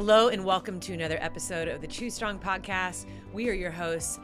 [0.00, 3.04] Hello, and welcome to another episode of the Choose Strong podcast.
[3.34, 4.18] We are your hosts,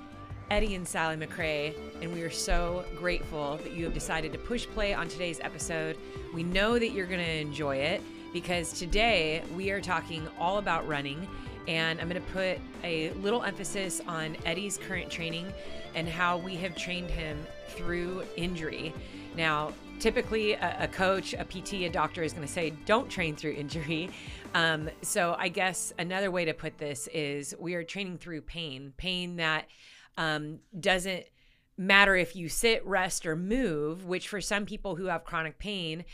[0.51, 4.65] Eddie and Sally McRae, and we are so grateful that you have decided to push
[4.69, 5.99] play on today's episode.
[6.33, 8.01] We know that you're going to enjoy it
[8.33, 11.29] because today we are talking all about running,
[11.69, 15.53] and I'm going to put a little emphasis on Eddie's current training
[15.95, 17.37] and how we have trained him
[17.69, 18.95] through injury.
[19.37, 23.53] Now, typically a, coach, a PT, a doctor is going to say, don't train through
[23.53, 24.11] injury.
[24.55, 28.93] Um, so I guess another way to put this is we are training through pain,
[28.97, 29.67] pain that
[30.17, 31.25] um, doesn't
[31.79, 36.05] matter if you sit, rest, or move, which for some people who have chronic pain,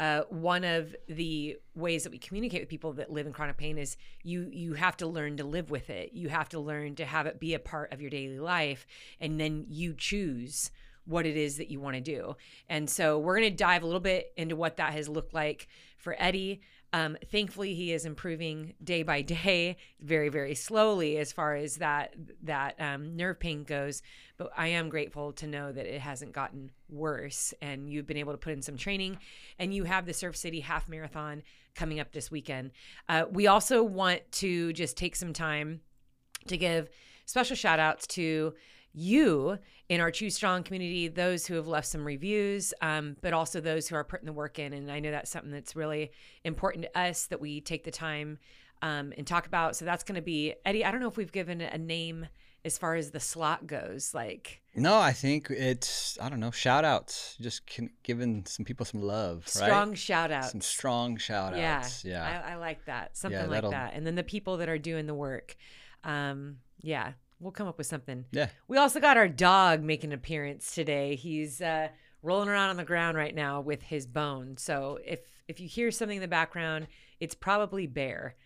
[0.00, 3.78] uh, one of the ways that we communicate with people that live in chronic pain
[3.78, 6.10] is you you have to learn to live with it.
[6.12, 8.86] You have to learn to have it be a part of your daily life,
[9.20, 10.72] and then you choose
[11.04, 12.36] what it is that you want to do.
[12.68, 15.68] And so we're going to dive a little bit into what that has looked like
[15.98, 16.62] for Eddie.
[16.94, 22.14] Um, thankfully, he is improving day by day, very, very slowly as far as that
[22.42, 24.02] that um, nerve pain goes.
[24.36, 28.32] But I am grateful to know that it hasn't gotten worse, and you've been able
[28.32, 29.18] to put in some training,
[29.58, 31.42] and you have the Surf City Half Marathon
[31.74, 32.72] coming up this weekend.
[33.08, 35.80] Uh, we also want to just take some time
[36.48, 36.90] to give
[37.24, 38.52] special shout outs to
[38.92, 43.60] you in our Choose Strong community, those who have left some reviews, um, but also
[43.60, 44.72] those who are putting the work in.
[44.72, 46.12] And I know that's something that's really
[46.44, 48.38] important to us that we take the time
[48.82, 49.76] um, and talk about.
[49.76, 50.84] So that's going to be Eddie.
[50.84, 52.26] I don't know if we've given a name
[52.64, 54.12] as far as the slot goes.
[54.14, 57.62] Like, no, I think it's I don't know shout outs, just
[58.02, 59.48] giving some people some love.
[59.48, 59.98] Strong right?
[59.98, 60.52] shout outs.
[60.52, 62.04] Some strong shout outs.
[62.04, 62.42] Yeah, yeah.
[62.46, 63.16] I, I like that.
[63.16, 63.94] Something yeah, like that.
[63.94, 65.56] And then the people that are doing the work.
[66.04, 68.24] Um, yeah, we'll come up with something.
[68.30, 68.48] Yeah.
[68.68, 71.16] We also got our dog making an appearance today.
[71.16, 71.88] He's uh,
[72.22, 74.56] rolling around on the ground right now with his bone.
[74.56, 76.86] So if if you hear something in the background,
[77.20, 78.36] it's probably Bear.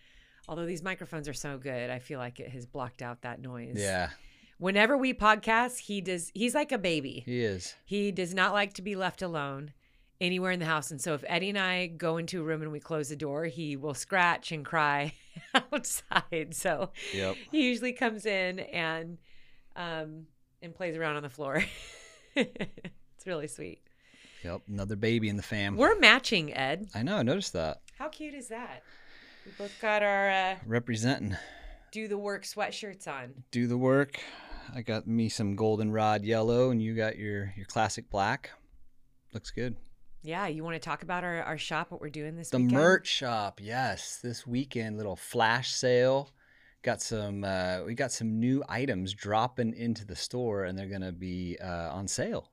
[0.49, 3.77] Although these microphones are so good, I feel like it has blocked out that noise.
[3.79, 4.11] Yeah.
[4.59, 6.31] Whenever we podcast, he does.
[6.35, 7.23] He's like a baby.
[7.27, 7.75] He is.
[7.85, 9.73] He does not like to be left alone
[10.21, 10.91] anywhere in the house.
[10.91, 13.45] And so if Eddie and I go into a room and we close the door,
[13.45, 15.13] he will scratch and cry
[15.73, 16.55] outside.
[16.55, 17.37] So yep.
[17.51, 19.19] he usually comes in and
[19.75, 20.27] um
[20.63, 21.63] and plays around on the floor.
[22.35, 23.83] it's really sweet.
[24.43, 25.77] Yep, another baby in the fam.
[25.77, 26.89] We're matching, Ed.
[26.95, 27.83] I know, I noticed that.
[27.99, 28.83] How cute is that?
[29.45, 31.37] We both got our uh representing
[31.97, 33.33] do the work sweatshirts on.
[33.51, 34.21] Do the work.
[34.75, 38.51] I got me some goldenrod yellow and you got your your classic black.
[39.33, 39.77] Looks good.
[40.27, 42.73] Yeah, you want to talk about our, our shop, what we're doing this the weekend?
[42.73, 44.19] merch shop, yes.
[44.21, 46.31] This weekend, little flash sale.
[46.83, 51.13] Got some uh, we got some new items dropping into the store and they're gonna
[51.13, 52.51] be uh, on sale.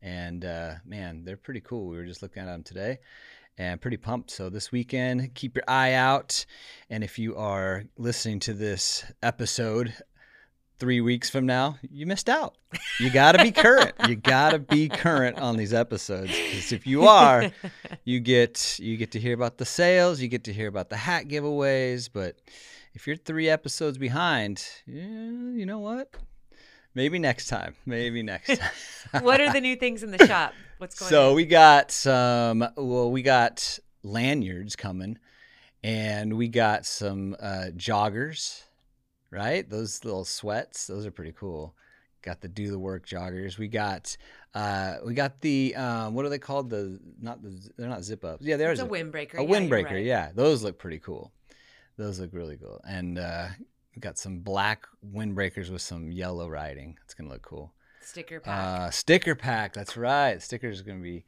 [0.00, 1.88] And uh, man, they're pretty cool.
[1.88, 2.98] We were just looking at them today
[3.58, 4.30] and pretty pumped.
[4.30, 6.46] So this weekend, keep your eye out.
[6.90, 9.92] And if you are listening to this episode
[10.80, 12.56] three weeks from now, you missed out.
[12.98, 13.92] You got to be current.
[14.08, 17.52] you got to be current on these episodes because if you are,
[18.04, 20.96] you get you get to hear about the sales, you get to hear about the
[20.96, 22.08] hat giveaways.
[22.12, 22.36] But
[22.94, 26.14] if you're three episodes behind, yeah, you know what?
[26.94, 27.76] Maybe next time.
[27.86, 28.58] Maybe next
[29.12, 29.22] time.
[29.22, 30.54] what are the new things in the shop?
[30.78, 31.30] What's going so on?
[31.30, 32.66] So we got some.
[32.76, 35.18] Well, we got lanyards coming,
[35.84, 38.62] and we got some uh, joggers
[39.30, 39.68] right?
[39.68, 41.74] Those little sweats, those are pretty cool.
[42.22, 43.56] Got the do the work joggers.
[43.56, 44.14] We got
[44.54, 46.68] uh we got the um what are they called?
[46.68, 48.44] The not the they're not zip ups.
[48.44, 49.38] Yeah, there's a windbreaker.
[49.38, 50.04] A yeah, windbreaker, right.
[50.04, 50.30] yeah.
[50.34, 51.32] Those look pretty cool.
[51.96, 52.80] Those look really cool.
[52.86, 53.48] And uh
[53.96, 56.98] we got some black windbreakers with some yellow writing.
[57.04, 57.72] It's gonna look cool.
[58.02, 58.66] Sticker pack.
[58.66, 60.42] Uh sticker pack, that's right.
[60.42, 61.24] Stickers are gonna be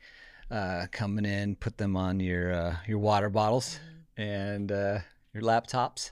[0.50, 4.22] uh coming in, put them on your uh your water bottles mm-hmm.
[4.30, 4.98] and uh
[5.32, 6.10] your laptops.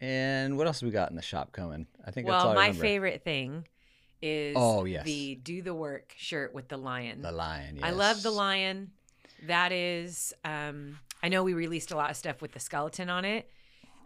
[0.00, 1.86] And what else we got in the shop coming?
[2.04, 3.66] I think well, that's all my favorite thing
[4.22, 7.22] is oh yes the do the work shirt with the lion.
[7.22, 7.76] The lion.
[7.76, 7.84] Yes.
[7.84, 8.90] I love the lion.
[9.46, 13.24] That is, um, I know we released a lot of stuff with the skeleton on
[13.26, 13.50] it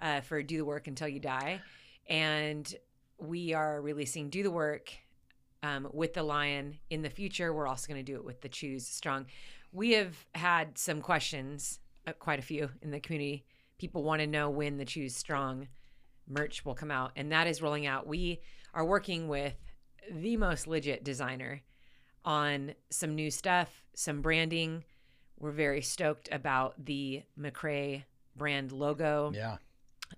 [0.02, 1.60] uh, for do the work until you die,
[2.08, 2.72] and
[3.18, 4.92] we are releasing do the work
[5.62, 7.52] um, with the lion in the future.
[7.52, 9.26] We're also going to do it with the choose strong.
[9.72, 13.44] We have had some questions, uh, quite a few in the community.
[13.78, 15.68] People want to know when the choose strong
[16.28, 18.06] merch will come out, and that is rolling out.
[18.06, 18.40] We
[18.74, 19.54] are working with
[20.10, 21.62] the most legit designer
[22.24, 24.84] on some new stuff, some branding.
[25.38, 28.04] We're very stoked about the McRae
[28.36, 29.32] brand logo.
[29.34, 29.56] Yeah.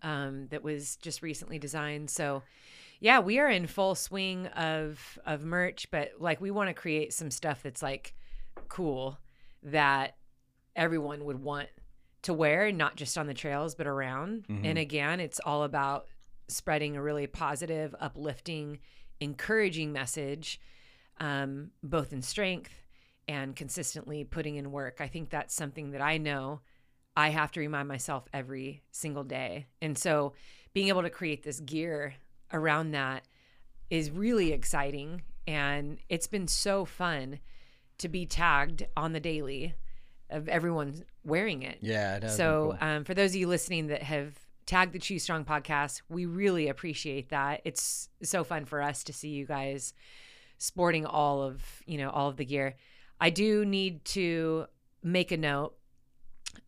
[0.03, 2.11] Um, that was just recently designed.
[2.11, 2.43] So,
[3.01, 7.13] yeah, we are in full swing of of merch, but like we want to create
[7.13, 8.15] some stuff that's like
[8.69, 9.19] cool
[9.65, 10.17] that
[10.77, 11.69] everyone would want
[12.23, 14.47] to wear, not just on the trails, but around.
[14.49, 14.65] Mhm.
[14.65, 16.07] And again, it's all about
[16.49, 18.81] spreading a really positive, uplifting,
[19.21, 20.61] encouraging message,
[21.19, 22.83] um, both in strength
[23.29, 25.01] and consistently putting in work.
[25.01, 26.61] I think that's something that I know
[27.17, 29.67] I have to remind myself every single day.
[29.81, 30.35] And so
[30.73, 32.15] being able to create this gear
[32.53, 33.27] around that
[33.89, 35.23] is really exciting.
[35.47, 37.41] And it's been so fun
[37.99, 39.75] to be tagged on the daily
[40.31, 41.79] of everyone wearing it.
[41.81, 42.17] Yeah.
[42.17, 42.89] It So, cool.
[42.89, 44.35] um, for those of you listening that have
[44.67, 47.61] tagged the Choose Strong podcast, we really appreciate that.
[47.65, 49.93] It's so fun for us to see you guys
[50.59, 52.77] sporting all of you know all of the gear.
[53.21, 54.67] I do need to
[55.03, 55.75] make a note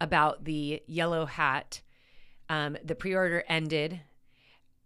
[0.01, 1.81] about the yellow hat.
[2.49, 4.01] Um, the pre-order ended.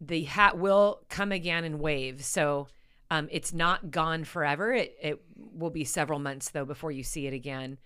[0.00, 2.68] The hat will come again in waves, so
[3.10, 4.74] um, it's not gone forever.
[4.74, 5.22] It it
[5.54, 7.78] will be several months though before you see it again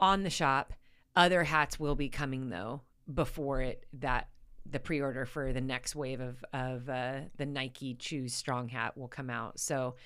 [0.00, 0.72] on the shop.
[1.14, 2.82] Other hats will be coming though
[3.12, 4.28] before it that
[4.70, 9.08] the pre-order for the next wave of of uh, the Nike Choose Strong hat will
[9.08, 9.58] come out.
[9.58, 9.96] So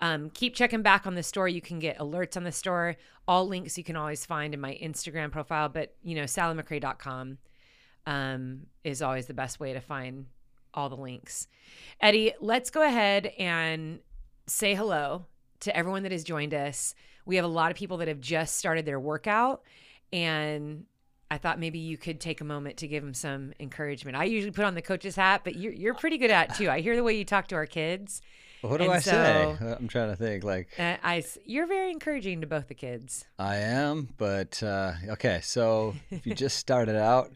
[0.00, 1.46] um, keep checking back on the store.
[1.46, 2.96] You can get alerts on the store.
[3.28, 7.38] All links you can always find in my Instagram profile, but you know sallymcrae.com
[8.06, 10.26] um, is always the best way to find
[10.72, 11.48] all the links.
[12.00, 14.00] Eddie, let's go ahead and
[14.46, 15.26] say hello
[15.60, 16.94] to everyone that has joined us.
[17.26, 19.62] We have a lot of people that have just started their workout,
[20.12, 20.84] and
[21.30, 24.16] I thought maybe you could take a moment to give them some encouragement.
[24.16, 26.68] I usually put on the coach's hat, but you're, you're pretty good at it too.
[26.68, 28.20] I hear the way you talk to our kids.
[28.62, 29.56] what do and I say?
[29.60, 30.42] I'm trying to think.
[30.42, 33.26] Like Uh, I, you're very encouraging to both the kids.
[33.38, 35.40] I am, but uh, okay.
[35.42, 37.30] So if you just started out,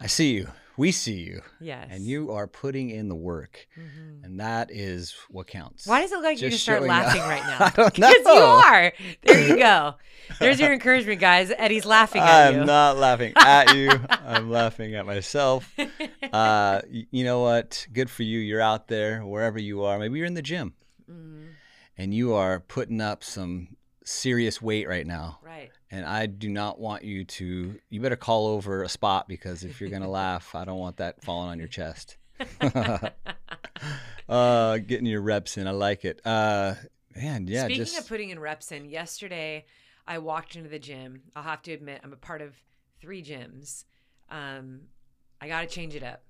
[0.00, 0.48] I see you.
[0.76, 1.88] We see you, Yes.
[1.90, 4.24] and you are putting in the work, Mhm.
[4.24, 5.86] and that is what counts.
[5.86, 7.06] Why does it look like you Just just start showing up.
[7.06, 7.66] laughing right now?
[7.66, 8.92] I don't Because you are.
[9.22, 9.94] There you go.
[10.40, 11.52] There's your encouragement, guys.
[11.56, 12.60] Eddie's laughing at you.
[12.60, 13.90] I'm not laughing at you.
[14.08, 15.72] I'm laughing at myself.
[16.32, 17.86] Uh, you know what?
[17.92, 18.38] Good for you.
[18.40, 19.98] You're out there, wherever you are.
[19.98, 20.74] Maybe you're in the gym,
[21.10, 21.48] Mhm.
[21.98, 25.38] and you are putting up some serious weight right now.
[25.42, 25.70] Right.
[25.90, 27.78] And I do not want you to.
[27.88, 31.22] You better call over a spot because if you're gonna laugh, I don't want that
[31.22, 32.16] falling on your chest.
[34.28, 36.20] uh, getting your reps in, I like it.
[36.24, 36.74] Uh,
[37.16, 37.64] man, yeah.
[37.64, 39.64] Speaking just of putting in reps in, yesterday
[40.06, 41.22] I walked into the gym.
[41.34, 42.54] I'll have to admit, I'm a part of
[43.00, 43.84] three gyms.
[44.30, 44.82] Um,
[45.40, 46.22] I got to change it up.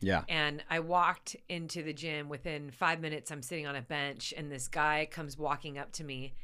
[0.00, 0.22] yeah.
[0.28, 2.28] And I walked into the gym.
[2.28, 6.04] Within five minutes, I'm sitting on a bench, and this guy comes walking up to
[6.04, 6.34] me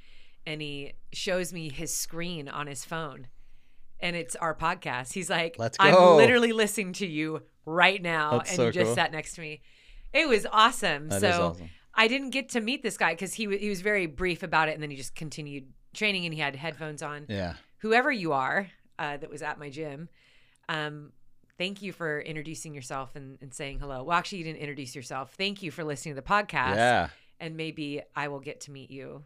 [0.47, 3.29] and he shows me his screen on his phone.
[4.01, 5.13] And it's our podcast.
[5.13, 5.85] He's like, Let's go.
[5.85, 8.39] I'm literally listening to you right now.
[8.39, 8.95] That's and so you just cool.
[8.95, 9.63] sat next to me.
[10.13, 11.09] It was awesome.
[11.09, 11.71] That so awesome.
[11.95, 14.69] I didn't get to meet this guy because he, wa- he was very brief about
[14.69, 14.75] it.
[14.75, 17.27] And then he just continued training and he had headphones on.
[17.29, 17.55] Yeah.
[17.79, 18.69] Whoever you are
[18.99, 20.09] uh, that was at my gym,
[20.69, 21.13] um,
[21.57, 24.03] thank you for introducing yourself and, and saying hello.
[24.03, 25.35] Well, actually, you didn't introduce yourself.
[25.37, 26.77] Thank you for listening to the podcast.
[26.77, 27.09] Yeah.
[27.41, 29.25] And maybe I will get to meet you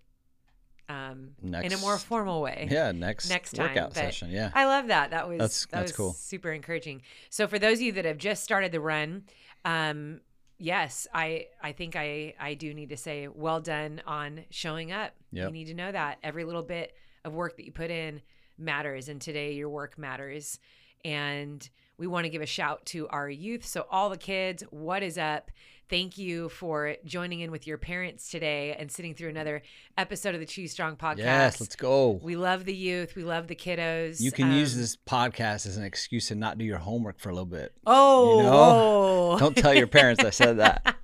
[0.88, 2.68] um, in a more formal way.
[2.70, 2.92] Yeah.
[2.92, 3.28] Next.
[3.28, 4.30] Next time, workout but session.
[4.30, 4.50] Yeah.
[4.54, 5.10] I love that.
[5.10, 6.12] That was That's- that that's was cool.
[6.14, 7.02] super encouraging.
[7.30, 9.24] So for those of you that have just started the run,
[9.64, 10.20] um,
[10.58, 15.12] yes, I I think I I do need to say well done on showing up.
[15.30, 16.94] You need to know that every little bit
[17.24, 18.22] of work that you put in
[18.56, 20.58] matters, and today your work matters.
[21.04, 23.66] And we want to give a shout to our youth.
[23.66, 25.50] So all the kids, what is up?
[25.90, 29.62] Thank you for joining in with your parents today and sitting through another
[29.96, 31.18] episode of the Choose Strong podcast.
[31.18, 31.60] Yes.
[31.60, 32.10] Let's go.
[32.22, 33.16] We love the youth.
[33.16, 34.20] We love the kiddos.
[34.20, 37.30] You can use Um, this podcast as an excuse to not do your homework for
[37.30, 37.72] a little bit.
[37.86, 39.36] Oh, you know?
[39.40, 40.96] Don't tell your parents I said that.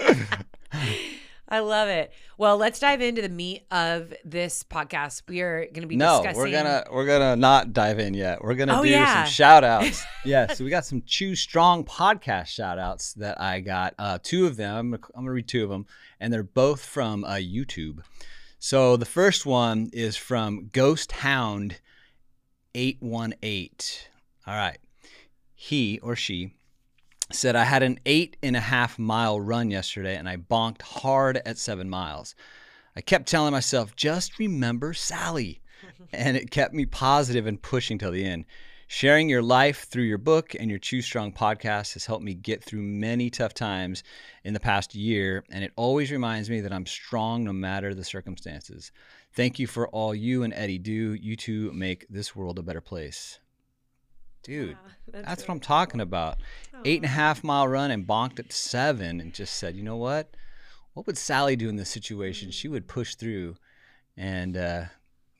[1.54, 2.12] I love it.
[2.36, 5.22] Well, let's dive into the meat of this podcast.
[5.28, 6.42] We are going to be No, discussing.
[6.42, 8.42] we're gonna we're gonna not dive in yet.
[8.42, 9.22] We're gonna Oh, do yeah.
[9.22, 10.04] some shout outs.
[10.24, 13.94] yeah, so we got some Choose Strong podcast shout outs that I got.
[14.00, 14.74] Uh, two of them.
[14.76, 15.86] I'm gonna, I'm gonna read two of them,
[16.18, 18.00] and they're both from uh, YouTube.
[18.58, 21.76] So the first one is from Ghost Hound
[22.74, 23.70] 818.
[24.46, 24.78] All right.
[25.54, 26.54] He or she
[27.34, 31.40] said, I had an eight and a half mile run yesterday and I bonked hard
[31.44, 32.34] at seven miles.
[32.96, 35.60] I kept telling myself, just remember Sally.
[36.12, 38.44] and it kept me positive and pushing till the end.
[38.86, 42.62] Sharing your life through your book and your Choose Strong podcast has helped me get
[42.62, 44.04] through many tough times
[44.44, 48.04] in the past year, and it always reminds me that I'm strong no matter the
[48.04, 48.92] circumstances.
[49.32, 51.14] Thank you for all you and Eddie do.
[51.14, 53.40] You two make this world a better place.
[54.44, 56.38] Dude, Wow, that's what I'm talking about.
[56.84, 59.96] Eight and a half mile run and bonked at seven and just said, you know
[59.96, 60.36] what?
[60.92, 62.50] What would Sally do in this situation?
[62.50, 63.56] She would push through.
[64.16, 64.84] And uh,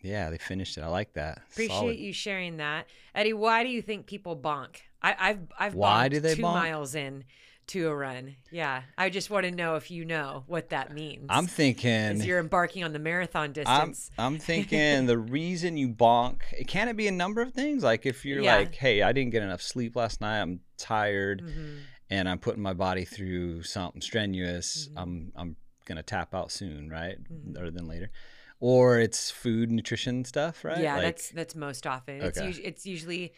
[0.00, 0.82] Yeah, they finished it.
[0.82, 1.42] I like that.
[1.52, 1.98] Appreciate Solid.
[1.98, 3.34] you sharing that, Eddie.
[3.34, 4.76] Why do you think people bonk?
[5.02, 6.54] I, I've I've Why bonked do they two bonk?
[6.54, 7.24] miles in
[7.68, 8.36] to a run.
[8.50, 11.26] Yeah, I just want to know if you know what that means.
[11.28, 12.20] I'm as thinking.
[12.22, 14.10] you're embarking on the marathon I'm, distance.
[14.18, 18.06] I'm thinking the reason you bonk it can it be a number of things like
[18.06, 18.56] if you're Yeah.
[18.56, 21.78] like hey i didn't get enough sleep last night i'm tired Mhm.
[22.10, 25.00] and i'm putting my body through something strenuous Mhm.
[25.02, 25.56] i'm i'm
[25.86, 27.56] gonna tap out soon right Mhm.
[27.56, 28.10] rather than later
[28.60, 32.20] or it's food nutrition stuff right Yeah, like, that's that's most often.
[32.22, 32.48] It's Okay.
[32.50, 33.32] us- it's usually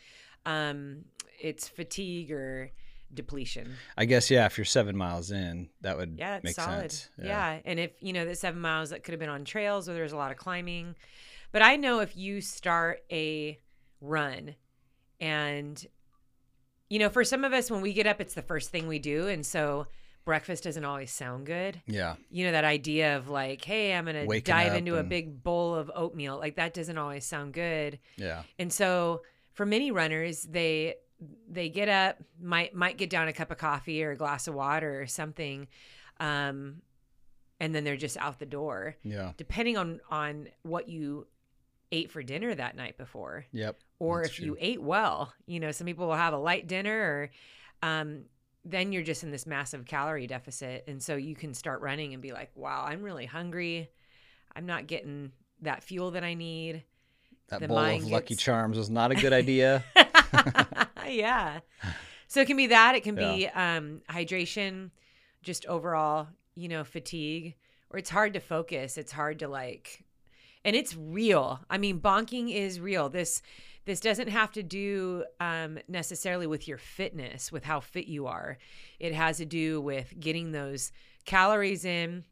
[0.45, 1.05] um
[1.41, 2.71] it's fatigue or
[3.15, 3.75] depletion.
[3.97, 6.91] i guess yeah if you're seven miles in that would Yeah, make solid.
[6.93, 7.61] sense Yeah.
[7.65, 10.13] and if you know that seven miles that could have been on trails where there's
[10.13, 10.95] a lot of climbing,
[11.53, 13.59] but I know if you start a
[14.01, 14.55] run,
[15.21, 15.85] and
[16.89, 18.99] you know, for some of us when we get up, it's the first thing we
[18.99, 19.87] do, and so
[20.25, 21.81] breakfast doesn't always sound good.
[21.87, 25.43] yeah You know that idea of like, hey, I'm gonna Waking dive into a big
[25.43, 27.99] bowl of oatmeal, like that doesn't always sound good.
[28.17, 29.23] yeah And so
[29.53, 30.97] for many runners, they
[31.49, 34.55] they get up, might might get down a cup of coffee or a glass of
[34.55, 35.69] water or something,
[36.21, 36.83] um,
[37.61, 38.97] and then they're just out the door.
[39.03, 41.27] yeah Depending on on what you
[41.93, 45.33] ate for dinner that night before, yep or if you ate well.
[45.47, 47.31] You know, some people will have a light dinner, or
[47.83, 48.25] um,
[48.65, 52.23] then you're just in this massive calorie deficit, and so you can start running and
[52.23, 53.91] be like, "Wow, I'm really hungry.
[54.55, 55.33] I'm not getting
[55.63, 56.85] that fuel that I need."
[57.49, 59.85] that the bowl of mind lucky charms was not a good idea
[61.11, 61.61] yeah.
[62.29, 62.95] So it can be that.
[62.95, 64.91] It can be um, hydration,
[65.43, 67.55] just overall, you know, fatigue,
[67.91, 68.99] or it's hard to focus.
[68.99, 70.05] It's hard to like,
[70.65, 71.61] and it's real.
[71.71, 73.09] I mean, bonking is real.
[73.09, 73.43] This
[73.85, 78.59] this doesn't have to do um, necessarily with your fitness, with how fit you are.
[78.99, 80.91] It has to do with getting those
[81.25, 82.25] calories in,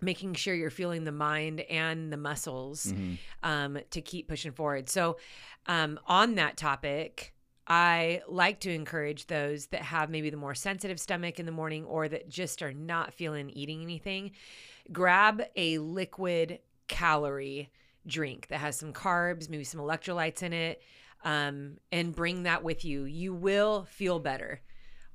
[0.00, 3.18] making sure you're feeling the mind and the muscles Mhm.
[3.42, 4.88] um, to keep pushing forward.
[4.88, 5.18] So,
[5.66, 7.33] um, on that topic,
[7.66, 11.84] I like to encourage those that have maybe the more sensitive stomach in the morning
[11.84, 14.32] or that just are not feeling eating anything.
[14.92, 17.70] Grab a liquid calorie
[18.06, 20.82] drink that has some carbs, maybe some electrolytes in it,
[21.24, 23.04] um, and bring that with you.
[23.04, 24.60] You will feel better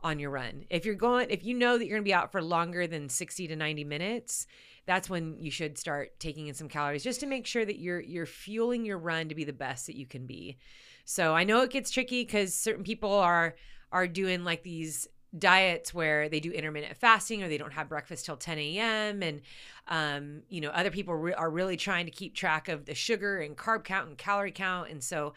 [0.02, 0.66] on your run.
[0.70, 3.10] If you're going, if you know that you're going to be out for longer than
[3.10, 4.48] 60 to 90 minutes,
[4.86, 8.00] that's when you should start taking in some calories just to make sure that you're
[8.00, 10.58] you're fueling your run to be the best that you can be.
[11.06, 13.56] So I know it gets tricky because certain people are
[13.92, 18.26] are doing like these diets where they do intermittent fasting or they don't have breakfast
[18.26, 19.22] till 10 a.m.
[19.22, 19.42] and
[19.88, 23.40] um, you know other people re- are really trying to keep track of the sugar
[23.40, 25.34] and carb count and calorie count and so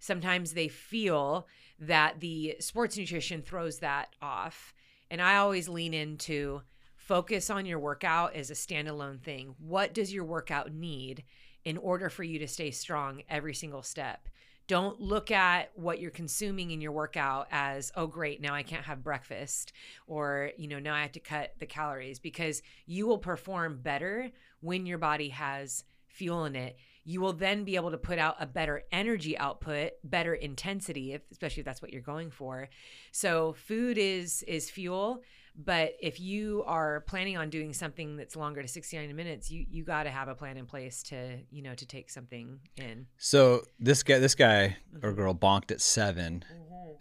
[0.00, 1.46] sometimes they feel
[1.78, 4.72] that the sports nutrition throws that off
[5.10, 6.62] and I always lean into
[6.96, 9.54] focus on your workout as a standalone thing.
[9.58, 11.22] What does your workout need
[11.64, 14.28] in order for you to stay strong every single step?
[14.66, 18.84] Don't look at what you're consuming in your workout as, oh, great, now I can't
[18.84, 19.72] have breakfast,
[20.06, 24.30] or, you know, now I have to cut the calories because you will perform better
[24.60, 26.76] when your body has fuel in it.
[27.04, 31.22] You will then be able to put out a better energy output, better intensity, if,
[31.30, 32.70] especially if that's what you're going for.
[33.12, 35.22] So, food is is fuel,
[35.56, 39.84] but if you are planning on doing something that's longer to 69 minutes, you you
[39.84, 43.06] got to have a plan in place to, you know, to take something in.
[43.18, 45.16] So this guy, this guy or Mhm.
[45.16, 46.44] girl bonked at seven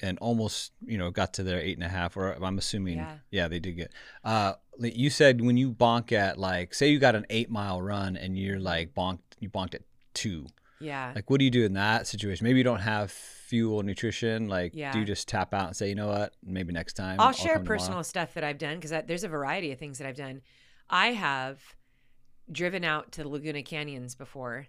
[0.01, 2.15] and almost, you know, got to their eight and a half.
[2.17, 3.17] Or I'm assuming, Yeah.
[3.31, 3.91] yeah, they did get.
[4.23, 8.17] Uh, you said when you bonk at like, say you got an eight mile run
[8.17, 9.81] and you're like bonked, you bonked at
[10.13, 10.47] two.
[10.83, 11.11] Yeah.
[11.15, 12.43] Like, what do you do in that situation?
[12.45, 14.47] Maybe you don't have fuel nutrition.
[14.47, 17.19] Like, do you just tap out and say, you know what, maybe next time?
[17.19, 17.79] I'll share come tomorrow?
[17.79, 20.41] personal stuff that I've done because there's a variety of things that I've done.
[20.89, 21.61] I have
[22.51, 24.67] driven out to the Laguna Canyons before,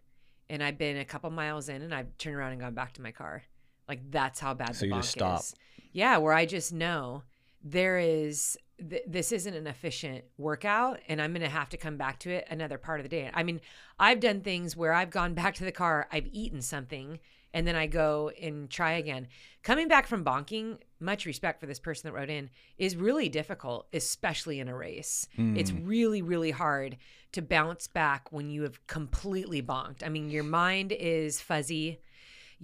[0.49, 3.03] and I've been a couple miles in, and I've turned around and gone back to
[3.03, 3.43] my car.
[3.89, 5.41] Like that's how bad So the you bonk just stop.
[5.41, 5.55] is.
[5.93, 7.23] Yeah, where I just know
[7.63, 12.19] there is th- this isn't an efficient workout, and I'm gonna have to come back
[12.21, 13.31] to it another part of the day.
[13.33, 13.61] I mean,
[13.99, 17.19] I've done things where I've gone back to the car, I've eaten something,
[17.53, 19.29] and then I go and try again.
[19.63, 23.87] Coming back from bonking, much respect for this person that wrote in, is really difficult,
[23.93, 25.29] especially in a race.
[25.39, 25.87] It's Mm.
[25.87, 26.97] really, really hard
[27.31, 30.03] to bounce back when you have completely bonked.
[30.05, 32.01] I mean, your mind is fuzzy.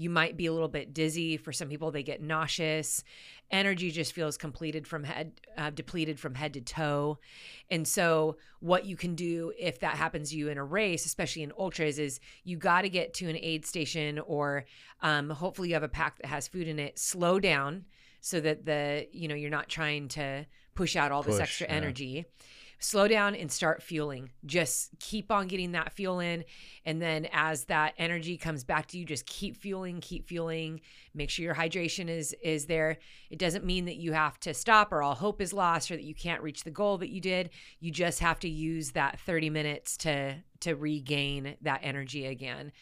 [0.00, 1.36] You might be a little bit dizzy.
[1.36, 3.04] For some people, they get nauseous.
[3.50, 7.18] Energy just feels completed from head, uh, depleted from head to toe.
[7.70, 11.42] And so, what you can do if that happens to you in a race, especially
[11.42, 14.64] in ultras, is you got to get to an aid station or
[15.02, 16.98] um, hopefully you have a pack that has food in it.
[16.98, 17.84] Slow down
[18.22, 21.66] so that the you know you're not trying to push out all this Push, extra
[21.66, 21.74] yeah.
[21.74, 22.24] energy.
[22.80, 24.30] Slow down and start fueling.
[24.46, 26.44] Just keep on getting that fuel in.
[26.84, 30.80] And then as that energy comes back to you, just keep fueling, keep fueling.
[31.14, 32.98] Make sure your hydration is is there.
[33.30, 36.04] It doesn't mean that you have to stop or all hope is lost or that
[36.04, 37.50] you can't reach the goal that you did.
[37.80, 42.72] You just have to use that 30 minutes to to regain that energy again.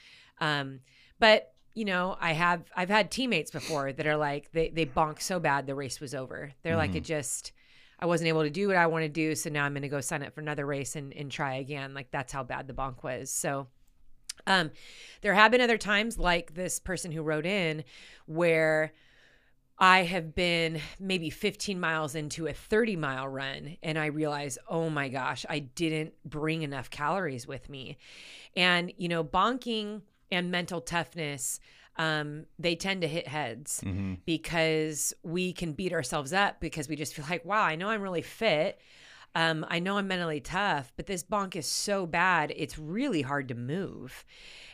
[0.41, 0.81] Um,
[1.19, 5.21] but you know, I have I've had teammates before that are like they they bonk
[5.21, 6.53] so bad the race was over.
[6.63, 6.79] They're mm-hmm.
[6.79, 7.53] like it just
[7.99, 9.89] I wasn't able to do what I want to do, so now I'm going to
[9.89, 11.95] go sign up for another race and and try again.
[11.95, 13.31] Like that's how bad the bonk was.
[13.31, 13.69] So
[14.47, 14.71] um
[15.21, 17.85] there have been other times like this person who wrote in
[18.27, 18.93] where
[19.81, 24.91] I have been maybe 15 miles into a 30 mile run and I realize, oh
[24.91, 27.97] my gosh, I didn't bring enough calories with me.
[28.57, 30.03] And, you know, bonking
[30.33, 31.61] and mental toughness
[31.99, 34.15] um, they tend to hit heads mm-hmm.
[34.25, 38.03] because we can beat ourselves up because we just feel like, wow, I know I'm
[38.03, 38.81] really fit.
[39.35, 43.49] Um, I know I'm mentally tough, but this bonk is so bad, it's really hard
[43.49, 44.25] to move.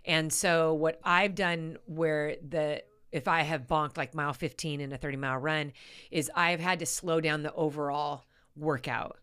[0.05, 4.93] And so, what I've done where the if I have bonked like mile 15 in
[4.93, 5.73] a 30 mile run,
[6.11, 8.25] is I've had to slow down the overall
[8.57, 9.19] workout.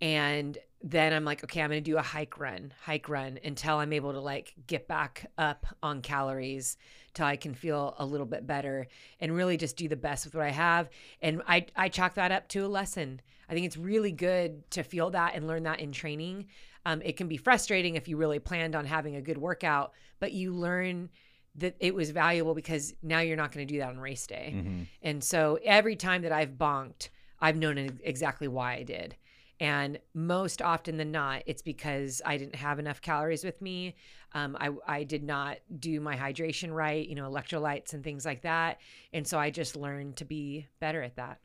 [0.00, 0.56] And
[0.88, 3.92] then I'm like, okay, I'm going to do a hike run, hike run until I'm
[3.92, 6.76] able to like get back up on calories
[7.12, 8.86] till I can feel a little bit better
[9.18, 10.88] and really just do the best with what I have.
[11.20, 13.20] And I, I chalk that up to a lesson.
[13.48, 16.46] I think it's really good to feel that and learn that in training.
[16.84, 20.30] Um, it can be frustrating if you really planned on having a good workout, but
[20.30, 21.10] you learn
[21.56, 24.54] that it was valuable because now you're not going to do that on race day.
[24.56, 24.82] Mm-hmm.
[25.02, 27.08] And so every time that I've bonked,
[27.40, 29.16] I've known exactly why I did.
[29.58, 33.94] And most often than not, it's because I didn't have enough calories with me.
[34.32, 38.42] Um, I, I did not do my hydration right, you know, electrolytes and things like
[38.42, 38.78] that.
[39.14, 41.40] And so I just learned to be better at that.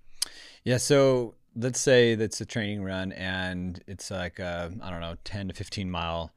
[0.64, 0.78] Yeah.
[0.78, 5.48] So let's say that's a training run and it's like a, I don't know, 10
[5.50, 6.32] to 15 mile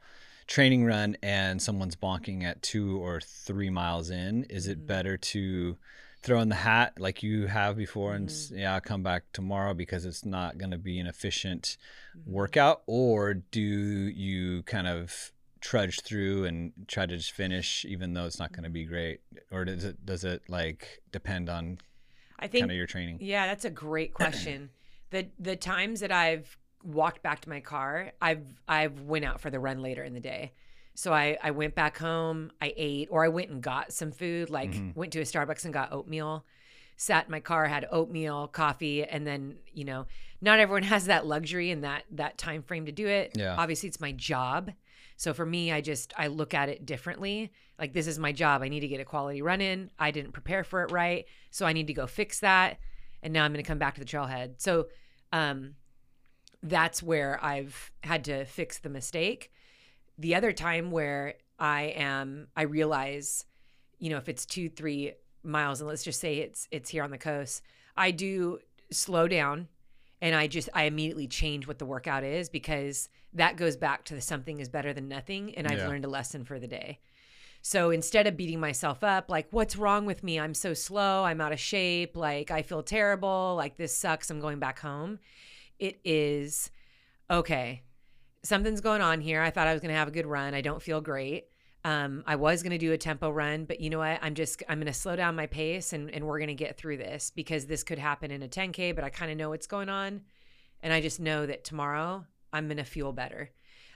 [0.47, 4.45] training run and someone's bonking at two or three miles in.
[4.45, 4.87] Is it mm-hmm.
[4.87, 5.77] better to
[6.25, 8.59] throw in the hat like you have before and mm-hmm.
[8.59, 11.77] yeah, I'll come back tomorrow because it's not going to be an efficient
[12.17, 12.33] mm-hmm.
[12.33, 12.83] workout?
[12.87, 18.39] Or do you kind of trudge through and try to just finish even though it's
[18.39, 19.21] not going to be great?
[19.53, 21.79] Or does it, does it like depend on
[22.39, 23.19] I think kind of your training?
[23.21, 24.71] Yeah, that's a great question.
[25.11, 29.51] the, the times that I've walked back to my car, I've, I've went out for
[29.51, 30.53] the run later in the day.
[30.95, 34.49] So I, I went back home, I ate, or I went and got some food,
[34.49, 34.99] like mm-hmm.
[34.99, 36.45] went to a Starbucks and got oatmeal,
[36.97, 40.07] sat in my car, had oatmeal, coffee, and then, you know,
[40.41, 43.33] not everyone has that luxury and that that time frame to do it.
[43.35, 43.57] Yeah.
[43.59, 44.71] Obviously it's my job.
[45.17, 47.53] So for me, I just I look at it differently.
[47.79, 48.63] Like this is my job.
[48.63, 49.91] I need to get a quality run in.
[49.99, 51.25] I didn't prepare for it right.
[51.51, 52.79] So I need to go fix that.
[53.23, 54.55] And now I'm gonna come back to the trailhead.
[54.59, 54.89] So
[55.33, 55.75] um
[56.63, 59.51] that's where I've had to fix the mistake
[60.19, 63.45] the other time where I am, I realize,
[63.99, 67.11] you know, if it's two, three miles, and let's just say it's it's here on
[67.11, 67.63] the coast,
[67.97, 68.59] I do
[68.91, 69.69] slow down,
[70.21, 74.15] and I just I immediately change what the workout is because that goes back to
[74.15, 75.89] the something is better than nothing, and I've yeah.
[75.89, 77.01] learned a lesson for the day.
[77.63, 80.39] So instead of beating myself up, like, what's wrong with me?
[80.39, 81.25] I'm so slow.
[81.25, 82.15] I'm out of shape.
[82.15, 83.55] Like, I feel terrible.
[83.57, 84.29] Like, this sucks.
[84.29, 85.19] I'm going back home.
[85.79, 86.71] It is
[87.31, 87.83] okay
[88.45, 89.43] something's going on here.
[89.43, 90.55] I thought I was going to have a good run.
[90.55, 91.47] I don't feel great.
[91.85, 94.19] Um, I was going to do a tempo run, but you know what?
[94.23, 96.79] I'm just, I'm going to slow down my pace and, and we're going to get
[96.79, 99.67] through this because this could happen in a 10K, but I kind of know what's
[99.67, 100.23] going on.
[100.83, 103.51] And I just know that tomorrow I'm going to feel better.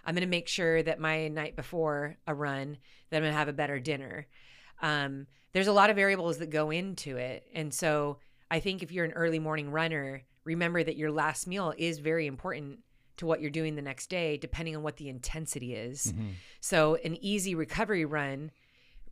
[0.05, 2.79] I'm going to make sure that my night before a run,
[3.11, 4.27] that I'm going to have a better dinner.
[4.83, 7.47] Um, there's a lot of variables that go into it.
[7.55, 8.19] And so
[8.51, 12.27] I think if you're an early morning runner, remember that your last meal is very
[12.27, 12.81] important
[13.19, 16.13] to what you're doing the next day, depending on what the intensity is.
[16.13, 16.29] Mm-hmm.
[16.61, 18.51] So, an easy recovery run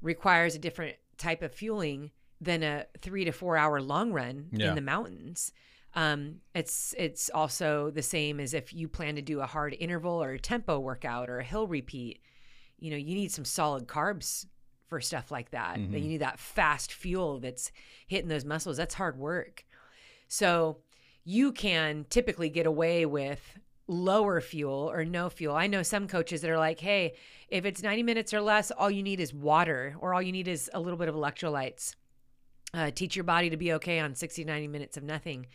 [0.03, 4.69] requires a different type of fueling than a three to four hour long run yeah.
[4.69, 5.53] in the mountains.
[5.95, 10.23] Um, it's it's also the same as if you plan to do a hard interval
[10.23, 12.21] or a tempo workout or a hill repeat.
[12.79, 14.47] You know, you need some solid carbs
[14.89, 15.79] for stuff like that.
[15.79, 15.95] Mm-hmm.
[15.95, 17.73] You need that fast fuel that's
[18.07, 18.77] hitting those muscles.
[18.77, 19.65] That's hard work.
[20.29, 20.79] So
[21.25, 25.55] you can typically get away with lower fuel or no fuel.
[25.55, 27.15] I know some coaches that are like, hey,
[27.49, 30.49] if it's 90 minutes or less, all you need is water or all you need
[30.49, 31.95] is a little bit of electrolytes.
[32.75, 35.47] Uh, teach your body to be okay on 60, 90 minutes of nothing.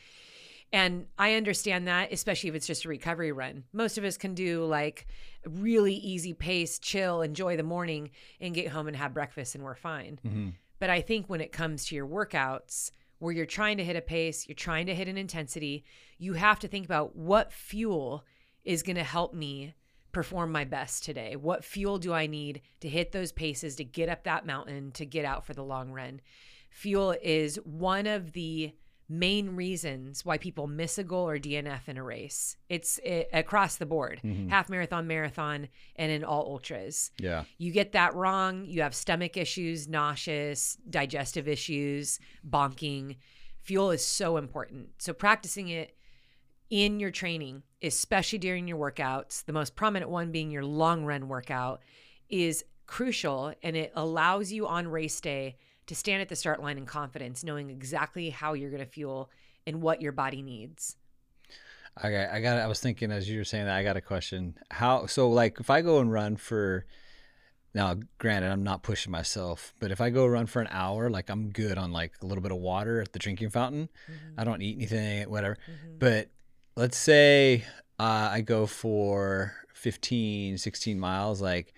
[0.73, 3.65] And I understand that, especially if it's just a recovery run.
[3.73, 5.05] Most of us can do like
[5.45, 9.75] really easy pace, chill, enjoy the morning, and get home and have breakfast, and we're
[9.75, 10.19] fine.
[10.25, 10.49] Mm-hmm.
[10.79, 12.91] But I think when it comes to your workouts,
[13.21, 15.85] where you're trying to hit a pace, you're trying to hit an intensity,
[16.17, 18.25] you have to think about what fuel
[18.65, 19.75] is going to help me
[20.11, 21.35] perform my best today?
[21.35, 25.05] What fuel do I need to hit those paces, to get up that mountain, to
[25.05, 26.19] get out for the long run?
[26.71, 28.73] Fuel is one of the
[29.11, 32.55] main reasons why people miss a goal or DNF in a race.
[32.69, 34.47] It's it, across the board mm-hmm.
[34.47, 37.11] half marathon, marathon, and in all ultras.
[37.19, 37.43] Yeah.
[37.57, 42.19] You get that wrong, you have stomach issues, nauseous, digestive issues,
[42.49, 43.17] bonking.
[43.63, 44.89] Fuel is so important.
[44.97, 45.95] So, practicing it
[46.69, 51.27] in your training, especially during your workouts, the most prominent one being your long run
[51.27, 51.81] workout,
[52.29, 55.57] is crucial and it allows you on race day
[55.91, 59.29] to stand at the start line in confidence, knowing exactly how you're going to fuel
[59.67, 60.95] and what your body needs.
[61.99, 62.59] Okay, I got.
[62.59, 63.75] I was thinking as you were saying that.
[63.75, 64.57] I got a question.
[64.69, 65.05] How?
[65.07, 66.85] So, like, if I go and run for,
[67.73, 71.29] now, granted, I'm not pushing myself, but if I go run for an hour, like,
[71.29, 73.89] I'm good on like a little bit of water at the drinking fountain.
[74.37, 75.57] I don't eat anything, whatever.
[75.99, 76.29] But
[76.77, 77.65] let's say
[77.99, 81.41] uh, I go for 15, 16 miles.
[81.41, 81.73] Like,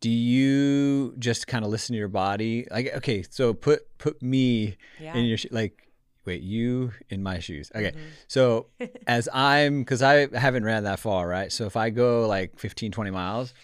[0.00, 2.66] do you just kind of listen to your body?
[2.70, 5.16] Like, okay, so put put me Yeah.
[5.16, 5.84] in your sh- like.
[6.24, 7.72] Wait, you in my shoes.
[7.74, 7.94] Okay.
[8.26, 8.66] So
[9.06, 11.50] as I'm, because I haven't ran that far, right?
[11.50, 13.54] So if I go like 15, 20 miles,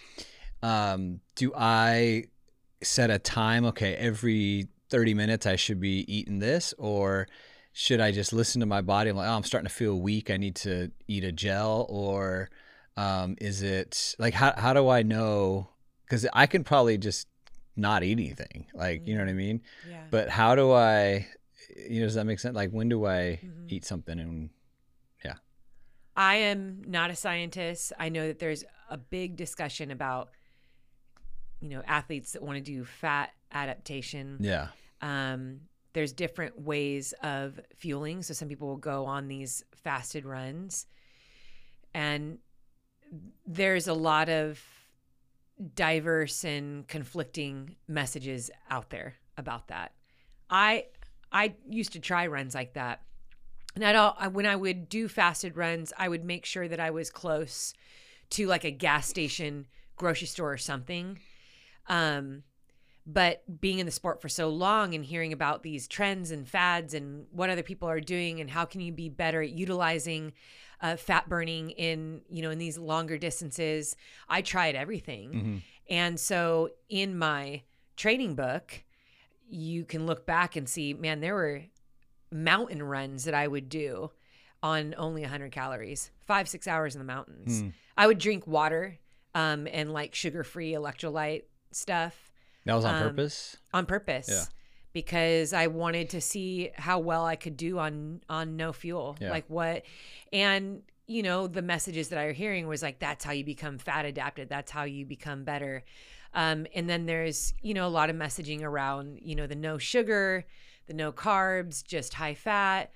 [0.63, 2.25] um, do I
[2.83, 3.67] set a time?
[3.67, 7.27] Okay, every 30 minutes I should be eating this, or
[7.75, 9.11] should I just listen to my body?
[9.11, 10.31] I'm like, oh, I'm starting to feel weak.
[10.31, 12.49] I need to eat a gel, or
[12.97, 15.69] um, is it like how how do I know?
[16.15, 17.27] Because I can probably just
[17.77, 19.63] not eat anything, like you know what I mean.
[19.89, 20.05] yeah.
[20.11, 21.27] But how do I?
[21.89, 22.55] You know, does that make sense?
[22.55, 23.67] Like, when do I Mhm.
[23.73, 24.51] eat something and
[25.25, 25.35] yeah.
[26.17, 27.93] I am not a scientist.
[27.99, 30.31] I know that there's a big discussion about,
[31.61, 34.37] you know, athletes that want to do fat adaptation.
[34.41, 34.69] yeah,
[35.01, 35.63] Um,
[35.95, 38.23] there's different ways of fueling.
[38.23, 40.87] So some people will go on these fasted runs,
[41.93, 42.39] and
[43.47, 44.63] there's a lot of
[45.75, 49.93] diverse and conflicting messages out there about that.
[50.51, 50.87] I
[51.33, 53.03] I used to try runs like that.
[53.75, 56.91] And I'd all, when I would do fasted runs, I would make sure that I
[56.91, 57.75] was close
[58.31, 61.19] to like a gas station, grocery store, or something.
[61.89, 62.45] Um,
[63.07, 66.95] but being in the sport for so long and hearing about these trends and fads
[66.95, 70.33] and what other people are doing and how can you be better at utilizing
[70.81, 73.97] uh, fat burning in you know in these longer distances,
[74.29, 75.33] I tried everything.
[75.33, 75.63] Mhm.
[75.91, 77.63] And so in my
[77.97, 78.83] training book,
[79.49, 81.63] you can look back and see, man, there were
[82.33, 84.11] mountain runs that I would do
[84.63, 87.63] on only 100 calories, five, six hours in the mountains.
[87.63, 87.73] Mm.
[87.99, 88.97] I would drink water
[89.35, 92.33] um, and like sugar free electrolyte stuff
[92.65, 93.57] that was on Um, purpose.
[93.75, 94.29] on purpose.
[94.31, 94.45] Yeah.
[94.95, 99.17] Because I wanted to see how well I could do on on no fuel.
[99.21, 99.31] Yeah.
[99.31, 99.83] Like what
[100.33, 103.77] and you know, the messages that I was hearing was like that's how you become
[103.77, 104.49] fat adapted.
[104.49, 105.85] That's how you become better.
[106.33, 109.77] Um, and then there's, you know, a lot of messaging around, you know, the no
[109.77, 110.45] sugar,
[110.87, 112.91] the no carbs, just high fat.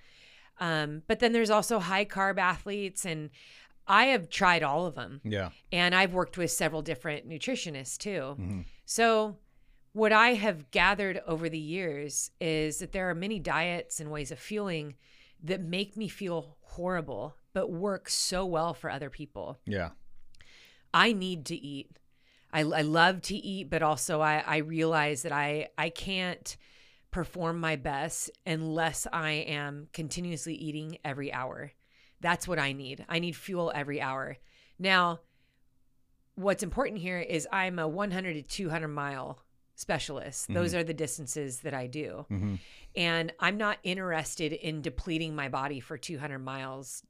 [0.60, 3.30] Um, but then there's also high carb athletes and
[3.86, 5.20] I have tried all of them.
[5.24, 5.50] Yeah.
[5.72, 8.36] And I've worked with several different nutritionists too.
[8.38, 8.64] Mhm.
[8.84, 9.36] So,
[9.92, 14.30] what I have gathered over the years is that there are many diets and ways
[14.30, 14.94] of fueling
[15.42, 19.58] that make me feel horrible, but work so well for other people.
[19.64, 19.90] Yeah.
[20.92, 21.90] I need to eat.
[22.52, 26.56] I, I love to eat, but also I, I realize that I, I can't
[27.10, 31.72] perform my best unless I am continuously eating every hour.
[32.20, 33.04] That's what I need.
[33.08, 34.36] I need fuel every hour.
[34.78, 35.20] Now,
[36.34, 39.40] what's important here is I'm a 100 to 200 mile
[39.78, 40.52] specialist.
[40.52, 42.26] Those are the distances that I do.
[42.28, 42.56] hmm
[42.96, 47.04] And I'm not interested in depleting my body for 200 miles.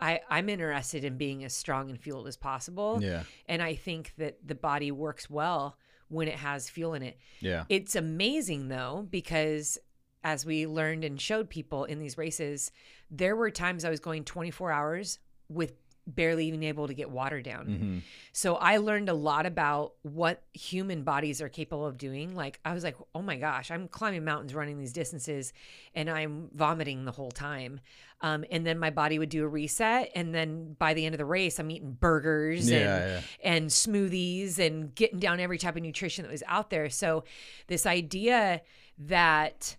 [0.00, 3.00] I, I'm interested in being as strong and fueled as possible.
[3.02, 3.24] Yeah.
[3.48, 5.76] And I think that the body works well
[6.08, 7.18] when it has fuel in it.
[7.40, 7.64] Yeah.
[7.68, 9.76] It's amazing though, because
[10.22, 12.70] as we learned and showed people in these races,
[13.10, 15.72] there were times I was going 24 hours with
[16.06, 17.66] barely even able to get water down.
[17.66, 17.98] hmm
[18.32, 22.34] So I learned a lot about what human bodies are capable of doing.
[22.34, 25.52] Like I was like, "Oh my gosh, I'm climbing mountains running these distances
[25.94, 27.80] and I'm vomiting the whole time."
[28.20, 31.18] Um, and then my body would do a reset and then by the end of
[31.18, 32.78] the race, I'm eating burgers Yeah.
[32.78, 33.20] and Yeah.
[33.52, 36.88] and smoothies and getting down every type of nutrition that was out there.
[36.90, 37.24] So
[37.66, 38.62] this idea
[38.98, 39.76] that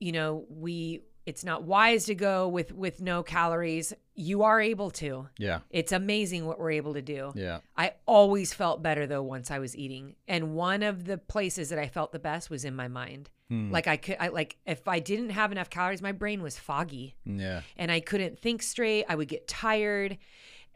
[0.00, 3.92] you know, we it's not wise to go with with no calories.
[4.14, 5.28] You are able to.
[5.38, 5.60] Yeah.
[5.70, 7.32] It's amazing what we're able to do.
[7.34, 7.60] Yeah.
[7.76, 10.16] I always felt better though once I was eating.
[10.28, 13.30] And one of the places that I felt the best was in my mind.
[13.48, 13.70] Hmm.
[13.70, 17.14] Like I could I like if I didn't have enough calories, my brain was foggy
[17.24, 17.62] Yeah.
[17.76, 19.04] and I couldn't think straight.
[19.08, 20.18] I would get tired.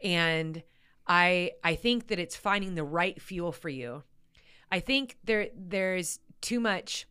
[0.03, 0.63] and
[1.07, 4.03] I I think that it's finding the right fuel for you.
[4.71, 7.07] I think there there's too much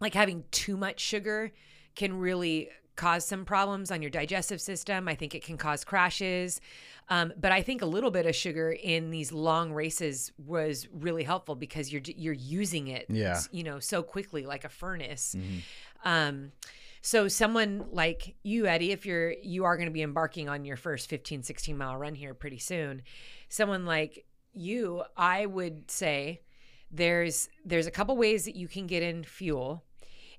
[0.00, 1.52] like having too much sugar
[1.94, 5.08] can really cause some problems on your digestive system.
[5.08, 6.60] I think it can cause crashes.
[7.08, 11.24] Um, but I think a little bit of sugar in these long races was really
[11.24, 13.40] helpful because you're you're using it, Yeah.
[13.50, 15.34] you know, so quickly like a furnace.
[15.36, 15.62] Mhm.
[16.04, 16.52] Um,
[17.00, 20.76] so someone like you, Eddie, if you're you are going to be embarking on your
[20.76, 23.02] first 15, 16 mile run here pretty soon,
[23.48, 26.42] someone like you, I would say
[26.90, 29.82] there's there's a couple ways that you can get in fuel,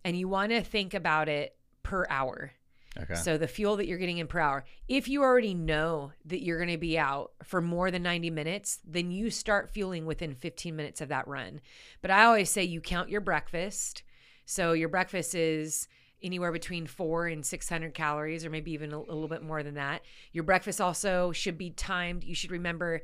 [0.04, 2.52] and you want to think about it per hour.
[3.00, 3.16] Okay.
[3.16, 4.66] So the fuel that you're getting in per hour.
[4.88, 8.80] If you already know that you're going to be out for more than 90 minutes,
[8.86, 11.62] then you start fueling within 15 minutes of that run.
[12.02, 14.04] But I always say you count your breakfast.
[14.46, 15.88] So your breakfast is
[16.22, 19.74] anywhere between 4 and 600 calories or maybe even a, a little bit more than
[19.74, 20.04] that.
[20.32, 22.24] Your breakfast also should be timed.
[22.24, 23.02] You should remember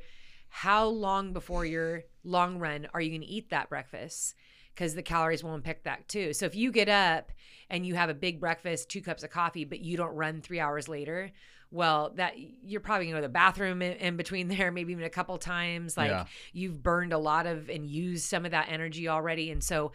[0.48, 4.34] how long before your long run are you going to eat that breakfast?
[4.74, 6.32] Because the calories will impact that too.
[6.32, 7.32] So if you get up
[7.68, 10.60] and you have a big breakfast, two cups of coffee, but you don't run three
[10.60, 11.32] hours later,
[11.70, 15.04] well, that you're probably gonna go to the bathroom in, in between there, maybe even
[15.04, 15.96] a couple times.
[15.96, 16.24] Like Yeah.
[16.52, 19.50] you've burned a lot of and used some of that energy already.
[19.50, 19.92] And so,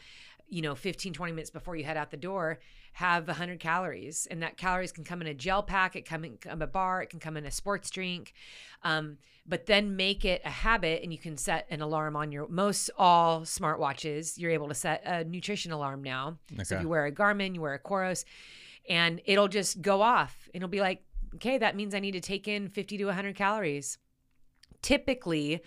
[0.47, 2.59] you know, 15, 20 minutes before you head out the door,
[2.95, 4.25] have 100 calories.
[4.31, 7.01] And that calories can come in a gel pack, it can come in a bar,
[7.01, 8.33] it can come in a sports drink.
[8.83, 12.47] Um, but then make it a habit and you can set an alarm on your
[12.47, 17.05] most all smartwatches you're able to set a nutrition alarm now so if you wear
[17.05, 18.25] a garmin you wear a Coros,
[18.89, 21.03] and it'll just go off and it'll be like
[21.35, 23.99] okay that means i need to take in 50 to 100 calories
[24.81, 25.61] typically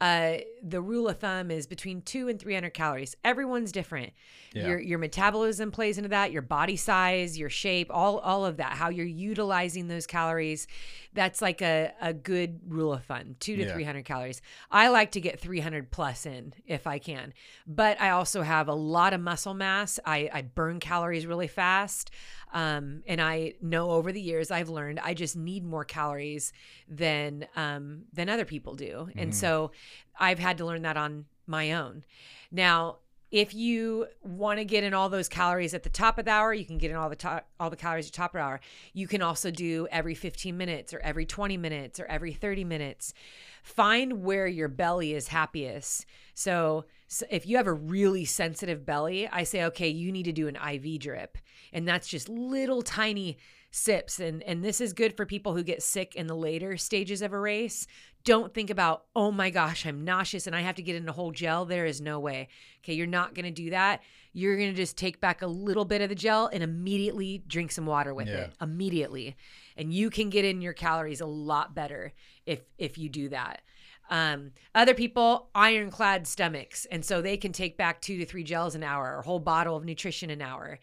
[0.00, 3.16] uh, the rule of thumb is between two and 300 calories.
[3.24, 4.12] Everyone's different.
[4.52, 4.66] Yeah.
[4.66, 8.72] your your metabolism plays into that your body size your shape all all of that
[8.72, 10.66] how you're utilizing those calories.
[11.12, 13.72] That's like a, a good rule of thumb two to Yeah.
[13.74, 14.42] 300 calories.
[14.70, 17.32] I like to get 300 plus in if i can
[17.66, 20.00] but i also have a lot of muscle mass.
[20.04, 22.10] I, I burn calories really fast
[22.52, 26.52] um, and i know over the years i've learned i just need more calories
[26.88, 29.34] than um, than other people do and Mhm.
[29.34, 29.70] so
[30.18, 32.04] i've had to learn that on my own
[32.50, 32.96] now
[33.32, 36.52] if you want to get in all those calories at the top of the hour,
[36.52, 38.44] you can get in all the top, all the calories at the top of the
[38.44, 38.60] hour.
[38.92, 43.14] You can also do every 15 minutes or every 20 minutes or every 30 minutes.
[43.62, 46.06] Find where your belly is happiest.
[46.34, 50.32] So, so if you have a really sensitive belly, I say, okay, you need to
[50.32, 51.38] do an IV drip.
[51.72, 53.38] And that's just little tiny
[53.70, 54.18] sips.
[54.18, 57.32] And, and this is good for people who get sick in the later stages of
[57.32, 57.86] a race.
[58.24, 61.12] Don't think about, oh my gosh, I'm nauseous and I have to get in a
[61.12, 61.64] whole gel.
[61.64, 62.48] There is no way.
[62.82, 64.02] Okay, you're not going to do that.
[64.32, 67.72] You're going to just take back a little bit of the gel and immediately drink
[67.72, 68.34] some water with Yeah.
[68.44, 68.52] it.
[68.60, 69.36] Immediately.
[69.76, 72.12] And you can get in your calories a lot better
[72.50, 73.62] if if you do that.
[74.10, 78.74] Um, other people, ironclad stomachs, and so they can take back two to three gels
[78.74, 80.80] an hour or a whole bottle of nutrition an hour.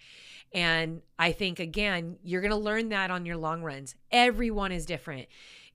[0.54, 3.96] And I think again, you're going to learn that on your long runs.
[4.12, 5.28] Everyone is different.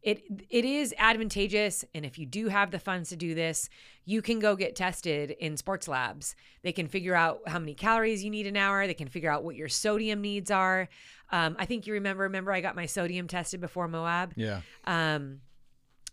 [0.02, 3.68] It it is advantageous, and if you do have the funds to do this,
[4.04, 6.34] you can go get tested in sports labs.
[6.62, 8.86] They can figure out how many calories you need an hour.
[8.86, 10.88] They can figure out what your sodium needs are.
[11.30, 12.24] Um, I think you remember.
[12.24, 14.32] Remember, I got my sodium tested before Moab.
[14.36, 14.62] Yeah.
[14.86, 15.40] Um,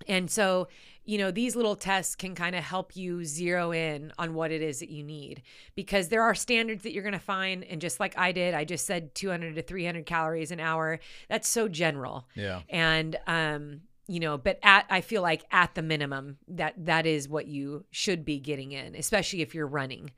[0.07, 0.67] and so,
[1.05, 4.61] you know, these little tests can kind of help you zero in on what it
[4.61, 5.41] is that you need
[5.75, 7.63] because there are standards that you're going to find.
[7.63, 10.99] And just like I did, I just said 200 to 300 calories an hour.
[11.27, 12.27] That's so general.
[12.35, 12.61] Yeah.
[12.69, 17.29] And, um, you know, but at, I feel like at the minimum that that is
[17.29, 20.11] what you should be getting in, especially if you're running.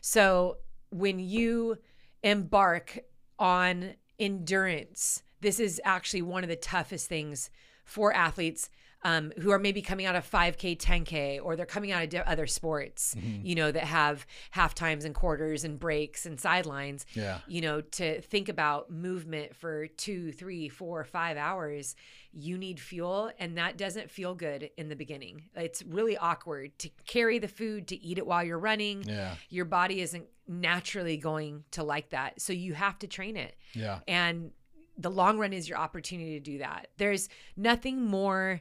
[0.00, 0.58] So
[0.90, 1.78] when you
[2.22, 2.98] embark
[3.38, 7.50] on endurance, this is actually one of the toughest things
[7.84, 8.70] for athletes
[9.02, 12.18] um, who are maybe coming out of 5K, 10K, or they're coming out of di-
[12.18, 17.06] other sports, you know, that have half times and quarters and breaks and sidelines.
[17.14, 17.38] Yeah.
[17.46, 21.94] You know, to think about movement for two, three, four, five hours,
[22.32, 25.44] you need fuel, and that doesn't feel good in the beginning.
[25.54, 29.04] It's really awkward to carry the food, to eat it while you're running.
[29.04, 29.36] Yeah.
[29.48, 32.40] Your body isn't naturally going to like that.
[32.40, 33.54] So you have to train it.
[33.74, 34.00] Yeah.
[34.08, 34.50] And
[34.96, 36.88] the long run is your opportunity to do that.
[36.96, 38.60] There's nothing more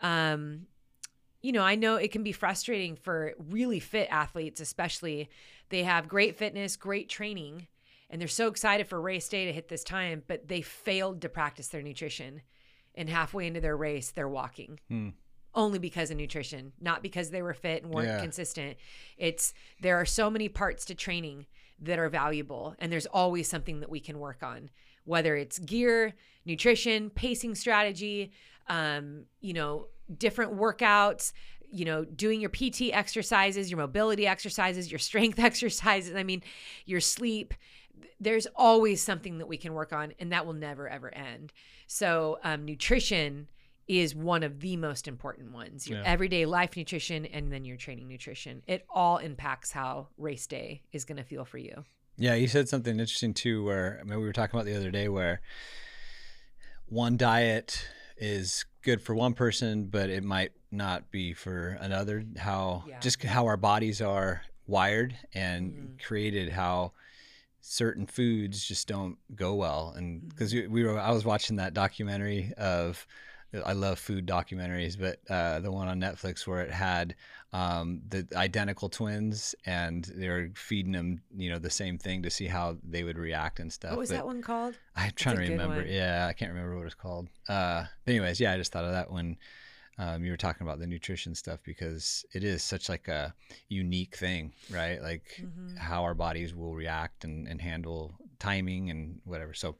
[0.00, 0.66] um
[1.42, 5.30] you know, I know it can be frustrating for really fit athletes, especially.
[5.70, 7.66] They have great fitness, great training,
[8.10, 11.30] and they're so excited for race day to hit this time, but they failed to
[11.30, 12.42] practice their nutrition.
[12.94, 15.08] And halfway into their race, they're walking Hmm.
[15.54, 18.20] only because of nutrition, not because they were fit and weren't Yeah.
[18.20, 18.76] consistent.
[19.16, 21.46] It's there are so many parts to training
[21.78, 24.68] that are valuable, and there's always something that we can work on,
[25.04, 26.12] whether it's gear,
[26.44, 28.30] nutrition, pacing strategy,
[28.68, 31.32] um, you know, different workouts,
[31.72, 36.14] you know, doing your PT exercises, your mobility exercises, your strength exercises.
[36.14, 36.42] I mean,
[36.86, 37.54] your sleep.
[38.18, 41.52] There's always something that we can work on, and that will never ever end.
[41.86, 43.48] So, um, nutrition
[43.88, 45.88] is one of the most important ones.
[45.88, 46.04] Your Yeah.
[46.06, 48.62] everyday life nutrition, and then your training nutrition.
[48.66, 51.84] It all impacts how race day is going to feel for you.
[52.16, 54.90] Yeah, you said something interesting too, where I mean, we were talking about the other
[54.90, 55.40] day, where
[56.86, 57.86] one diet
[58.20, 62.24] is good for one person, but it might not be for another.
[62.38, 63.00] How Yeah.
[63.00, 66.02] just how our bodies are wired and Mhm.
[66.06, 66.92] created, how
[67.60, 69.92] certain foods just don't go well.
[69.96, 70.28] And Mm-hmm.
[70.28, 73.06] because we, we were, I was watching that documentary of.
[73.66, 77.16] I love food documentaries, but uh, the one on Netflix where it had
[77.52, 82.46] um, the identical twins and they're feeding them, you know, the same thing to see
[82.46, 83.90] how they would react and stuff.
[83.90, 84.78] What was But that one called?
[84.96, 85.84] I'm trying a to remember.
[85.84, 87.28] Yeah, I can't remember what it's called.
[87.48, 89.36] Uh, but anyways, yeah, I just thought of that when
[89.98, 93.34] um, you were talking about the nutrition stuff because it is such like a
[93.68, 95.02] unique thing, right?
[95.02, 95.76] Like Mhm.
[95.78, 99.54] how our bodies will react and, and handle timing and whatever.
[99.54, 99.76] So,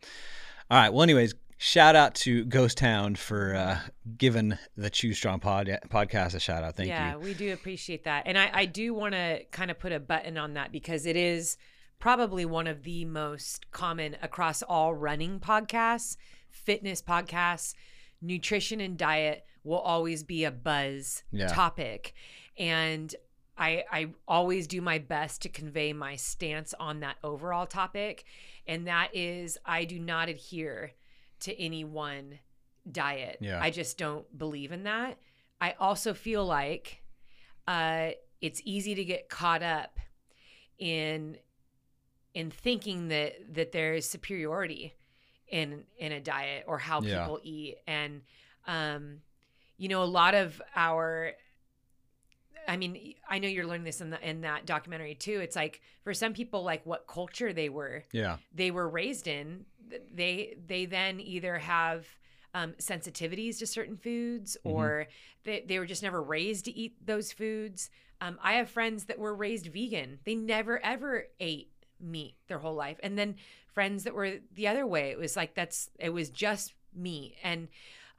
[0.70, 0.90] all right.
[0.92, 3.78] Well, anyways, shout out to Ghost Town for uh,
[4.16, 6.74] giving the Choose Strong pod, podcast a shout out.
[6.74, 7.18] Thank yeah, you.
[7.18, 8.22] Yeah, we do appreciate that.
[8.24, 11.16] And I, I do want to kind of put a button on that because it
[11.16, 11.58] is
[11.98, 16.16] probably one of the most common across all running podcasts,
[16.48, 17.74] fitness podcasts.
[18.22, 21.48] Nutrition and diet will always be a buzz Yeah.
[21.48, 22.14] topic.
[22.58, 23.14] And
[23.58, 28.24] I, I always do my best to convey my stance on that overall topic.
[28.66, 30.92] And that is, I do not adhere
[31.40, 32.38] to any one
[32.90, 33.38] diet.
[33.40, 33.60] Yeah.
[33.60, 35.18] I just don't believe in that.
[35.60, 37.02] I also feel like
[37.68, 39.98] uh, it's easy to get caught up
[40.78, 41.36] in
[42.32, 44.94] in thinking that that there is superiority
[45.48, 47.20] in in a diet or how Yeah.
[47.24, 48.22] people eat and
[48.66, 49.20] um
[49.76, 51.32] you know a lot of our
[52.68, 55.40] I mean, I know you're learning this in the in that documentary too.
[55.40, 58.36] It's like for some people, like what culture they were Yeah.
[58.54, 59.64] they were raised in,
[60.14, 62.06] they they then either have
[62.54, 64.70] um, sensitivities to certain foods Mhm.
[64.72, 65.06] or
[65.44, 67.90] they, they were just never raised to eat those foods.
[68.20, 70.18] Um, I have friends that were raised vegan.
[70.24, 72.98] They never ever ate meat their whole life.
[73.02, 73.36] And then
[73.72, 75.10] friends that were the other way.
[75.10, 77.36] It was like that's it was just meat.
[77.42, 77.68] And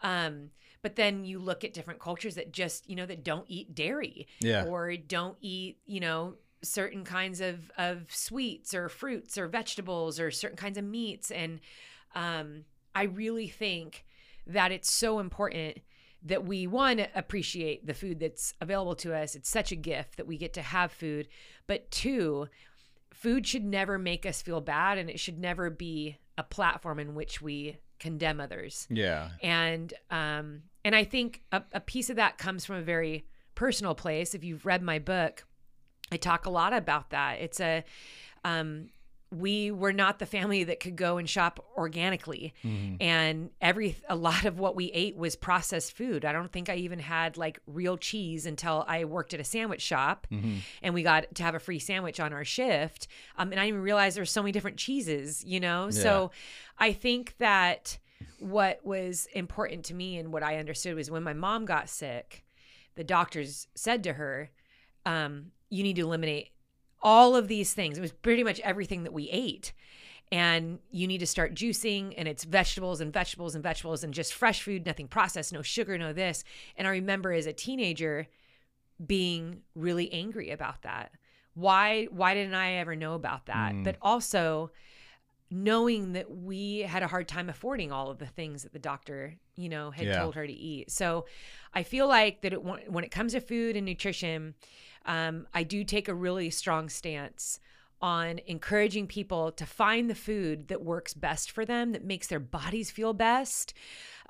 [0.01, 3.75] um but then you look at different cultures that just, you know, that don't eat
[3.75, 4.63] dairy Yeah.
[4.65, 10.29] or don't eat, you know, certain kinds of of sweets or fruits or vegetables or
[10.31, 11.59] certain kinds of meats and
[12.15, 14.05] um I really think
[14.47, 15.77] that it's so important
[16.23, 19.33] that we one appreciate the food that's available to us.
[19.33, 21.27] It's such a gift that we get to have food,
[21.67, 22.47] but two,
[23.13, 27.15] food should never make us feel bad and it should never be a platform in
[27.15, 29.29] which we condemn others Yeah.
[29.43, 33.93] and um and i think a, a piece of that comes from a very personal
[33.93, 35.45] place if you've read my book
[36.11, 37.83] i talk a lot about that it's a
[38.43, 38.87] um
[39.33, 42.97] we were not the family that could go and shop organically Mhm.
[42.99, 46.75] and every a lot of what we ate was processed food i don't think i
[46.75, 50.59] even had like real cheese until i worked at a sandwich shop Mhm.
[50.81, 53.07] and we got to have a free sandwich on our shift.
[53.37, 55.89] Um, and I didn't even realize there's so many different cheeses, you know?
[55.91, 56.31] So
[56.77, 57.97] I think that
[58.39, 62.43] what was important to me and what I understood was when my mom got sick,
[62.95, 64.51] the doctors said to her,
[65.05, 66.49] um, you need to eliminate
[67.01, 67.97] all of these things.
[67.97, 69.73] It was pretty much everything that we ate.
[70.31, 74.33] And you need to start juicing, and it's vegetables and vegetables and vegetables and just
[74.33, 76.43] fresh food, nothing processed, no sugar, no this.
[76.77, 78.27] And I remember as a teenager,
[79.05, 81.11] being really angry about that.
[81.53, 83.73] Why why didn't I ever know about that?
[83.73, 83.83] Mm.
[83.83, 84.71] But also
[85.49, 89.35] knowing that we had a hard time affording all of the things that the doctor,
[89.57, 90.19] you know, had Yeah.
[90.19, 90.89] told her to eat.
[90.91, 91.25] So
[91.73, 94.55] I feel like that it, when it comes to food and nutrition,
[95.05, 97.59] um, I do take a really strong stance
[98.01, 102.39] on encouraging people to find the food that works best for them, that makes their
[102.39, 103.73] bodies feel best,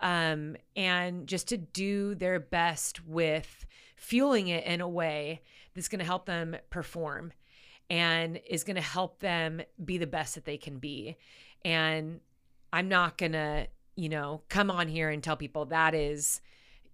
[0.01, 3.65] um, and just to do their best with
[3.95, 5.41] fueling it in a way
[5.73, 7.31] that's going to help them perform
[7.89, 11.17] and is going to help them be the best that they can be.
[11.63, 12.19] And
[12.73, 16.41] I'm not going to, you know, come on here and tell people that is,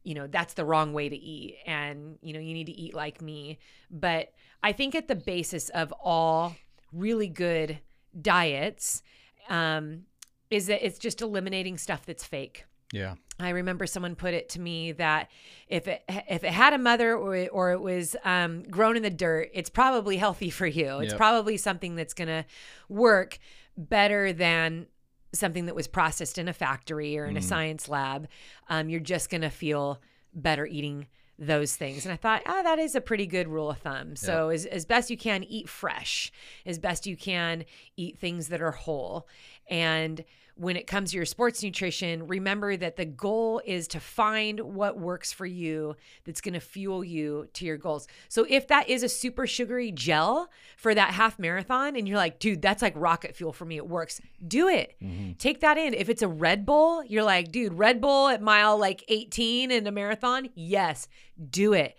[0.07, 2.93] you know, that's the wrong way to eat and, you know, you need to eat
[2.93, 3.59] like me.
[3.91, 4.31] But
[4.63, 6.55] I think at the basis of all
[6.93, 7.79] really good
[8.21, 9.03] diets
[9.49, 10.03] um,
[10.49, 12.63] is that it's just eliminating stuff that's fake.
[12.93, 13.15] Yeah.
[13.37, 15.29] I remember someone put it to me that
[15.67, 19.03] if it if it had a mother or it, or it was um, grown in
[19.03, 20.99] the dirt, it's probably healthy for you.
[20.99, 21.17] It's Yep.
[21.17, 22.45] probably something that's gonna
[22.87, 23.39] work
[23.75, 24.87] better than
[25.33, 27.43] something that was processed in a factory or in a Mhm.
[27.43, 28.27] science lab.
[28.69, 30.01] Um, you're just gonna feel
[30.33, 31.07] better eating
[31.39, 32.03] those things.
[32.05, 34.15] And I thought, ah, that is a pretty good rule of thumb.
[34.15, 36.31] So, as, as best you can, eat fresh,
[36.65, 37.63] as best you can,
[37.95, 39.27] eat things that are whole.
[39.69, 40.23] And
[40.57, 44.97] when it comes to your sports nutrition, remember that the goal is to find what
[44.97, 45.95] works for you
[46.25, 48.07] that's going to fuel you to your goals.
[48.27, 52.39] So if that is a super sugary gel for that half marathon and you're like,
[52.39, 54.95] dude, that's like rocket fuel for me, it works, do it.
[55.01, 55.33] Mm-hmm.
[55.33, 55.93] Take that in.
[55.93, 59.85] If it's a Red Bull, you're like, dude, Red Bull at mile like 18 in
[59.85, 61.07] a marathon, yes,
[61.49, 61.95] do it.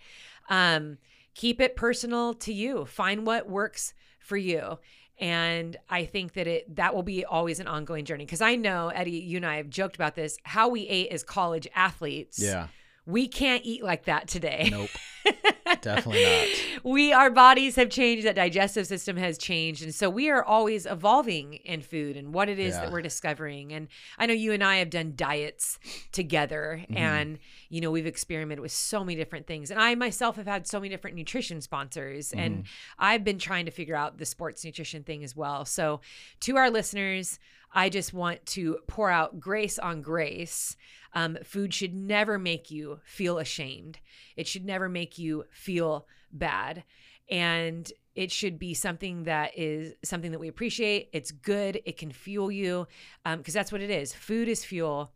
[0.49, 0.97] Um,
[1.33, 2.85] keep it personal to you.
[2.85, 4.79] Find what works for you
[5.19, 8.89] and i think that it that will be always an ongoing journey because i know
[8.89, 12.67] eddie you and i have joked about this how we ate as college athletes yeah
[13.09, 14.69] we can't eat like that today.
[14.71, 14.89] Nope.
[15.81, 16.47] Definitely not.
[16.83, 19.83] We our bodies have changed, that digestive system has changed.
[19.83, 22.81] And so we are always evolving in food and what it is yeah.
[22.81, 23.73] that we're discovering.
[23.73, 25.77] And I know you and I have done diets
[26.13, 26.97] together mm-hmm.
[26.97, 29.71] and you know, we've experimented with so many different things.
[29.71, 32.39] And I myself have had so many different nutrition sponsors mm-hmm.
[32.39, 32.63] and
[32.97, 35.65] I've been trying to figure out the sports nutrition thing as well.
[35.65, 35.99] So
[36.41, 37.39] to our listeners,
[37.71, 40.75] I just want to pour out grace on grace.
[41.13, 43.99] Um, food should never make you feel ashamed.
[44.35, 46.83] It should never make you feel bad.
[47.29, 51.09] And it should be something that is something that we appreciate.
[51.13, 51.81] It's good.
[51.85, 52.87] It can fuel you
[53.23, 54.13] because um, that's what it is.
[54.13, 55.13] Food is fuel,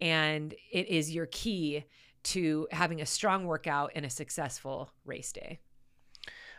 [0.00, 1.84] and it is your key
[2.22, 5.60] to having a strong workout and a successful race day.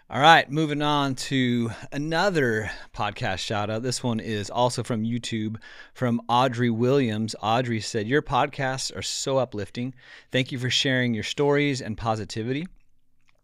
[0.10, 3.84] All right, moving on to another podcast shout out.
[3.84, 5.58] This one is also from YouTube
[5.94, 7.36] from Audrey Williams.
[7.44, 9.94] Audrey said, Your podcasts are so uplifting.
[10.32, 12.68] Thank you for sharing your stories and positivity.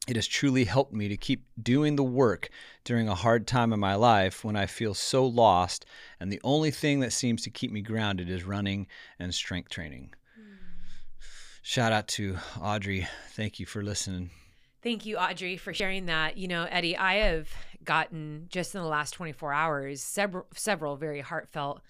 [0.07, 2.47] It has truly helped me to keep doing the work
[2.85, 5.85] during a hard time in my life when I feel so lost,
[6.21, 8.87] and the only thing that seems to keep me grounded is running
[9.19, 10.13] and strength training.
[10.39, 10.55] Mm.
[11.61, 13.05] Shout out to Audrey.
[13.31, 14.29] Thank you for listening.
[14.83, 16.37] Thank you, Audrey, for sharing that.
[16.37, 17.49] You know, Eddie, I have
[17.83, 21.81] gotten just in the last 24 hours several several very heartfelt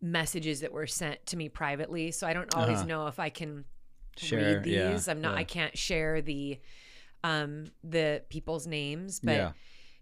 [0.00, 2.10] messages that were sent to me privately.
[2.10, 2.86] So I don't always uh-huh.
[2.86, 3.64] know if I can
[4.16, 4.74] share, read these.
[4.74, 5.34] Yeah, I'm not.
[5.34, 5.40] Yeah.
[5.40, 6.58] I can't share the
[7.22, 9.52] um the people's names, but yeah.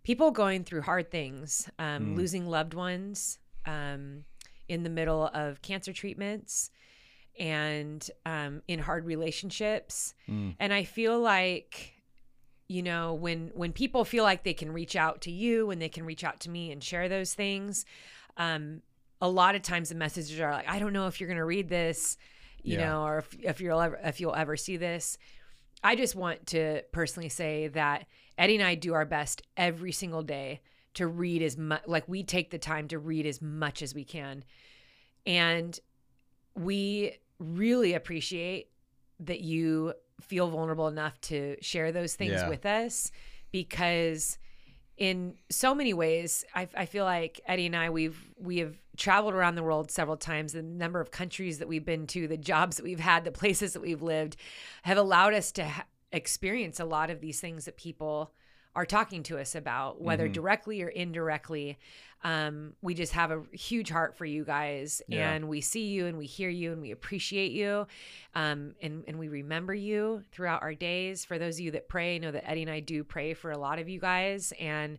[0.04, 2.16] people going through hard things, um, mm.
[2.16, 4.24] losing loved ones, um,
[4.68, 6.70] in the middle of cancer treatments
[7.38, 10.14] and um, in hard relationships.
[10.28, 10.56] Mm.
[10.58, 11.97] And I feel like
[12.68, 15.88] you know when when people feel like they can reach out to you and they
[15.88, 17.84] can reach out to me and share those things
[18.36, 18.82] um
[19.20, 21.44] a lot of times the messages are like i don't know if you're going to
[21.44, 22.16] read this
[22.62, 22.86] you yeah.
[22.86, 25.18] know or if, if you'll ever if you'll ever see this
[25.82, 28.06] i just want to personally say that
[28.36, 30.60] eddie and i do our best every single day
[30.94, 34.04] to read as much like we take the time to read as much as we
[34.04, 34.44] can
[35.26, 35.80] and
[36.54, 38.70] we really appreciate
[39.20, 42.48] that you feel vulnerable enough to share those things yeah.
[42.48, 43.10] with us
[43.52, 44.38] because
[44.96, 49.32] in so many ways I, I, feel like eddie and i we've we have traveled
[49.32, 52.76] around the world several times the number of countries that we've been to the jobs
[52.76, 54.36] that we've had the places that we've lived
[54.82, 58.32] have allowed us to ha- experience a lot of these things that people
[58.78, 60.34] are talking to us about, whether mm-hmm.
[60.34, 61.76] directly or indirectly.
[62.22, 65.32] Um, we just have a huge heart for you guys, yeah.
[65.32, 67.88] and we see you and we hear you and we appreciate you,
[68.36, 71.24] um, and and we remember you throughout our days.
[71.24, 73.58] For those of you that pray, know that Eddie and I do pray for a
[73.58, 74.98] lot of you guys, and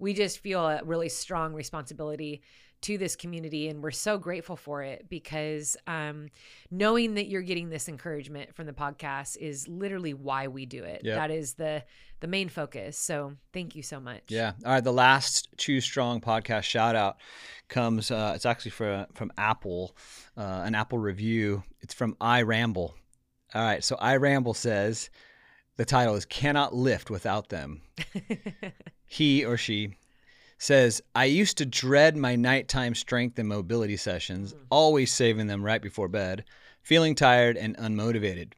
[0.00, 2.42] we just feel a really strong responsibility
[2.82, 6.28] to this community and we're so grateful for it because um,
[6.70, 11.02] knowing that you're getting this encouragement from the podcast is literally why we do it.
[11.04, 11.16] Yep.
[11.16, 11.82] that is the
[12.20, 12.98] the main focus.
[12.98, 14.24] So thank you so much.
[14.28, 14.52] Yeah.
[14.64, 14.84] All right.
[14.84, 17.16] The last choose strong podcast shout out
[17.68, 19.96] comes uh, it's actually from from apple
[20.36, 21.62] uh, an apple review.
[21.80, 22.94] It's from i ramble
[23.54, 23.82] all right.
[23.82, 25.10] So i ramble says
[25.76, 27.82] the title is cannot lift without them.
[29.12, 29.96] He or she
[30.60, 34.58] says, I used to dread my nighttime strength and mobility sessions, mm.
[34.70, 36.44] always saving them right before bed,
[36.82, 38.52] feeling tired and unmotivated.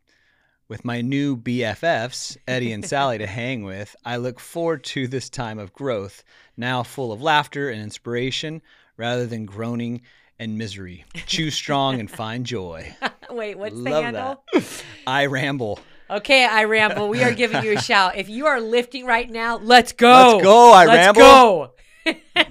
[0.66, 5.30] With my new BFFs, Eddie and Sally, to hang with, I look forward to this
[5.30, 6.24] time of growth,
[6.56, 8.62] now full of laughter and inspiration
[8.96, 10.02] rather than groaning
[10.40, 11.04] and misery.
[11.26, 12.96] Choose strong and find joy.
[13.30, 14.44] Wait, what's Love the handle?
[14.52, 14.84] That.
[15.06, 15.78] I ramble.
[16.10, 17.08] Okay, I ramble.
[17.08, 18.16] We are giving you a shout.
[18.16, 20.32] If you are lifting right now, let's go.
[20.32, 20.72] Let's go.
[20.72, 21.20] I let's ramble.
[21.20, 21.70] Go.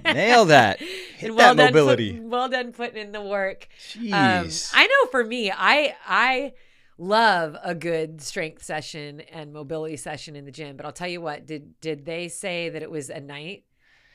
[0.05, 0.79] Nail that.
[1.17, 2.13] Hit well that mobility.
[2.13, 3.67] Put, well done putting in the work.
[3.93, 4.11] Jeez.
[4.73, 6.53] Um, I know for me, I I
[6.97, 10.77] love a good strength session and mobility session in the gym.
[10.77, 13.63] But I'll tell you what, did did they say that it was a night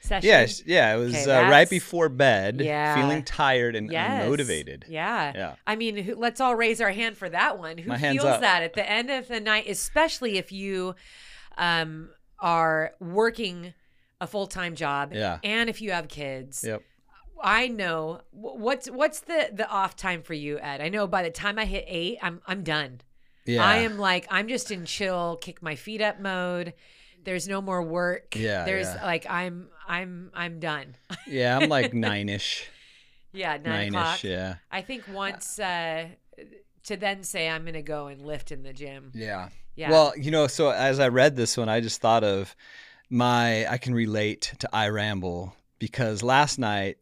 [0.01, 0.27] session?
[0.29, 2.95] Yes, yeah, it was Okay, uh, right before bed, Yeah.
[2.95, 4.25] feeling tired and Yes.
[4.25, 4.85] unmotivated.
[4.89, 5.33] Yeah.
[5.35, 5.55] Yeah.
[5.67, 7.79] I mean, who, let's all raise our hand for that one.
[7.79, 8.41] Who My hand's feels up.
[8.43, 10.95] that at the end of the night, especially if you
[11.59, 13.73] um, are working
[14.21, 15.39] a full time job Yeah.
[15.45, 16.65] and if you have kids?
[16.67, 16.83] Yep.
[17.43, 20.81] I know what's what's the the off time for you, Ed.
[20.81, 23.01] I know by the time I hit eight, I'm I'm done.
[23.45, 23.65] Yeah.
[23.65, 26.73] I am like I'm just in chill, kick my feet up mode.
[27.25, 28.35] There's no more work.
[28.37, 29.05] Yeah, There's yeah.
[29.05, 30.97] like I'm I'm I'm done.
[31.27, 32.67] Yeah, I'm like nine ish.
[33.33, 34.17] yeah, nine o'clock.
[34.17, 34.55] ish, yeah.
[34.71, 36.07] I think once uh,
[36.85, 39.11] to then say I'm gonna go and lift in the gym.
[39.15, 39.51] Yeah.
[39.75, 39.91] Yeah.
[39.91, 42.57] Well, you know, so as I read this one, I just thought of
[43.11, 46.99] my I can relate to I ramble because last night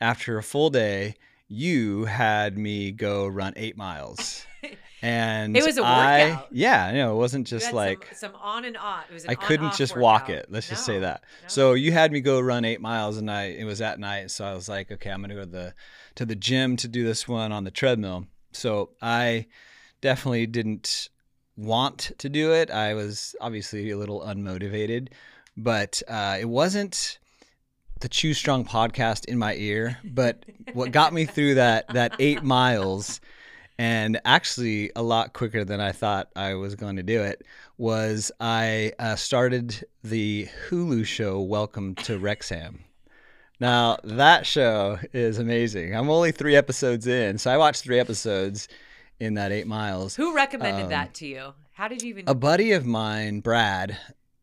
[0.00, 1.16] after a full day,
[1.48, 4.44] you had me go run eight miles.
[5.00, 6.48] And It was a workout.
[6.50, 9.04] yeah, you know, it wasn't just like some, some on and off.
[9.08, 10.46] It was I couldn't just walk it.
[10.50, 11.22] Let's just say that.
[11.42, 11.48] no.
[11.48, 14.44] So you had me go run eight miles, and I it was at night, so
[14.44, 15.74] I was like, okay, I'm gonna go to the
[16.16, 18.26] to the gym to do this one on the treadmill.
[18.50, 19.46] So I
[20.00, 21.10] definitely didn't
[21.56, 22.68] want to do it.
[22.68, 25.10] I was obviously a little unmotivated,
[25.58, 27.18] but uh, it wasn't
[28.00, 29.98] the Choose Strong podcast in my ear.
[30.04, 33.20] But what got me through that that eight miles,
[33.76, 37.44] and actually a lot quicker than I thought I was going to do it,
[37.76, 42.84] was I uh, started the Hulu show Welcome to Wrexham.
[43.60, 45.94] Now that show is amazing.
[45.96, 48.68] I'm only three episodes in, so I watched three episodes
[49.18, 50.14] in that eight miles.
[50.14, 51.54] Who recommended Um, that to you?
[51.72, 52.28] How did you even?
[52.28, 53.98] A buddy of mine, Brad,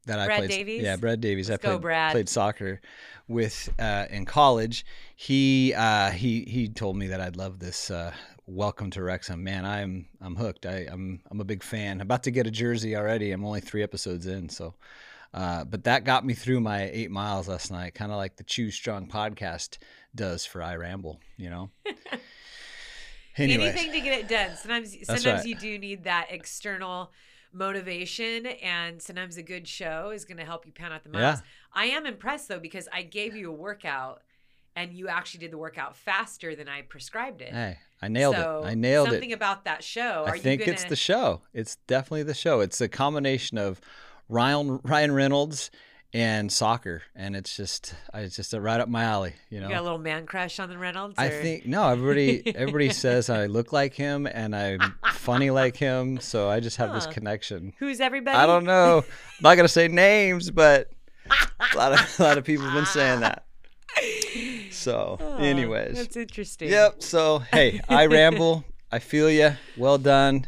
[0.05, 0.49] that I Brad played.
[0.49, 0.83] Davies?
[0.83, 1.49] Yeah, Brad Davies.
[1.49, 2.11] Let's I go, played, Brad.
[2.11, 2.81] played soccer
[3.27, 4.85] with uh, in college.
[5.15, 7.91] He uh, he he told me that I'd love this.
[7.91, 8.13] Uh,
[8.47, 9.65] Welcome to Wrexham, man.
[9.65, 10.67] I'm I'm hooked.
[10.67, 11.99] I, I'm I'm a big fan.
[11.99, 13.31] about to get a jersey already.
[13.31, 14.75] I'm only three episodes in, so.
[15.33, 18.43] Uh, but that got me through my eight miles last night, kind of like the
[18.43, 19.79] Choose Strong podcast
[20.13, 21.71] does for I Ramble, you know.
[23.37, 24.55] Anyways, anything to get it done.
[24.55, 25.45] Sometimes, sometimes right.
[25.45, 27.11] you do need that external
[27.55, 31.19] motivation, and sometimes a good show is going to help you pound out the Yeah.
[31.25, 31.39] miles.
[31.73, 34.21] I am impressed though because I gave you a workout,
[34.75, 37.53] and you actually did the workout faster than I prescribed it.
[37.53, 38.67] hey, I nailed so it.
[38.67, 39.11] I nailed it.
[39.11, 40.25] something about that show.
[40.25, 41.41] Are I think gonna, it's the show.
[41.53, 42.59] It's definitely the show.
[42.59, 43.79] It's a combination of
[44.27, 45.71] Ryan Ryan Reynolds
[46.15, 49.33] and soccer, and it's just it's just right up my alley.
[49.49, 51.15] You know, You got a little man crush on the Reynolds.
[51.17, 51.89] I think no.
[51.89, 54.79] Everybody everybody says I look like him and I'm
[55.11, 57.73] funny like him, so I just have this connection.
[57.79, 58.37] who's everybody?
[58.37, 58.99] I don't know.
[58.99, 60.89] I'm not gonna say names, but
[61.29, 63.43] a lot of a lot of people have been saying that.
[64.71, 66.69] So, Oh, anyways, that's interesting.
[66.69, 67.01] Yep.
[67.01, 68.65] So, hey, I ramble.
[68.91, 69.53] I feel you.
[69.77, 70.47] Well done.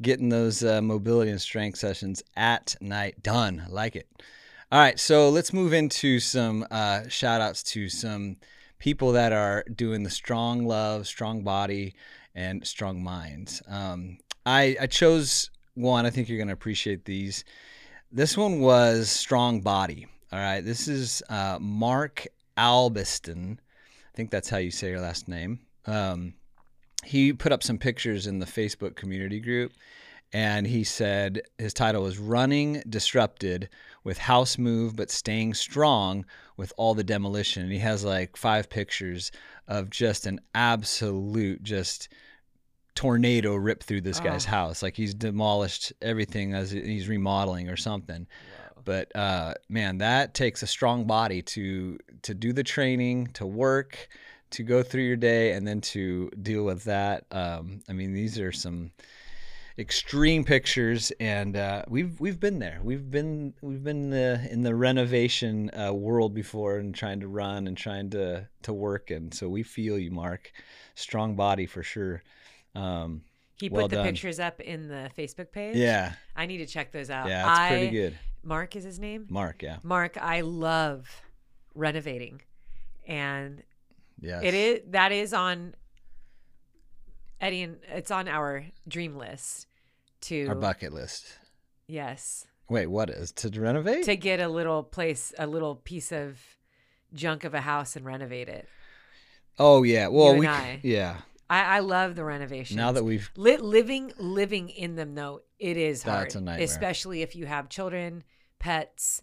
[0.00, 3.62] Getting those uh, mobility and strength sessions at night done.
[3.66, 4.08] I like it.
[4.72, 4.98] All right.
[4.98, 8.38] So let's move into some uh, shout outs to some
[8.78, 11.94] people that are doing the strong love, strong body,
[12.34, 13.60] and strong minds.
[13.68, 14.16] Um,
[14.46, 16.06] I, I chose one.
[16.06, 17.44] I think you're going to appreciate these.
[18.10, 20.06] This one was strong body.
[20.32, 20.62] All right.
[20.62, 23.58] This is uh, Mark Albiston.
[23.58, 25.60] I think that's how you say your last name.
[25.84, 26.32] Um,
[27.04, 29.72] he put up some pictures in the Facebook community group,
[30.32, 33.68] and he said his title was "Running Disrupted
[34.04, 36.24] with House Move, but Staying Strong
[36.56, 39.30] with All the Demolition." And he has like five pictures
[39.68, 42.08] of just an absolute just
[42.94, 44.50] tornado rip through this guy's Oh.
[44.50, 44.82] house.
[44.82, 48.26] Like he's demolished everything as he's remodeling or something
[48.84, 54.08] but uh, man, that takes a strong body to to do the training, to work,
[54.50, 57.24] to go through your day, and then to deal with that.
[57.30, 58.90] Um, I mean, these are some
[59.78, 62.80] extreme pictures, and uh, we've we've been there.
[62.82, 67.66] We've been we've been the, in the renovation uh, world before, and trying to run
[67.66, 70.52] and trying to to work, and so we feel you, Mark.
[70.94, 72.22] Strong body for sure.
[72.74, 73.22] Um,
[73.58, 74.06] He put Well the done.
[74.06, 75.76] pictures up in the Facebook page.
[75.76, 77.28] yeah, I need to check those out.
[77.28, 78.18] yeah, that's I, pretty good.
[78.42, 79.26] Mark is his name.
[79.30, 81.08] Mark, yeah, Mark, I love
[81.74, 82.42] renovating,
[83.06, 83.62] and
[84.20, 85.74] yeah, it is that is on
[87.42, 89.66] Eddie and it's on our dream list
[90.22, 91.26] to our bucket list.
[91.86, 94.04] yes Wait, what is to renovate?
[94.04, 96.38] to get a little place, a little piece of
[97.12, 98.66] junk of a house and renovate it.
[99.58, 100.06] Oh yeah.
[100.08, 100.80] Well, we I.
[100.82, 101.18] yeah.
[101.50, 102.76] I, I love the renovations.
[102.78, 106.64] Now that we've Li- living living in them though it is hard That's a nightmare.
[106.64, 108.24] especially if you have children
[108.58, 109.20] pets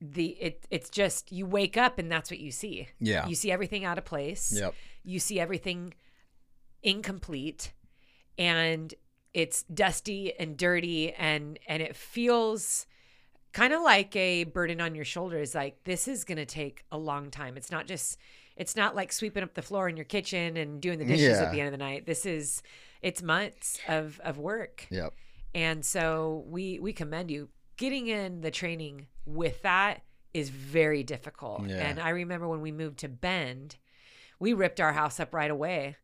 [0.00, 3.26] the it it's just you wake up and that's what you see yeah.
[3.28, 4.74] you see everything out of place Yep.
[5.04, 5.94] you see everything
[6.82, 7.72] incomplete
[8.38, 8.94] and
[9.34, 12.86] it's dusty and dirty and and it feels
[13.52, 15.54] kind of like a burden on your shoulders.
[15.54, 17.56] Like this is going to take a long time.
[17.58, 18.16] It's not just,
[18.56, 21.44] it's not like sweeping up the floor in your kitchen and doing the dishes Yeah.
[21.44, 22.06] at the end of the night.
[22.06, 22.62] This is,
[23.02, 24.86] it's months of, of work.
[24.90, 25.12] Yep.
[25.54, 30.00] And so we, we commend you getting in the training with that
[30.32, 31.66] is very difficult.
[31.68, 31.76] Yeah.
[31.76, 33.76] And I remember when we moved to Bend,
[34.38, 35.96] we ripped our house up right away.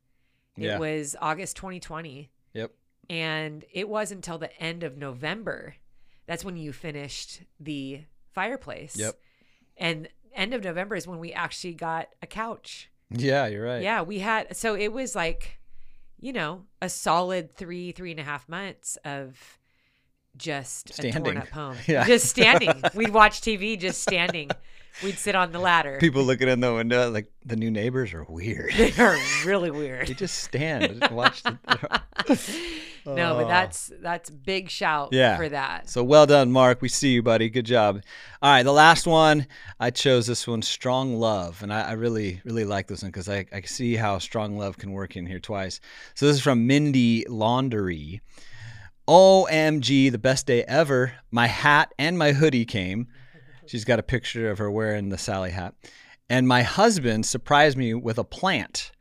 [0.58, 0.78] It Yeah.
[0.78, 2.30] was August 2020.
[2.54, 2.72] Yep.
[3.10, 5.76] And it was until the end of November.
[6.26, 8.02] That's when you finished the
[8.32, 8.96] fireplace.
[8.96, 9.14] Yep.
[9.76, 12.90] And end of November is when we actually got a couch.
[13.10, 13.82] Yeah, you're right.
[13.82, 15.58] Yeah, we had so it was like,
[16.20, 19.58] you know, a solid three, three and a half months of
[20.36, 21.38] just a torn Standing.
[21.38, 21.76] up home.
[21.86, 22.04] Yeah.
[22.06, 22.82] Just standing.
[22.94, 24.50] We'd watch TV just standing.
[25.02, 25.98] We'd sit on the ladder.
[26.00, 28.72] People looking in the window like the new neighbors are weird.
[28.76, 30.08] they are really weird.
[30.08, 31.58] they just stand and watch the
[33.06, 35.36] No, but that's that's big shout Yeah.
[35.38, 35.88] for that.
[35.88, 36.82] So well done, Mark.
[36.82, 37.48] We see you, buddy.
[37.48, 38.02] Good job.
[38.42, 39.46] All right, the last one.
[39.80, 41.62] I chose this one, Strong Love.
[41.62, 44.76] And I, I really, really like this one because I, I see how strong love
[44.76, 45.80] can work in here twice.
[46.14, 48.20] So this is from Mindy Laundry.
[49.08, 51.14] OMG, the best day ever.
[51.30, 53.08] My hat and my hoodie came.
[53.68, 55.74] She's got a picture of her wearing the Sally hat.
[56.30, 58.92] And my husband surprised me with a plant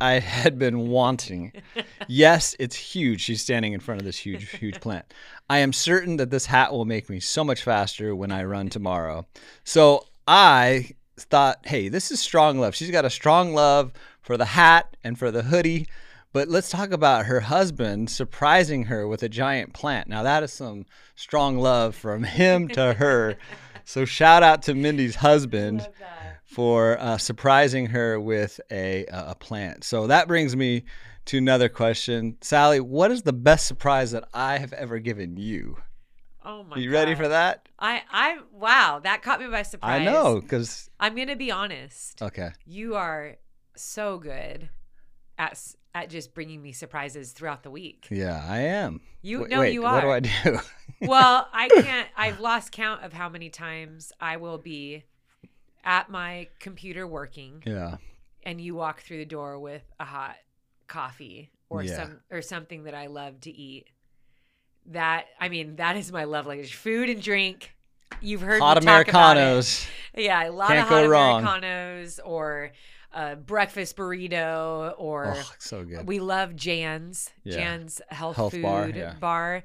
[0.00, 1.52] I had been wanting.
[2.08, 3.20] yes, it's huge.
[3.20, 5.12] She's standing in front of this huge, huge plant.
[5.50, 8.68] I am certain that this hat will make me so much faster when I run
[8.68, 9.26] tomorrow.
[9.64, 12.74] So I thought, hey, this is strong love.
[12.74, 15.88] She's got a strong love for the hat and for the hoodie.
[16.32, 20.08] But let's talk about her husband surprising her with a giant plant.
[20.08, 20.84] Now, that is some
[21.16, 23.36] strong love from him to her.
[23.88, 25.88] So, shout out to Mindy's husband
[26.44, 29.82] for uh, surprising her with a, a plant.
[29.82, 30.84] So, that brings me
[31.24, 32.36] to another question.
[32.42, 35.78] Sally, what is the best surprise that I have ever given you?
[36.44, 37.66] Oh my you ready for that?
[37.78, 40.02] I I wow, that caught me by surprise.
[40.02, 42.20] I know, because, I'm going to be honest.
[42.20, 42.50] okay.
[42.66, 43.36] You are
[43.74, 44.68] so good
[45.38, 45.58] at
[45.94, 48.06] at just bringing me surprises throughout the week.
[48.10, 49.00] Yeah, I am.
[49.22, 50.12] You wait, you What do are.
[50.16, 50.58] I do?
[51.02, 52.08] well, I can't.
[52.16, 55.04] I've lost count of how many times I will be
[55.84, 57.96] at my computer working, yeah.
[58.42, 60.36] and you walk through the door with a hot
[60.86, 61.96] coffee or Yeah.
[61.96, 63.86] some or something that I love to eat.
[64.86, 67.74] That I mean, that is my love language: food and drink.
[68.20, 69.40] You've heard Hot me talk about it.
[69.40, 69.86] Americanos.
[70.16, 71.42] Yeah, a lot Can't of hot go wrong.
[71.42, 72.72] Americanos or
[73.12, 76.06] a breakfast burrito or Oh, so good.
[76.06, 77.56] we love Jan's, Yeah.
[77.56, 79.14] Jan's health, Health food bar, yeah.
[79.18, 79.64] bar.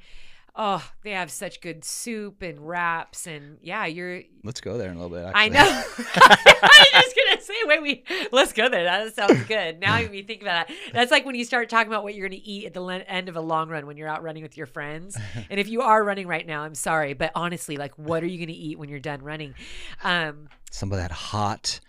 [0.56, 4.98] Oh, they have such good soup and wraps and yeah, you're Let's go there in
[4.98, 5.32] a little bit.
[5.34, 5.60] I know.
[6.16, 8.84] I was just gonna say, wait, we let's go there.
[8.84, 9.80] That sounds good.
[9.80, 10.76] Now you think about that.
[10.94, 13.36] That's like when you start talking about what you're gonna eat at the end of
[13.36, 15.18] a long run when you're out running with your friends.
[15.50, 18.38] And if you are running right now, I'm sorry, but honestly, like, what are you
[18.38, 19.56] gonna eat when you're done running?
[20.04, 21.80] Um, Some of that hot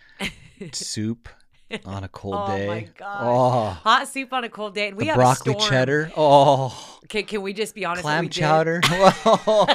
[0.72, 1.28] soup
[1.84, 2.66] on a cold Oh day.
[2.66, 3.18] my gosh.
[3.20, 6.10] Oh, hot soup on a cold day, and we the have broccoli cheddar.
[6.16, 8.02] Oh, Can, can we just be honest?
[8.02, 8.80] clam chowder.
[8.84, 9.66] Oh,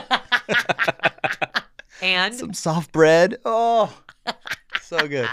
[2.02, 3.38] and some soft bread.
[3.46, 3.96] Oh,
[4.82, 5.28] so good.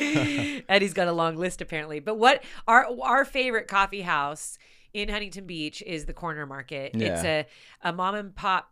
[0.68, 2.00] Eddie's got a long list apparently.
[2.00, 4.58] But what our our favorite coffee house
[4.92, 6.92] in Huntington Beach is the Corner Market.
[6.94, 7.46] It's a
[7.82, 8.70] a mom and pop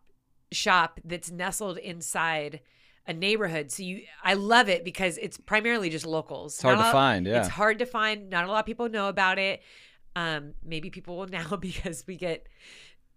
[0.51, 2.59] shop that's nestled inside
[3.07, 3.71] a neighborhood.
[3.71, 6.53] So you I love it because it's primarily just locals.
[6.53, 7.25] It's hard Not to find.
[7.27, 7.39] Yeah.
[7.39, 8.29] It's hard to find.
[8.29, 9.61] Not a lot of people know about it.
[10.15, 12.47] Um, maybe people will now because we get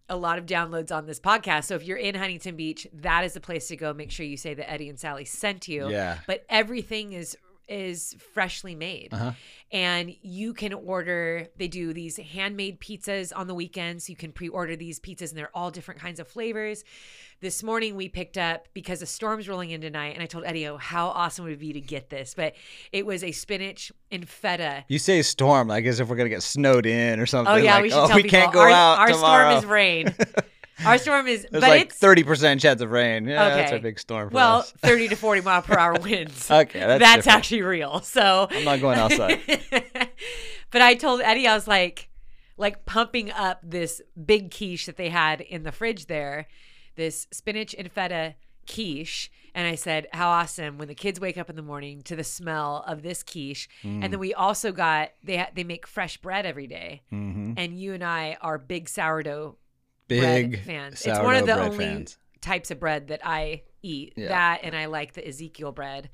[0.09, 1.65] a lot of downloads on this podcast.
[1.65, 3.95] So if you're in Huntington Beach, that is the place to go.
[3.95, 5.89] Make sure you say that Eddie and Sally sent you.
[5.89, 6.19] Yeah.
[6.27, 7.37] But everything is
[7.69, 9.09] is freshly made.
[9.13, 9.33] Uh-huh.
[9.73, 14.09] And you can order, they do these handmade pizzas on the weekends.
[14.09, 16.85] You can pre order these pizzas, and they're all different kinds of flavors.
[17.41, 20.67] This morning, we picked up because a storm's rolling in tonight, and I told Eddie,
[20.69, 22.35] oh, how awesome would it be to get this?
[22.35, 22.55] But
[22.93, 24.85] it was a spinach and feta.
[24.89, 27.53] You say storm, like as if we're gonna get snowed in or something.
[27.53, 28.39] Oh, yeah, like, we should oh, tell we people.
[28.39, 29.51] can't go our, out Our tomorrow.
[29.51, 30.15] storm is rain.
[30.87, 33.27] Our storm is, There's but like it's thirty percent chance of rain.
[33.27, 34.73] Yeah, that's a big storm for well, us.
[34.79, 36.51] 30 to 40 mile per hour winds.
[36.51, 38.01] Okay, that's, That's, actually real.
[38.01, 39.41] So I'm not going outside.
[40.71, 42.09] but I told Eddie, I was like,
[42.57, 46.47] like pumping up this big quiche that they had in the fridge there,
[46.97, 48.35] this spinach and feta
[48.67, 49.31] quiche.
[49.57, 52.25] And I said, how awesome when the kids wake up in the morning to the
[52.25, 53.69] smell of this quiche.
[53.85, 54.11] And Mm.
[54.11, 57.03] then we also got, they, ha- they make fresh bread every day.
[57.11, 59.57] hmm And you and I are big sourdough
[60.09, 61.05] Big fans.
[61.05, 62.19] It's one of the only fans.
[62.41, 64.15] types of bread that I eat.
[64.17, 64.29] Yeah.
[64.29, 66.11] That and I like the Ezekiel bread.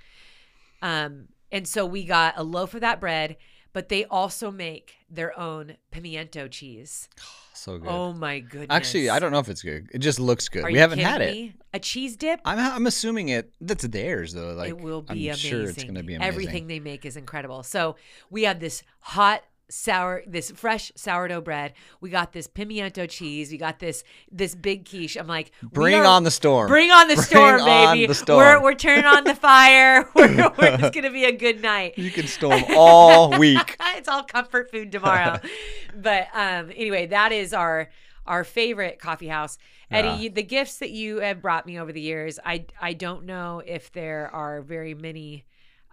[0.82, 3.36] Um, and so we got a loaf of that bread,
[3.72, 7.08] but they also make their own pimiento cheese.
[7.52, 7.88] So good.
[7.90, 8.68] Oh my goodness!
[8.70, 9.90] Actually, I don't know if it's good.
[9.92, 10.64] It just looks good.
[10.64, 11.34] Are we haven't had it.
[11.34, 11.52] me?
[11.74, 12.40] A cheese dip.
[12.42, 13.52] I'm I'm assuming it.
[13.60, 14.54] That's theirs though.
[14.54, 15.50] Like it will be I'm amazing.
[15.50, 16.26] sure it's going to be amazing.
[16.26, 17.62] Everything they make is incredible.
[17.62, 17.96] So
[18.30, 23.56] we have this hot sour this fresh sourdough bread we got this pimiento cheese we
[23.56, 26.68] got this this big quiche i'm like Bring are- on the storm.
[26.68, 28.38] bring on the Bring storm on baby the storm.
[28.38, 32.10] we're we're turning on the fire we're, we're, it's gonna be a good night you
[32.10, 33.76] can storm all week.
[33.96, 35.38] it's all comfort food tomorrow.
[35.94, 37.88] but um, anyway, that is our
[38.26, 39.58] our favorite coffee house.
[39.90, 40.16] Eddie, Yeah.
[40.18, 43.62] you, the gifts that you have brought me over the years, I I don't know
[43.64, 45.44] if there are very many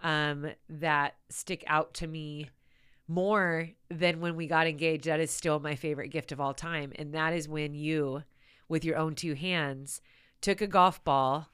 [0.02, 2.50] um, that stick out to me
[3.08, 5.06] more than when we got engaged.
[5.06, 8.22] That is still my favorite gift of all time, and that is when you,
[8.68, 10.00] with your own two hands,
[10.40, 11.48] took a golf ball,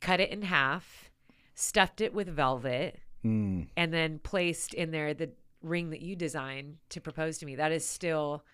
[0.00, 1.10] cut it in half,
[1.54, 5.30] stuffed it with velvet Mm, and then placed in there the
[5.62, 7.56] ring that you designed to propose to me.
[7.56, 8.44] That is still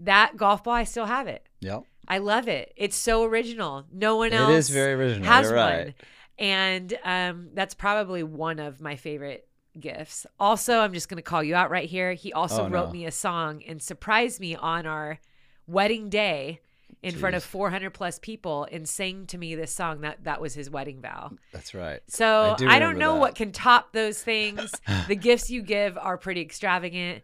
[0.00, 0.74] that golf ball.
[0.74, 1.48] I still have it.
[1.60, 1.82] yep.
[2.08, 2.72] I love it.
[2.76, 3.84] It's so original.
[3.92, 5.26] No one else is very original.
[5.26, 5.84] has You're right.
[5.86, 5.94] one,
[6.38, 9.48] and um, that's probably one of my favorite
[9.80, 10.26] gifts.
[10.40, 12.12] Also, I'm just going to call you out right here.
[12.14, 12.92] He also Oh, wrote no.
[12.92, 15.18] me a song and surprised me on our
[15.66, 16.60] wedding day
[17.02, 20.54] in front of 400 plus people and sang to me this song that that was
[20.54, 21.30] his wedding vow.
[21.52, 22.00] That's right.
[22.08, 23.20] So I do I, don't know that.
[23.20, 24.72] what can top those things.
[25.08, 27.22] the gifts you give are pretty extravagant.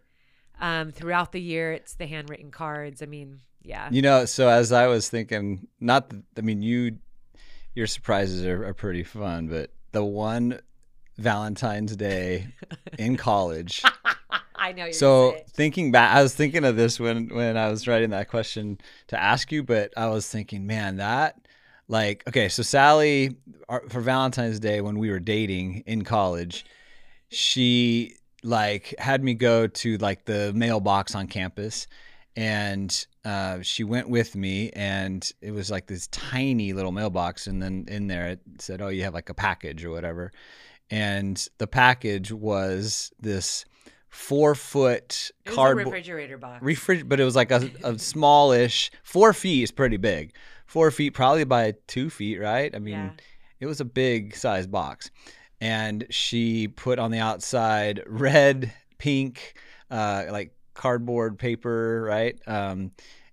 [0.61, 3.01] Um, throughout the year, it's the handwritten cards.
[3.01, 3.89] I mean, yeah.
[3.91, 6.97] You know, so as I was thinking, not, I mean, you,
[7.75, 10.59] your surprises are, are pretty fun, but the one
[11.17, 12.47] Valentine's Day
[12.97, 13.83] in college.
[14.55, 15.49] I know you're so gonna say it.
[15.51, 19.21] thinking back, I was thinking of this when when I was writing that question to
[19.21, 21.35] ask you, but I was thinking, man, that
[21.87, 23.35] like okay, so Sally
[23.69, 26.65] our- for Valentine's Day when we were dating in college,
[27.29, 31.87] she like had me go to like the mailbox on campus
[32.35, 37.61] and uh, she went with me and it was like this tiny little mailbox and
[37.61, 40.31] then in there it said oh you have like a package or whatever
[40.93, 43.65] and the package was this
[44.09, 46.63] four foot It was a cardboard refrigerator box.
[46.63, 50.35] refrig- but it was like a, a smallish four feet is pretty big
[50.67, 53.09] four feet probably by two feet right i mean Yeah.
[53.59, 55.09] it was a big size box
[55.59, 59.55] and she put on the outside red pink
[59.89, 62.91] uh, like cardboard paper right um,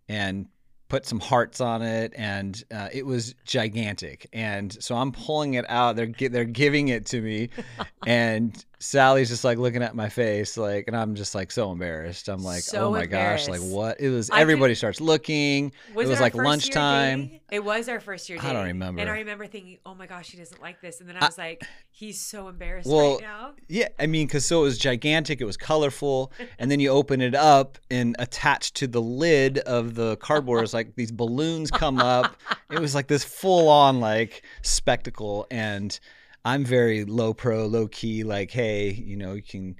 [0.08, 0.46] and
[0.90, 4.28] put some hearts on it and uh, it was gigantic.
[4.32, 5.96] And so i'm pulling it out.
[5.96, 7.48] They're they're giving it to me.
[8.06, 12.28] And sally's just like looking at my face like and i'm just like so embarrassed
[12.28, 15.72] i'm like So oh my gosh like what it was I could- everybody starts looking
[15.94, 17.30] Was it was like lunchtime?
[17.50, 18.38] It was our first year.
[18.40, 19.00] I don't remember.
[19.00, 21.26] And I remember thinking, "Oh my gosh, he doesn't like this." And then I I-
[21.26, 24.78] was like, "He's so embarrassed Well, right now." Yeah, I mean, because so it was
[24.78, 29.58] gigantic, it was colorful, and then you open it up, and attached to the lid
[29.58, 32.36] of the cardboard is like these balloons come up.
[32.70, 35.98] It was like this full on like spectacle, and
[36.44, 38.24] I'm very low pro, low key.
[38.24, 39.76] Like, hey, you know, you can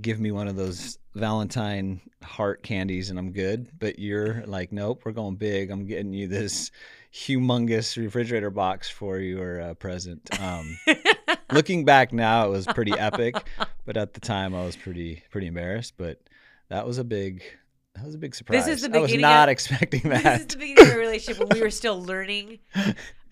[0.00, 3.68] give me one of those Valentine heart candies, and I'm good.
[3.78, 5.70] But you're like, nope, we're going big.
[5.70, 6.70] I'm getting you this
[7.12, 10.28] humongous refrigerator box for your uh, present.
[10.40, 10.78] Um,
[11.52, 13.36] looking back now, it was pretty epic,
[13.86, 15.94] but at the time, I was pretty pretty embarrassed.
[15.96, 16.20] But
[16.68, 17.42] that was a big
[17.94, 18.64] that was a big surprise.
[18.66, 20.22] This is the I was beginning not of- expecting that.
[20.24, 22.58] This is the beginning of a relationship when we were still learning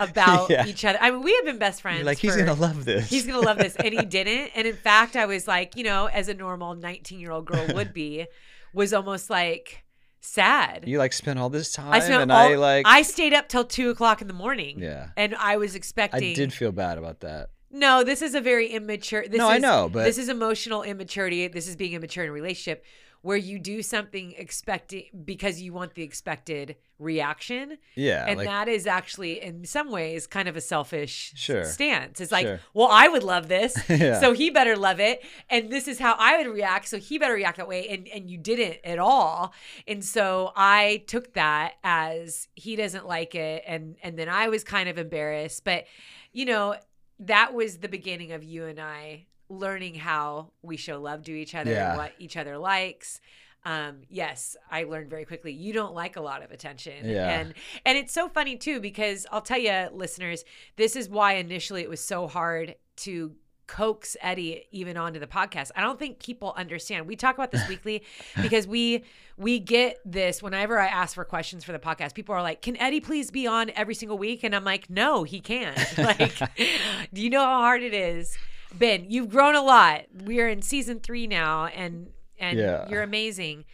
[0.00, 0.66] about Yeah.
[0.66, 0.98] each other.
[1.00, 1.98] I mean, we have been best friends.
[1.98, 3.08] You're like he's gonna love this.
[3.10, 4.50] He's gonna love this, and he didn't.
[4.54, 7.66] And in fact, I was like, you know, as a normal 19 year old girl
[7.74, 8.26] would be,
[8.74, 9.84] was almost like
[10.20, 10.84] sad.
[10.86, 13.48] You like spent all this time, I spent and all, I like I stayed up
[13.48, 14.78] till two o'clock in the morning.
[14.78, 15.08] yeah.
[15.16, 16.30] and I was expecting.
[16.32, 17.50] I did feel bad about that.
[17.74, 19.22] No, this is a very immature.
[19.26, 21.48] This No, is, I know, but- this is emotional immaturity.
[21.48, 22.84] This is being immature in a relationship
[23.22, 28.68] where you do something expecting because you want the expected reaction, Yeah, and like that
[28.68, 31.64] is actually in some ways kind of a selfish Sure.
[31.64, 32.20] stance.
[32.20, 32.60] It's like, Sure.
[32.74, 34.20] well, I would love this, Yeah.
[34.20, 37.34] so he better love it, and this is how I would react, so he better
[37.34, 39.52] react that way, and and you didn't at all,
[39.88, 44.62] and so I took that as he doesn't like it, and and then I was
[44.64, 45.84] kind of embarrassed, but
[46.32, 46.76] you know
[47.20, 51.54] that was the beginning of you and I learning how we show love to each
[51.54, 51.90] other Yeah.
[51.90, 53.20] and what each other likes.
[53.64, 55.52] Um, yes, I learned very quickly.
[55.52, 57.08] You don't like a lot of attention.
[57.08, 57.28] Yeah.
[57.40, 57.54] And
[57.86, 60.44] and it's so funny too because I'll tell you listeners,
[60.76, 63.36] this is why initially it was so hard to
[63.68, 65.70] coax Eddie even onto the podcast.
[65.76, 67.06] I don't think people understand.
[67.06, 68.02] We talk about this weekly
[68.40, 69.04] because we
[69.38, 72.14] we get this whenever I ask for questions for the podcast.
[72.14, 75.22] People are like, "Can Eddie please be on every single week?" And I'm like, "No,
[75.22, 76.34] he can't." Like,
[77.14, 78.36] do you know how hard it is?
[78.78, 80.02] Ben, you've grown a lot.
[80.24, 82.88] We're in season 3 now and and Yeah.
[82.88, 83.64] you're amazing.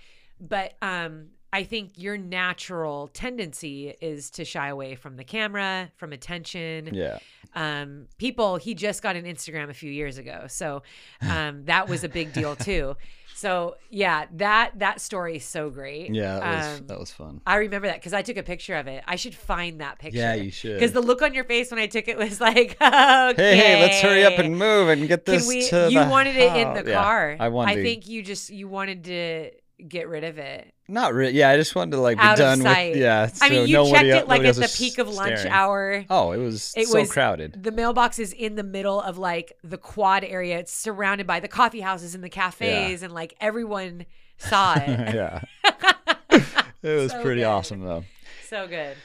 [0.40, 6.12] But um, I think your natural tendency is to shy away from the camera, from
[6.12, 6.90] attention.
[6.92, 7.18] Yeah.
[7.54, 10.82] Um, people, he just got an Instagram a few years ago, so
[11.22, 12.94] um, that was a big deal too.
[13.38, 16.12] So yeah, that that story is so great.
[16.12, 16.40] Yeah.
[16.40, 17.40] That was Um, that was fun.
[17.46, 19.04] I remember that because I took a picture of it.
[19.06, 20.18] I should find that picture.
[20.18, 20.74] Yeah, you should.
[20.74, 23.36] Because the look on your face when I took it was like, okay.
[23.36, 25.68] Hey, hey, let's hurry up and move and get this we?
[25.68, 26.82] to You wanted it in house.
[26.82, 27.36] the Yeah, car.
[27.38, 27.78] I wanted.
[27.78, 29.50] I think you just you wanted to
[29.86, 30.72] get rid of it.
[30.88, 31.34] not really.
[31.34, 32.92] Yeah, I just wanted to like be Out of done sight.
[32.92, 33.00] with.
[33.00, 33.30] Yeah.
[33.40, 35.52] I mean, so you nobody checked it like at the peak of lunch staring.
[35.52, 36.04] hour.
[36.10, 37.62] Oh, it was It so was- crowded.
[37.62, 40.58] The mailbox is in the middle of like the quad area.
[40.58, 44.06] It's surrounded by the coffee houses and the cafes, and like everyone
[44.38, 45.14] saw it.
[45.14, 45.40] yeah.
[46.82, 47.46] It was So pretty good.
[47.48, 48.04] awesome though.
[48.48, 48.96] So good.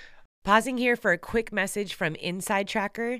[0.43, 3.19] Pausing here for a quick message from Inside Tracker.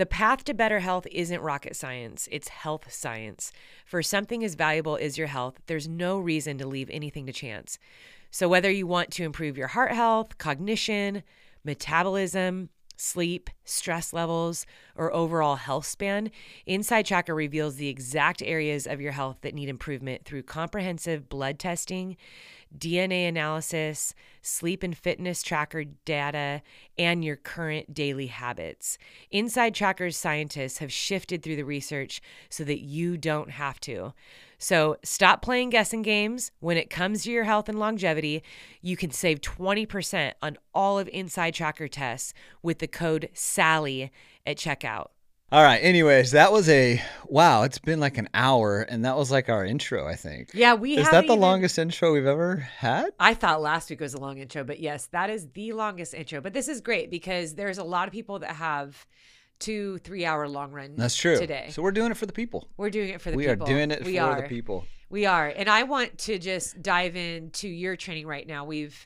[0.00, 3.52] The path to better health isn't rocket science, it's health science.
[3.84, 7.78] For something as valuable as your health, there's no reason to leave anything to chance.
[8.30, 11.22] So, whether you want to improve your heart health, cognition,
[11.64, 14.64] metabolism, sleep, stress levels,
[14.96, 16.30] or overall health span,
[16.64, 21.58] Inside Tracker reveals the exact areas of your health that need improvement through comprehensive blood
[21.58, 22.16] testing,
[22.76, 26.62] DNA analysis, sleep and fitness tracker data,
[26.98, 28.98] and your current daily habits.
[29.30, 34.14] Inside Tracker's scientists have shifted through the research so that you don't have to.
[34.58, 36.52] So stop playing guessing games.
[36.60, 38.42] When it comes to your health and longevity,
[38.82, 44.12] you can save 20% on all of Inside Tracker tests with the code SALLY
[44.46, 45.08] at checkout.
[45.52, 45.78] All right.
[45.78, 47.64] Anyways, that was a wow.
[47.64, 50.06] It's been like an hour, and that was like our intro.
[50.06, 50.50] I think.
[50.54, 53.10] Yeah, we Is that the even- longest intro we've ever had?
[53.18, 56.40] I thought last week was a long intro, but yes, that is the longest intro.
[56.40, 59.04] But this is great because there's a lot of people that have
[59.58, 60.94] two, three hour long run.
[60.96, 61.36] That's true.
[61.36, 62.68] Today, So we're doing it for the people.
[62.76, 63.64] we're doing it for the we people.
[63.64, 64.40] are doing it we for are.
[64.42, 64.84] the people.
[65.10, 68.64] We are, and I want to just dive into your training right now.
[68.64, 69.04] We've,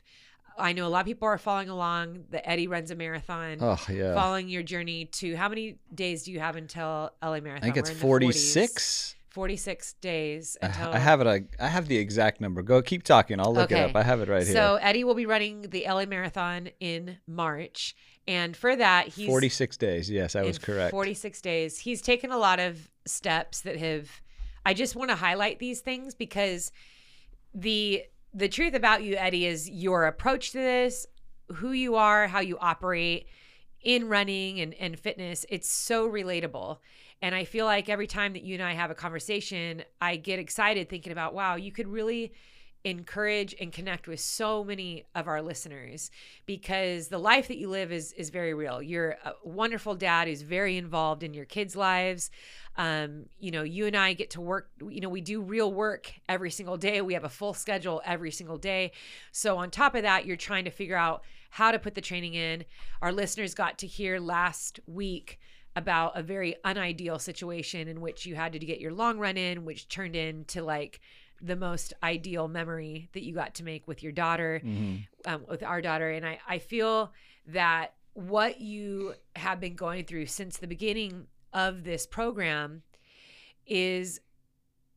[0.57, 2.25] I know a lot of people are following along.
[2.29, 3.57] The Eddie runs a marathon.
[3.61, 4.13] Oh yeah.
[4.13, 7.57] Following your journey to how many days do you have until LA Marathon?
[7.57, 8.21] I think it's the 40s.
[8.21, 9.15] 46.
[9.29, 11.27] 46 days I- until I have it.
[11.27, 12.61] I, I have the exact number.
[12.61, 13.37] Go keep talking.
[13.41, 13.93] I'll look it up.
[13.93, 14.55] I have it right So here.
[14.55, 17.95] So Eddie will be running the LA Marathon in March,
[18.29, 20.09] and for that he's 46 days.
[20.09, 20.91] Yes, I was correct.
[20.91, 21.77] 46 days.
[21.79, 24.09] He's taken a lot of steps that have.
[24.65, 26.71] I just want to highlight these things because
[27.53, 28.03] the
[28.35, 31.07] the truth about you, Eddie, is your approach to this,
[31.53, 33.27] who you are, how you operate
[33.81, 35.45] in running and, and fitness.
[35.49, 36.79] It's so relatable.
[37.21, 40.37] And I feel like every time that you and I have a conversation, I get
[40.37, 42.33] excited thinking about, wow, you could really
[42.85, 46.11] encourage and connect with so many of our listeners
[46.45, 48.81] because the life that you live is is very real.
[48.81, 52.29] You're a wonderful dad who's very involved in your kids' lives.
[52.77, 56.13] Um, you know, you and I get to work, you know, we do real work
[56.29, 57.01] every single day.
[57.01, 58.91] We have a full schedule every single day.
[59.31, 62.35] So on top of that, you're trying to figure out how to put the training
[62.35, 62.65] in.
[63.01, 65.39] Our listeners got to hear last week
[65.75, 69.65] about a very unideal situation in which you had to get your long run in,
[69.65, 71.01] which turned into like
[71.45, 75.05] the most ideal memory that you got to make with your daughter, Mhm.
[75.25, 76.09] um, with our daughter.
[76.09, 77.13] And I, I feel
[77.47, 82.83] that what you have been going through since the beginning of this program
[83.65, 84.19] is,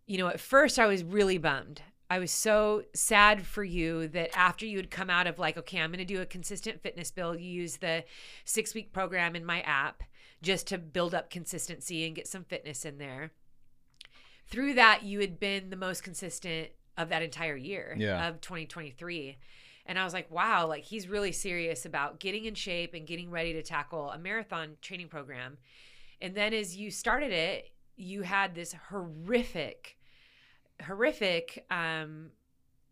[0.07, 1.83] you know, at first I was really bummed.
[2.11, 5.79] I was so sad for you that after you had come out of like, okay,
[5.81, 8.05] I'm going to do a consistent fitness build, you use the
[8.45, 10.03] six week program in my app
[10.41, 13.33] just to build up consistency and get some fitness in there.
[14.49, 18.29] Through that, you had been the most consistent of that entire year Yeah.
[18.29, 19.37] of 2023.
[19.87, 23.31] And I was like, wow, like he's really serious about getting in shape and getting
[23.31, 25.59] ready to tackle a marathon training program.
[26.21, 29.97] And then as you started it, you had this horrific,
[30.85, 32.31] horrific um,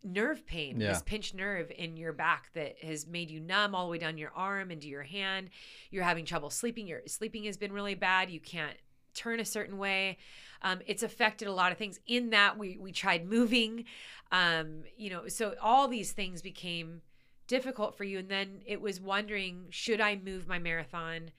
[0.03, 0.89] nerve pain, Yeah.
[0.89, 4.19] this pinched nerve in your back that has made you numb all the way down
[4.19, 5.51] your arm into your hand.
[5.91, 6.87] You're having trouble sleeping.
[6.87, 8.31] Your sleeping has been really bad.
[8.31, 8.77] You can't
[9.15, 10.19] turn a certain way.
[10.63, 12.01] Um, it's affected a lot of things.
[12.07, 13.85] In that, we we tried moving,
[14.33, 17.03] um, you know, so all these things became
[17.47, 18.19] difficult for you.
[18.19, 21.31] And then it was wondering, should I move my marathon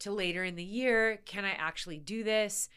[0.00, 1.20] to later in the year?
[1.26, 2.68] Can I actually do this?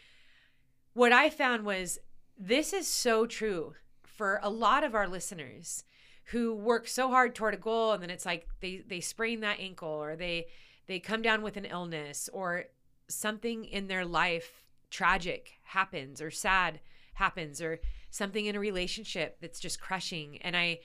[0.94, 2.00] What I found was
[2.38, 5.84] this is so true for a lot of our listeners
[6.26, 9.60] who work so hard toward a goal and then it's like they they sprain that
[9.60, 10.48] ankle or they
[10.88, 12.66] they come down with an illness or
[13.08, 16.80] something in their life tragic happens or sad
[17.16, 20.80] happens or something in a relationship that's just crushing and i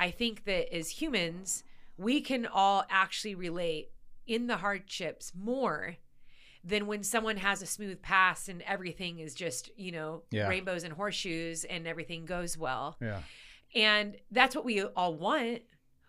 [0.00, 1.64] i think that as humans
[1.96, 3.90] we can all actually relate
[4.26, 5.96] in the hardships more
[6.64, 10.48] than when someone has a smooth pass and everything is just, you know, Yeah.
[10.48, 12.96] rainbows and horseshoes and everything goes well.
[13.00, 13.22] Yeah.
[13.72, 15.62] And that's what we all want.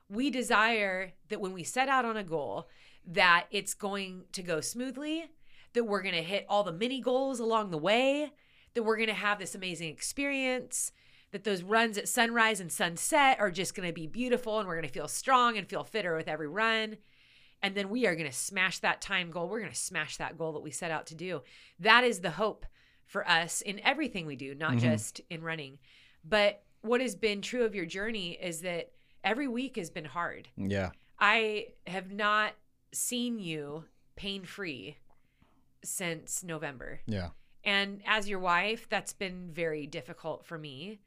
[0.10, 2.68] We desire that when we set out on a goal,
[3.05, 5.30] that it's going to go smoothly,
[5.78, 8.32] that we're going to hit all the mini goals along the way,
[8.73, 10.91] that we're going to have this amazing experience,
[11.32, 14.75] that those runs at sunrise and sunset are just going to be beautiful and we're
[14.75, 16.97] going to feel strong and feel fitter with every run.
[17.61, 19.47] And then we are going to smash that time goal.
[19.47, 21.41] We're going to smash that goal that we set out to do.
[21.80, 22.65] That is the hope
[23.05, 24.80] for us in everything we do, not Mhm.
[24.82, 25.78] just in running.
[26.23, 28.91] But what has been true of your journey is that
[29.23, 30.49] every week has been hard.
[30.57, 30.89] Yeah.
[31.19, 32.53] I have not
[32.93, 34.97] seen you pain free
[35.88, 37.02] since November.
[37.08, 37.30] Yeah.
[37.64, 41.00] And as your wife, that's been very difficult for me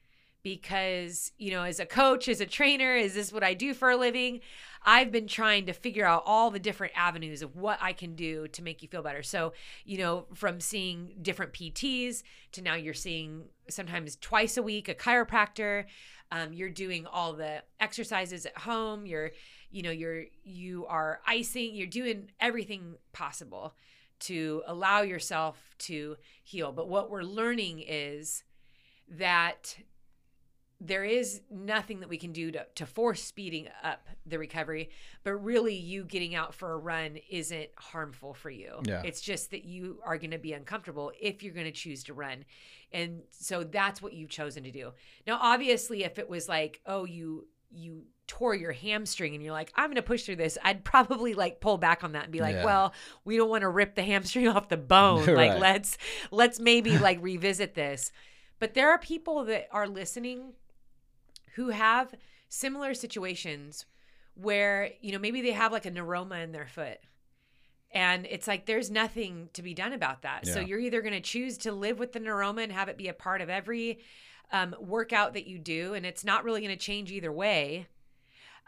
[0.43, 3.91] because, you know, as a coach, as a trainer, is this what I do for
[3.91, 4.41] a living?
[4.85, 8.49] I've been trying to figure out all the different avenues of what I can do
[8.49, 9.23] to make you feel better.
[9.23, 9.53] So,
[9.85, 12.23] you know, from seeing different PTs
[12.53, 15.85] to now you're seeing sometimes twice a week a chiropractor.
[16.33, 19.05] Um, you're doing all the exercises at home.
[19.05, 19.33] You're,
[19.71, 21.75] you know, you're you are icing.
[21.75, 23.75] You're doing everything possible
[24.21, 26.73] to allow yourself to heal.
[26.73, 28.45] But what we're learning is
[29.09, 29.77] that
[30.81, 34.89] there is nothing that we can do to, to force speeding up the recovery,
[35.23, 38.81] but really you getting out for a run isn't harmful for you.
[38.85, 39.03] Yeah.
[39.05, 42.15] It's just that you are going to be uncomfortable if you're going to choose to
[42.15, 42.47] run.
[42.93, 44.93] And so that's what you've chosen to do.
[45.27, 49.73] Now, obviously, if it was like, oh, you, you, tore your hamstring and you're like
[49.75, 52.41] i'm going to push through this i'd probably like pull back on that and be
[52.41, 52.65] like Yeah.
[52.65, 52.95] well
[53.25, 55.51] we don't want to rip the hamstring off the bone Right.
[55.51, 55.99] like let's
[56.31, 58.13] let's maybe like revisit this
[58.61, 60.53] but there are people that are listening
[61.57, 62.15] who have
[62.49, 63.85] similar situations
[64.35, 66.99] where you know maybe they have like a neuroma in their foot
[67.93, 71.21] and it's like there's nothing to be done about that so you're either going to
[71.21, 73.99] choose to live with the neuroma and have it be a part of every
[74.53, 77.87] um, workout that you do and it's not really going to change either way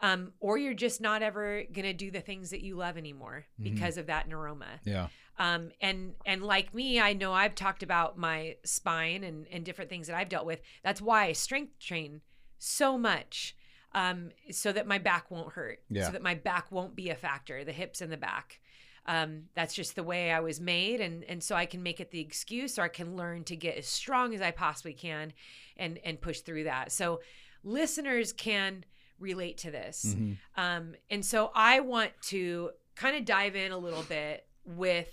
[0.00, 3.46] um, or you're just not ever going to do the things that you love anymore
[3.60, 3.64] Mhm.
[3.64, 5.08] because of that neuroma Yeah.
[5.38, 9.90] um, and and like me i know i've talked about my spine and and different
[9.90, 12.20] things that i've dealt with that's why i strength train
[12.58, 13.56] so much
[13.94, 16.06] um, so that my back won't hurt Yeah.
[16.06, 18.60] so that my back won't be a factor the hips and the back
[19.06, 22.10] um, that's just the way i was made and and so i can make it
[22.12, 25.32] the excuse or i can learn to get as strong as i possibly can
[25.76, 27.20] and and push through that so
[27.64, 28.84] listeners can
[29.18, 30.36] relate to this Mhm.
[30.56, 35.12] um, and so I want to kind of dive in a little bit with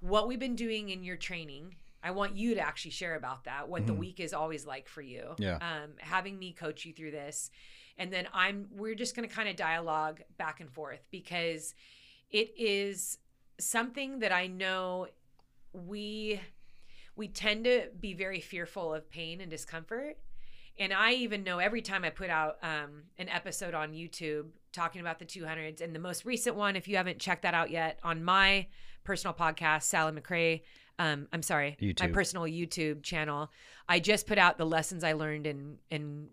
[0.00, 1.76] what we've been doing in your training.
[2.02, 3.98] I want you to actually share about that, what the Mhm.
[3.98, 5.34] week is always like for you.
[5.38, 5.56] Yeah.
[5.58, 7.50] Um, having me coach you through this.
[7.96, 11.74] And then I'm we're just gonna kind of dialogue back and forth because
[12.30, 13.18] it is
[13.58, 15.08] something that I know
[15.72, 16.40] we
[17.16, 20.16] we tend to be very fearful of pain and discomfort.
[20.78, 25.00] And I even know every time I put out um, an episode on YouTube talking
[25.00, 28.00] about the 200s, and the most recent one, if you haven't checked that out yet,
[28.02, 28.66] on my
[29.04, 30.62] personal podcast, Sally McRae,
[30.98, 33.52] um, I'm sorry, my personal YouTube channel,
[33.88, 36.28] I just put out the lessons I learned in in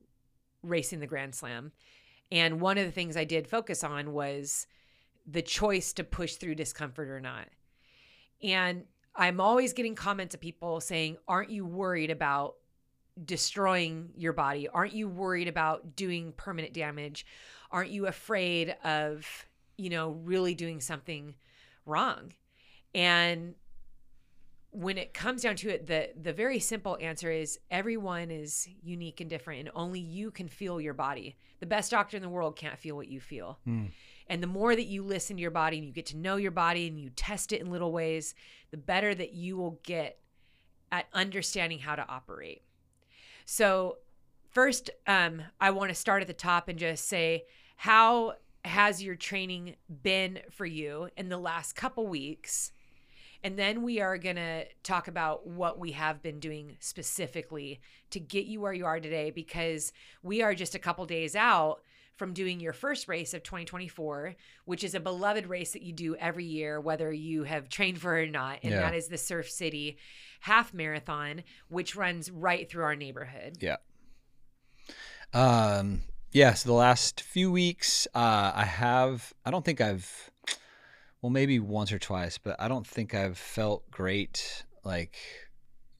[0.64, 1.72] racing the Grand Slam,
[2.32, 4.66] and one of the things I did focus on was
[5.26, 7.48] the choice to push through discomfort or not.
[8.42, 12.56] And I'm always getting comments of people saying, "Aren't you worried about
[13.24, 14.68] destroying your body?
[14.68, 17.26] Aren't you worried about doing permanent damage?
[17.70, 19.46] Aren't you afraid of,
[19.78, 21.36] you know, really doing something
[21.86, 22.34] wrong?"
[22.96, 23.56] And
[24.72, 29.20] when it comes down to it, the the very simple answer is everyone is unique
[29.20, 31.36] and different, and only you can feel your body.
[31.60, 33.60] The best doctor in the world can't feel what you feel.
[33.68, 33.92] Mm.
[34.32, 36.52] And the more that you listen to your body and you get to know your
[36.52, 38.34] body and you test it in little ways,
[38.72, 40.20] the better that you will get
[40.90, 42.62] at understanding how to operate.
[43.44, 43.98] So,
[44.50, 47.44] first, um, I want to start at the top and just say,
[47.76, 52.72] how has your training been for you in the last couple weeks?
[53.44, 58.22] And then we are going to talk about what we have been doing specifically to
[58.22, 59.92] get you where you are today because
[60.24, 61.82] we are just a couple days out
[62.18, 64.36] from doing your first race of 2024,
[64.66, 68.18] which is a beloved race that you do every year, whether you have trained for
[68.20, 68.60] it or not.
[68.64, 68.82] And Yeah.
[68.82, 69.98] that is the Surf City
[70.42, 73.58] Half Marathon, which runs right through our neighborhood.
[73.60, 73.78] Yeah.
[75.34, 76.02] Um,
[76.32, 80.30] yeah, so the last few weeks, uh, I have, I don't think I've,
[81.22, 85.16] well, maybe once or twice, but I don't think I've felt great like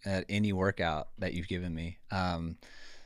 [0.06, 2.00] at any workout that you've given me.
[2.12, 2.58] Um,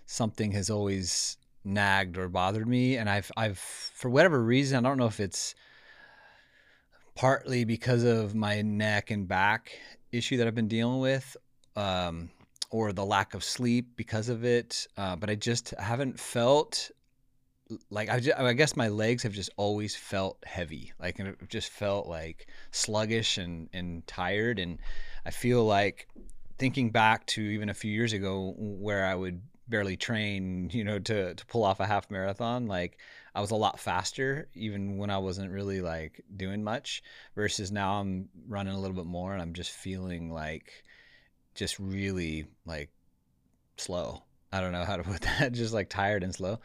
[0.05, 2.97] something has always nagged or bothered me.
[2.97, 5.55] And I've, I've, for whatever reason, I don't know if it's
[7.15, 9.71] partly because of my neck and back
[10.11, 11.35] issue that I've been dealing with,
[11.75, 12.29] um,
[12.69, 14.87] or the lack of sleep because of it.
[14.97, 16.91] Uh, but I just haven't felt
[17.89, 21.49] like I, just, I guess my legs have just always felt heavy, like and it
[21.49, 24.59] just felt like sluggish and and tired.
[24.59, 24.79] And
[25.25, 26.07] I feel like
[26.57, 30.99] thinking back to even a few years ago where I would barely train, you know,
[30.99, 32.97] to to pull off a half marathon, like
[33.33, 37.03] I was a lot faster even when I wasn't really like doing much
[37.35, 40.83] versus now I'm running a little bit more and I'm just feeling like
[41.55, 42.89] just really like
[43.77, 44.23] slow.
[44.51, 46.59] I don't know how to put that, just like tired and slow.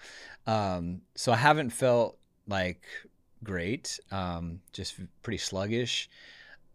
[0.46, 2.82] Um, so I haven't felt like
[3.42, 6.08] great, um, just pretty sluggish.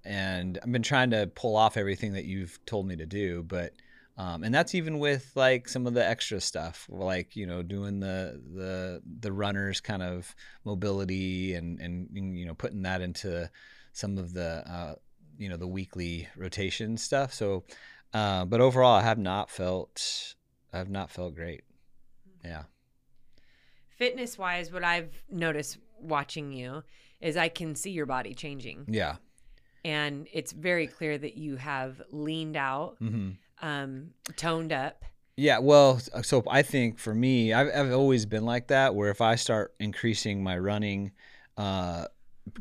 [0.04, 3.74] And I've been trying to pull off everything that you've told me to do, but
[4.18, 8.00] um, and that's even with like some of the extra stuff, like you know, doing
[8.00, 13.50] the the the runners kind of mobility and and you know putting that into
[13.92, 14.96] some of the uh,
[15.38, 17.34] you know the weekly rotation stuff.
[17.34, 17.66] So,
[18.14, 20.36] uh, but overall, I have not felt
[20.72, 21.66] I have not felt great.
[22.44, 22.64] Yeah.
[23.98, 26.84] Fitness wise, what I've noticed watching you
[27.20, 28.86] is I can see your body changing.
[28.88, 29.16] Yeah.
[29.84, 32.96] And it's very clear that you have leaned out.
[33.02, 35.04] Mm-hmm um, toned up.
[35.38, 38.96] Yeah, well, so I think for me, I've, I've always been like that.
[38.96, 41.12] Where if I start increasing my running
[41.58, 42.06] uh,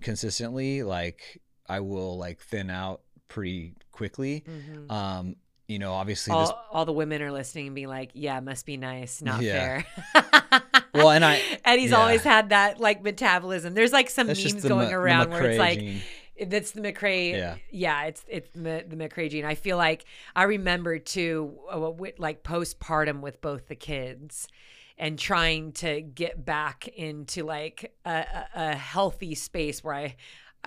[0.01, 4.45] consistently, like I will like thin out pretty quickly.
[4.49, 4.91] Mm-hmm.
[4.91, 5.37] Um,
[5.69, 6.53] you know, obviously, all, this...
[6.73, 9.83] all, the women are listening and be like, "Yeah, must be nice, not yeah.
[10.13, 10.63] fair."
[10.95, 11.97] well, and I Eddie's yeah.
[11.97, 13.75] always had that like metabolism.
[13.75, 15.79] There's like some That's memes going around where it's like.
[15.79, 16.01] Gene
[16.47, 17.33] that's the McRae.
[17.33, 18.05] Yeah, yeah.
[18.05, 19.45] It's it's the, the McRae gene.
[19.45, 20.05] I feel like
[20.35, 24.49] I remember too, uh, like postpartum with both the kids,
[24.99, 28.25] and trying to get back into like a,
[28.55, 30.17] a healthy space where I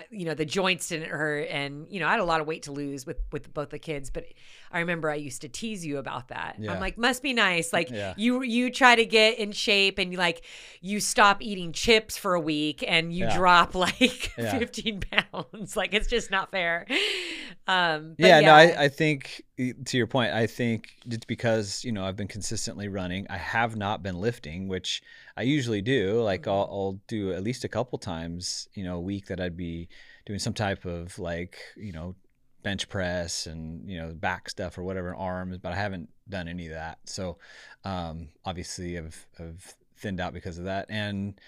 [0.10, 2.64] you know the joints didn't hurt and you know i had a lot of weight
[2.64, 4.26] to lose with with both the kids but
[4.72, 6.72] i remember i used to tease you about that yeah.
[6.72, 8.14] i'm like must be nice like yeah.
[8.18, 10.44] you you try to get in shape and you like
[10.82, 13.36] you stop eating chips for a week and you yeah.
[13.36, 16.86] drop like 15 pounds like it's just not fair
[17.68, 22.06] um yeah, no I, I think to your point i think it's because you know
[22.06, 25.02] i've been consistently running i have not been lifting which
[25.38, 26.20] I usually do.
[26.22, 26.50] Like mm-hmm.
[26.50, 29.88] I'll, I'll do at least a couple times, you know, a week that I'd be
[30.26, 32.16] doing some type of like, you know,
[32.64, 36.66] bench press and you know back stuff or whatever arms but i haven't done any
[36.66, 37.38] of that so
[37.86, 41.40] um, obviously i've, I've thinned out because of that and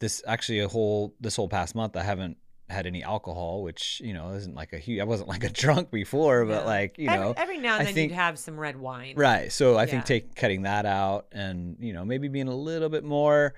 [0.00, 2.36] this actually a whole this whole past month i haven't
[2.68, 5.00] had any alcohol, which you know isn't like a huge.
[5.00, 6.66] I wasn't like a drunk before, but yeah.
[6.66, 9.14] like you know, every, every now and I then think, you'd have some red wine,
[9.16, 9.52] right?
[9.52, 9.86] So I yeah.
[9.86, 13.54] think take cutting that out, and you know maybe being a little bit more,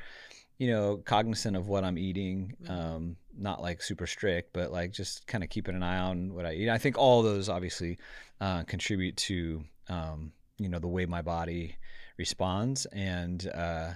[0.59, 2.55] you know, cognizant of what I'm eating.
[2.63, 2.73] Mm-hmm.
[2.73, 6.45] Um, not like super strict, but like just kind of keeping an eye on what
[6.45, 6.69] I eat.
[6.69, 7.99] I think all those obviously
[8.41, 11.77] uh, contribute to um, you know the way my body
[12.17, 13.93] responds, and uh,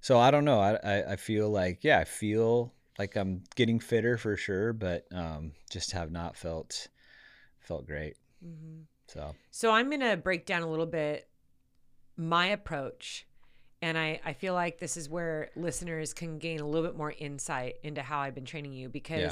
[0.00, 0.60] so I don't know.
[0.60, 5.06] I, I I feel like yeah, I feel like I'm getting fitter for sure, but
[5.10, 6.88] um, just have not felt
[7.58, 8.16] felt great.
[8.46, 8.82] Mm-hmm.
[9.06, 11.26] So so I'm gonna break down a little bit
[12.18, 13.26] my approach,
[13.80, 17.14] and I I feel like this is where listeners can gain a little bit more
[17.18, 19.30] insight into how I've been training you because yeah.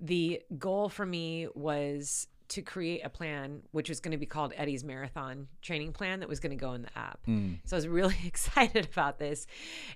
[0.00, 4.52] the goal for me was to create a plan which was going to be called
[4.56, 7.18] Eddie's marathon training plan that was going to go in the app.
[7.26, 7.58] Mm.
[7.64, 9.46] So I was really excited about this.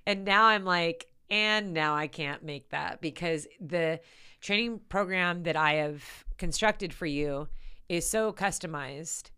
[0.07, 4.01] And now I'm like and now I can't make that because the
[4.41, 6.03] training program that I have
[6.39, 7.49] constructed for you
[7.89, 9.31] is so customized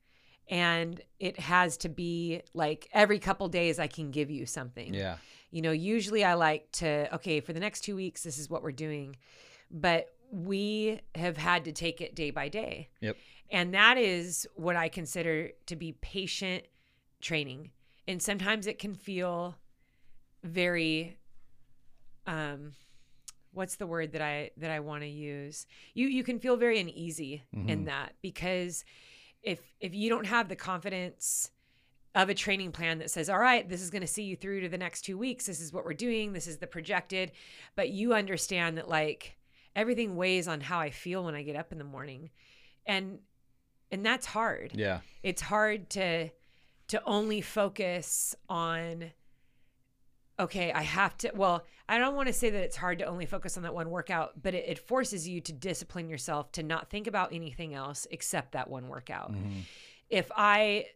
[0.49, 4.93] and it has to be like every couple days I can give you something.
[4.93, 5.17] Yeah.
[5.51, 8.63] You know, usually I like to, okay, for the next two weeks, this is what
[8.63, 9.17] we're doing.
[9.71, 12.89] But we have had to take it day by day.
[13.01, 13.17] Yep.
[13.51, 16.65] And that is what I consider to be patient
[17.21, 17.71] training.
[18.09, 19.57] And sometimes it can feel
[20.43, 21.19] very
[22.27, 22.73] um
[23.53, 25.67] what's the word that I that I want to use?
[25.95, 27.69] You you can feel very uneasy mm-hmm.
[27.69, 28.85] in that because
[29.43, 31.51] if if you don't have the confidence
[32.15, 34.61] of a training plan that says, all right, this is going to see you through
[34.61, 35.47] to the next two weeks.
[35.47, 36.33] This is what we're doing.
[36.33, 37.33] This is the projected.
[37.75, 39.37] But you understand that like
[39.75, 42.31] everything weighs on how I feel when I get up in the morning.
[42.87, 43.21] And
[43.91, 44.73] and that's hard.
[44.75, 45.01] Yeah.
[45.23, 46.31] It's hard to
[46.89, 49.13] to only focus on
[50.39, 51.33] okay, I have to.
[51.35, 53.91] Well, I don't want to say that it's hard to only focus on that one
[53.91, 58.07] workout, but it, it forces you to discipline yourself to not think about anything else
[58.11, 59.33] except that one workout.
[59.33, 59.61] Mm-hmm.
[60.09, 60.87] If I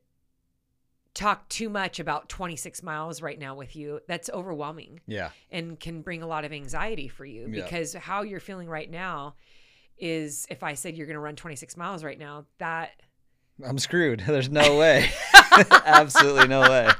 [1.16, 5.00] talk too much about 26 miles right now with you, that's overwhelming.
[5.06, 5.30] Yeah.
[5.50, 7.64] And can bring a lot of anxiety for you yeah.
[7.64, 9.34] because how you're feeling right now
[9.98, 12.90] is if I said you're going to run 26 miles right now, that
[13.64, 14.20] I'm screwed.
[14.26, 15.10] There's no way.
[15.70, 16.90] Absolutely no way.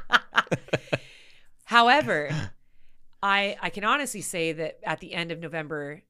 [1.77, 2.29] However,
[3.23, 6.01] I I can honestly say that at the end of November,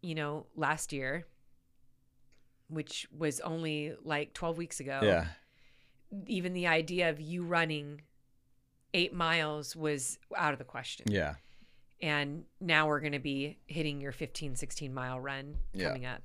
[0.00, 1.26] you know, last year,
[2.68, 5.26] which was only like 12 weeks ago, Yeah.
[6.26, 8.00] even the idea of you running
[8.94, 11.06] 8 miles was out of the question.
[11.10, 11.34] Yeah.
[12.00, 15.88] And now we're going to be hitting your 15 16 mile run Yeah.
[15.88, 16.22] coming up.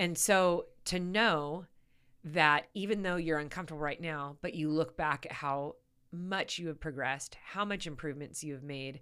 [0.00, 1.66] And so to know
[2.24, 5.76] that even though you're uncomfortable right now, but you look back at how
[6.14, 9.00] much you have progressed, how much improvements you have made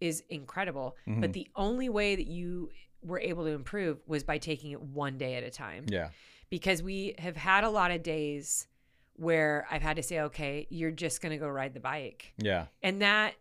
[0.00, 0.96] is incredible.
[1.06, 1.32] But Mhm.
[1.32, 2.70] the only way that you
[3.02, 5.84] were able to improve was by taking it one day at a time.
[5.88, 6.10] Yeah.
[6.48, 8.66] Because we have had a lot of days
[9.14, 12.32] where I've had to say, okay, you're just going to go ride the bike.
[12.38, 12.66] Yeah.
[12.82, 13.34] And that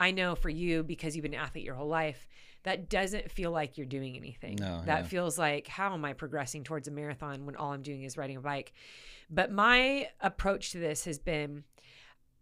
[0.00, 2.26] I know for you, because you've been an athlete your whole life,
[2.64, 4.56] that doesn't feel like you're doing anything.
[4.56, 5.06] No, that yeah.
[5.06, 8.36] feels like, how am I progressing towards a marathon when all I'm doing is riding
[8.36, 8.72] a bike?
[9.30, 11.64] But my approach to this has been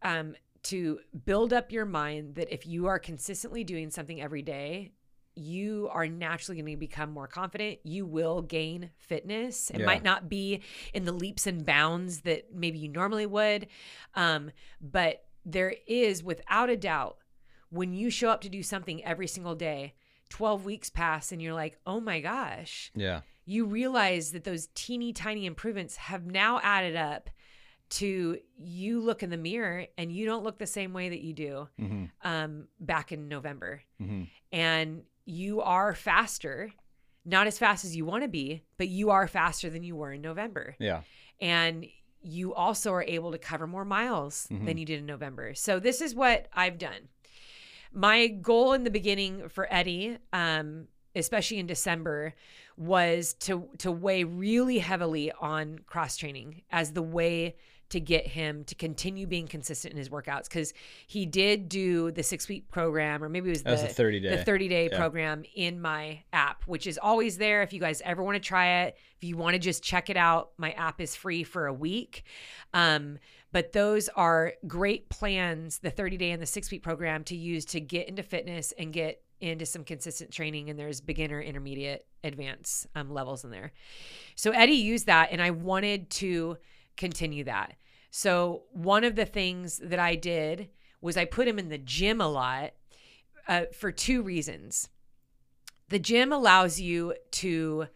[0.05, 4.93] um, to build up your mind that if you are consistently doing something every day,
[5.37, 7.81] you are naturally going to become more confident.
[7.83, 9.71] You will gain fitness.
[9.71, 9.87] It Yeah.
[9.87, 10.63] might not be
[10.93, 13.67] in the leaps and bounds that maybe you normally would,
[14.15, 17.19] um, but there is, without a doubt,
[17.71, 19.95] when you show up to do something every single day,
[20.29, 23.23] 12 weeks pass and you're like, oh my gosh, Yeah.
[23.45, 27.29] you realize that those teeny tiny improvements have now added up
[27.91, 31.33] to you look in the mirror and you don't look the same way that you
[31.33, 33.83] do hmm um, back in November.
[33.99, 36.71] hmm And you are faster,
[37.25, 40.13] not as fast as you want to be, but you are faster than you were
[40.13, 40.77] in November.
[40.79, 41.01] Yeah.
[41.41, 41.87] And
[42.23, 45.55] you also are able to cover more miles than you did in November.
[45.55, 47.09] So this is what I've done.
[47.93, 52.35] My goal in the beginning for Eddie, um, especially in December,
[52.77, 57.57] was to to weigh really heavily on cross training as the way
[57.95, 60.75] to get him to continue being consistent in his workouts because
[61.07, 64.37] he did do the six week program or maybe it was was the 30 day.
[64.37, 64.99] the 30 day Yeah.
[64.99, 67.63] program in my app, which is always there.
[67.63, 70.17] If you guys ever want to try it, if you want to just check it
[70.17, 72.25] out, my app is free for a week.
[72.73, 73.19] Um,
[73.53, 77.65] but those are great plans, the 30 day and the six week program to use
[77.67, 80.71] to get into fitness and get into some consistent training.
[80.71, 83.73] And there's beginner, intermediate, advanced um, levels in there.
[84.35, 86.57] So Eddie used that, and I wanted to
[86.97, 87.75] continue that.
[88.17, 90.69] So one of the things that I did
[91.01, 92.71] was I put him in the gym a lot
[93.49, 94.89] uh, for two reasons.
[95.89, 97.89] The gym allows you to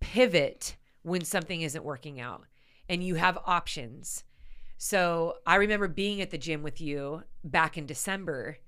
[0.00, 2.42] pivot when something isn't working out
[2.88, 4.24] and you have options.
[4.78, 8.58] So I remember being at the gym with you back in December.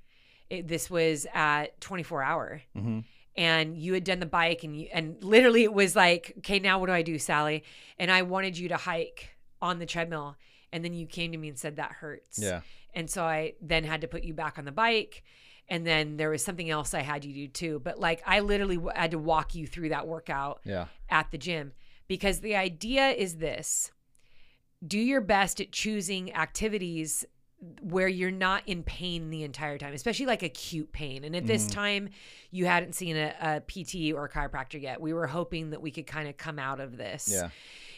[0.49, 3.03] It, this was at 24 hour Mhm.
[3.37, 6.79] and you had done the bike and you and literally it was like okay now
[6.79, 7.63] what do i do sally
[8.01, 9.29] and i wanted you to hike
[9.63, 10.37] on the treadmill
[10.73, 12.61] and then you came to me and said that hurts Yeah.
[12.95, 15.23] and so i then had to put you back on the bike
[15.69, 18.77] and then there was something else i had you do too but like i literally
[18.77, 20.87] w- had to walk you through that workout Yeah.
[21.09, 21.73] at the gym
[22.09, 23.91] because the idea is this
[24.87, 27.25] do your best at choosing activities
[27.83, 31.25] where you're not in pain the entire time, especially like acute pain.
[31.25, 31.73] And at this Mhm.
[31.73, 32.09] time,
[32.51, 34.99] you hadn't seen a, a PT or a chiropractor yet.
[34.99, 37.29] We were hoping that we could kind of come out of this.
[37.31, 37.51] Yeah.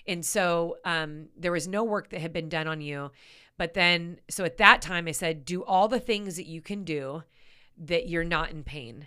[0.07, 3.11] And so um, there was no work that had been done on you.
[3.57, 6.85] But then, so at that time, I said, do all the things that you can
[6.85, 7.23] do
[7.79, 9.07] that you're not in pain.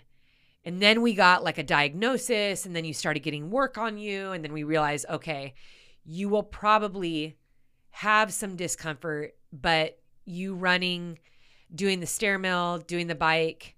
[0.64, 4.32] And then we got like a diagnosis, and then you started getting work on you.
[4.32, 5.54] And then we realized, okay,
[6.04, 7.36] you will probably
[7.90, 11.18] have some discomfort, but you running,
[11.74, 13.75] doing the stair mill, doing the bike,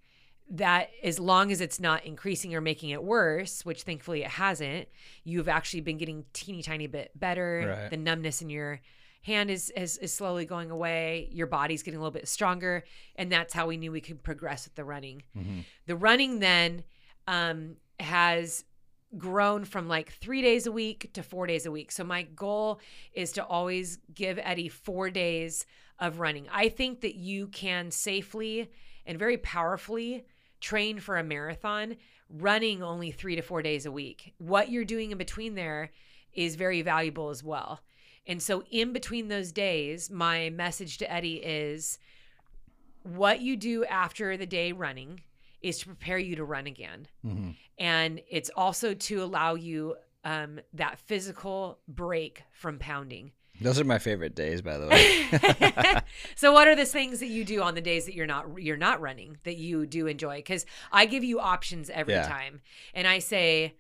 [0.51, 4.89] that as long as it's not increasing or making it worse, which thankfully it hasn't,
[5.25, 7.77] you've actually been getting teeny tiny bit better.
[7.83, 7.91] Right.
[7.91, 8.81] The numbness in your
[9.23, 11.29] hand is, is is slowly going away.
[11.33, 12.85] Your body's getting a little bit stronger,
[13.17, 15.23] and that's how we knew we could progress with the running.
[15.37, 15.65] Mhm.
[15.87, 16.85] The running then
[17.27, 18.65] um, has
[19.17, 21.93] grown from like three days a week to four days a week.
[21.93, 22.81] So my goal
[23.13, 25.67] is to always give Eddie four days
[25.99, 26.47] of running.
[26.51, 28.71] I think that you can safely
[29.05, 30.25] and very powerfully
[30.61, 31.97] train for a marathon
[32.29, 34.35] running only three to four days a week.
[34.39, 35.91] What you're doing in between there
[36.33, 37.81] is very valuable as well.
[38.27, 41.99] And so, in between those days, my message to Eddie is
[43.03, 45.23] what you do after the day running
[45.63, 47.09] is to prepare you to run again.
[47.25, 47.57] Mhm.
[47.79, 53.33] And it's also to allow you um, that physical break from pounding.
[53.61, 56.01] Those are my favorite days, by the way.
[56.37, 58.77] so what are the things that you do on the days that you're not you're
[58.77, 62.29] not running that you do enjoy cuz I give you options every Yeah.
[62.29, 62.61] time
[62.95, 63.75] and I say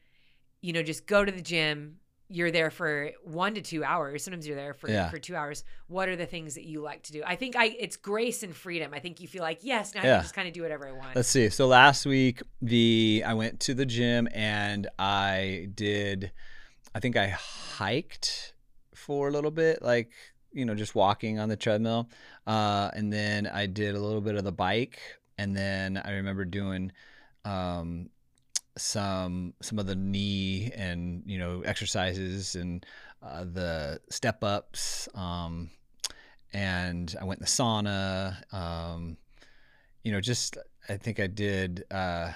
[0.60, 1.98] you know, just go to the gym.
[2.30, 4.24] You're there for one to two hours.
[4.24, 5.08] Sometimes you're there for Yeah.
[5.08, 5.62] for two hours.
[5.86, 7.22] What are the things that you like to do?
[7.24, 8.92] I think I it's grace and freedom.
[8.92, 10.92] I think you feel like yes, now I can just kind of do whatever I
[10.92, 11.14] want.
[11.14, 11.48] Let's see.
[11.48, 16.32] So last week, the I went to the gym and I did.
[16.94, 18.52] I think I hiked
[19.08, 20.10] for a little bit, like
[20.52, 22.10] you know, just walking on the treadmill,
[22.46, 25.00] uh, and then I did a little bit of the bike,
[25.38, 26.92] and then I remember doing
[27.46, 28.10] um,
[28.76, 32.84] some some of the knee and you know exercises and
[33.22, 35.08] uh, the step ups.
[35.14, 35.70] Um,
[36.52, 38.36] and I went in the sauna.
[38.52, 39.16] Um,
[40.04, 42.32] you know, just I think I did uh,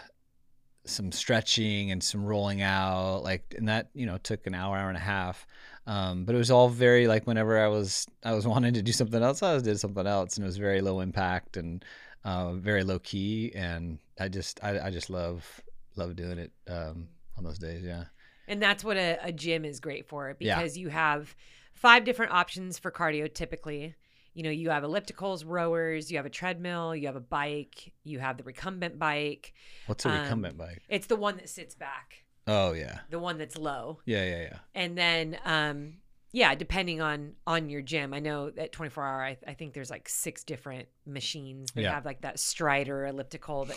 [0.84, 4.88] some stretching and some rolling out, like, and that you know took an hour, hour
[4.88, 5.46] and a half.
[5.86, 8.92] Um, but it was all very like whenever I was I was wanting to do
[8.92, 11.84] something else, I was did something else, and it was very low impact and
[12.24, 13.52] uh, very low key.
[13.54, 15.60] And I just I, I just love
[15.96, 17.82] love doing it um, on those days.
[17.84, 18.04] Yeah.
[18.48, 20.56] And that's what a, a gym is great for Yeah.
[20.56, 21.34] because you have
[21.74, 23.94] five different options for cardio typically.
[24.34, 28.18] You know, you have ellipticals, rowers, you have a treadmill, you have a bike, you
[28.18, 29.52] have the recumbent bike.
[29.86, 30.82] What's a Um, recumbent bike?
[30.88, 33.00] It's the one that sits back, Oh yeah.
[33.10, 34.00] the one that's low.
[34.06, 34.58] Yeah yeah yeah.
[34.74, 35.94] And then um
[36.34, 38.14] yeah, depending on on your gym.
[38.14, 41.92] I know at 24 hour I, I think there's like six different machines that Yeah.
[41.92, 43.76] have like that strider elliptical that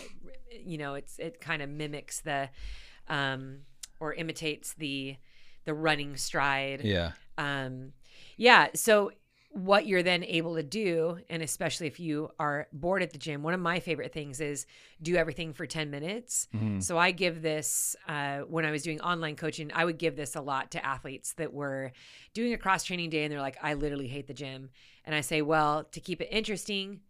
[0.50, 2.48] you know, it's it kind of mimics the
[3.08, 3.58] um
[4.00, 5.16] or imitates the
[5.66, 7.12] the running stride Yeah.
[7.38, 7.92] um
[8.36, 9.10] yeah so
[9.56, 13.42] what you're then able to do and especially if you are bored at the gym
[13.42, 14.66] one of my favorite things is
[15.00, 16.82] do everything for 10 minutes Mhm.
[16.82, 20.36] so i give this uh, when i was doing online coaching i would give this
[20.36, 21.92] a lot to athletes that were
[22.34, 24.68] doing a cross training day and they're like i literally hate the gym
[25.06, 27.00] and i say well to keep it interesting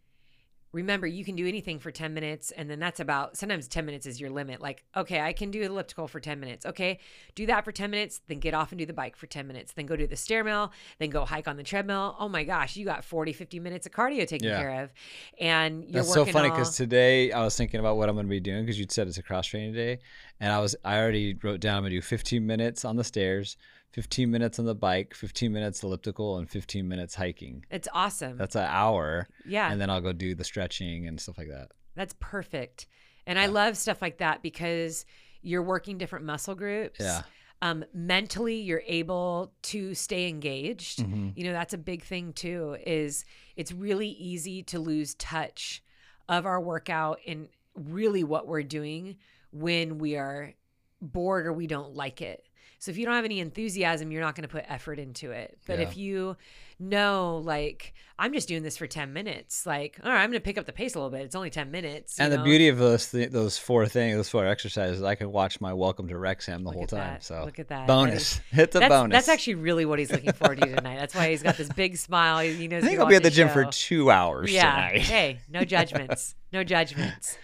[0.73, 4.05] remember you can do anything for 10 minutes and then that's about sometimes 10 minutes
[4.07, 4.61] is your limit.
[4.61, 6.67] Like okay i can do elliptical for 10 minutes.
[6.67, 6.99] Okay
[7.35, 9.73] do that for 10 minutes then get off and do the bike for 10 minutes
[9.73, 12.17] then go do the stairmill then go hike on the treadmill.
[12.19, 14.59] Oh my gosh you got 40 50 minutes of cardio taken Yeah.
[14.61, 14.93] care of
[15.41, 18.27] and you're That's so funny all- because today I was thinking about what I'm going
[18.27, 19.99] to be doing because you'd said it's a cross training day,
[20.41, 23.05] and I was I already wrote down I'm going to do 15 minutes on the
[23.05, 23.57] stairs,
[23.93, 27.65] 15 minutes on the bike, 15 minutes elliptical, and 15 minutes hiking.
[27.71, 31.39] it's awesome That's an hour, yeah and then I'll go do the stretching and stuff
[31.39, 31.69] like that.
[31.95, 32.87] That's perfect.
[33.27, 35.07] And I love stuff like that because
[35.43, 37.01] you're working different muscle groups.
[37.01, 37.23] Yeah.
[37.63, 40.99] Um, mentally, you're able to stay engaged.
[40.99, 41.33] Mhm.
[41.37, 43.25] You know, that's a big thing too, is
[43.57, 45.83] it's really easy to lose touch
[46.29, 49.17] of our workout and really what we're doing
[49.53, 50.53] when we are
[51.01, 52.45] bored or we don't like it.
[52.79, 55.59] So if you don't have any enthusiasm, you're not going to put effort into it.
[55.67, 55.87] But Yeah.
[55.89, 56.37] if you
[56.79, 60.45] know, like, I'm just doing this for 10 minutes, like, all right, I'm going to
[60.45, 61.23] pick up the pace a little bit.
[61.23, 62.21] It's only 10 minutes.
[62.21, 65.59] And the beauty of those th- those four things, those four exercises, I can watch
[65.61, 67.15] my Welcome to Wrexham the Look whole time.
[67.15, 67.25] that.
[67.25, 67.87] So Look at that.
[67.87, 68.41] bonus.
[68.53, 69.15] It's a that's, bonus.
[69.15, 70.97] That's actually really what he's looking forward to tonight.
[70.99, 72.41] That's why he's got this big smile.
[72.41, 74.75] He knows I think I'll be at the gym for two hours yeah.
[74.89, 75.01] tonight.
[75.01, 76.35] hey, no judgments.
[76.57, 77.37] No judgments.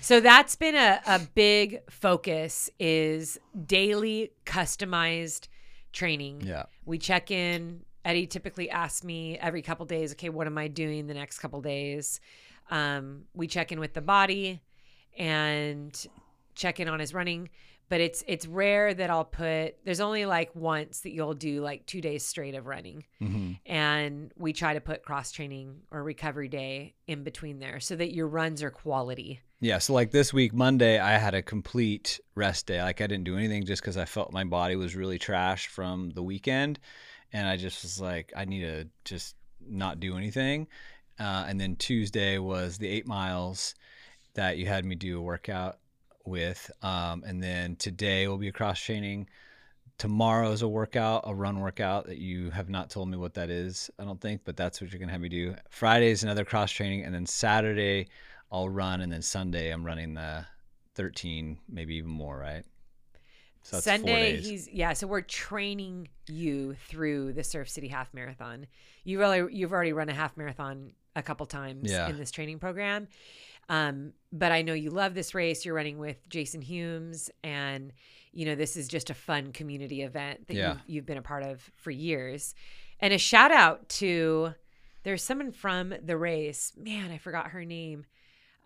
[0.00, 5.48] So that's been a, a big focus is daily customized
[5.92, 6.40] training.
[6.40, 6.64] yeah.
[6.86, 7.82] We check in.
[8.06, 11.60] Eddie typically asks me every couple days, okay, what am I doing the next couple
[11.60, 12.20] days?
[12.70, 14.62] Um, we check in with the body
[15.18, 16.06] and
[16.54, 17.50] check in on his running.
[17.88, 21.86] But it's it's rare that I'll put there's only like once that you'll do like
[21.86, 26.48] two days straight of running hmm and we try to put cross training or recovery
[26.48, 29.40] day in between there so that your runs are quality.
[29.60, 32.80] Yeah, so like this week, Monday, I had a complete rest day.
[32.80, 36.10] Like I didn't do anything just because I felt my body was really trashed from
[36.10, 36.78] the weekend,
[37.32, 40.68] and I just was like, I need to just not do anything.
[41.18, 43.74] Uh, and then Tuesday was the eight miles
[44.34, 45.78] that you had me do a workout
[46.28, 49.28] with, um, and then today will be a cross training.
[49.98, 53.50] Tomorrow is a workout, a run workout that you have not told me what that
[53.50, 53.90] is.
[53.98, 55.56] I don't think, but that's what you're gonna have me do.
[55.70, 58.08] Friday is another cross training, and then Saturday.
[58.50, 60.46] I'll run, and then Sunday I'm running the
[60.94, 62.64] 13, maybe even more, right?
[63.62, 68.66] So Sunday he's yeah, so we're training you through the Surf City half marathon.
[69.04, 72.08] You really you've already run a half marathon a couple times Yeah.
[72.08, 73.08] in this training program.
[73.68, 75.64] Um, but I know you love this race.
[75.64, 77.92] You're running with Jason Humes and
[78.32, 80.72] you know this is just a fun community event that Yeah.
[80.72, 82.54] you've, you've been a part of for years.
[83.00, 84.54] And a shout out to
[85.02, 86.72] there's someone from the race.
[86.76, 88.04] Man, I forgot her name.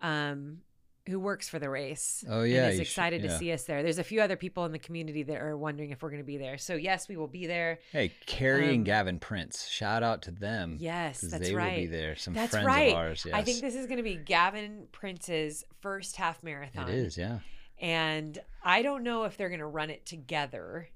[0.01, 0.59] Um,
[1.07, 3.63] who works for the race Oh, yeah, and is you should- excited to see us
[3.65, 3.83] there.
[3.83, 6.25] There's a few other people in the community that are wondering if we're going to
[6.25, 6.57] be there.
[6.57, 7.79] So yes, we will be there.
[7.91, 10.77] Hey, Carrie Um, and Gavin Prince, shout out to them.
[10.79, 11.71] Yes, that's they right.
[11.73, 12.15] will be there.
[12.15, 12.91] Some That's friends right.
[12.91, 13.23] of ours.
[13.25, 13.35] Yes.
[13.35, 16.87] I think this is going to be Gavin Prince's first half marathon.
[16.87, 17.17] it is.
[17.17, 17.39] Yeah.
[17.81, 20.87] and I don't know if they're going to run it together,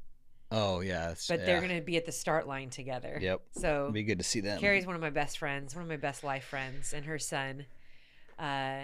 [0.50, 3.18] Oh yeah, but they're going to be at the start line together.
[3.22, 3.42] Yep.
[3.60, 4.58] So It'd be good to see them.
[4.62, 7.66] Carrie's one of my best friends, one of my best life friends, and her son
[8.40, 8.84] uh,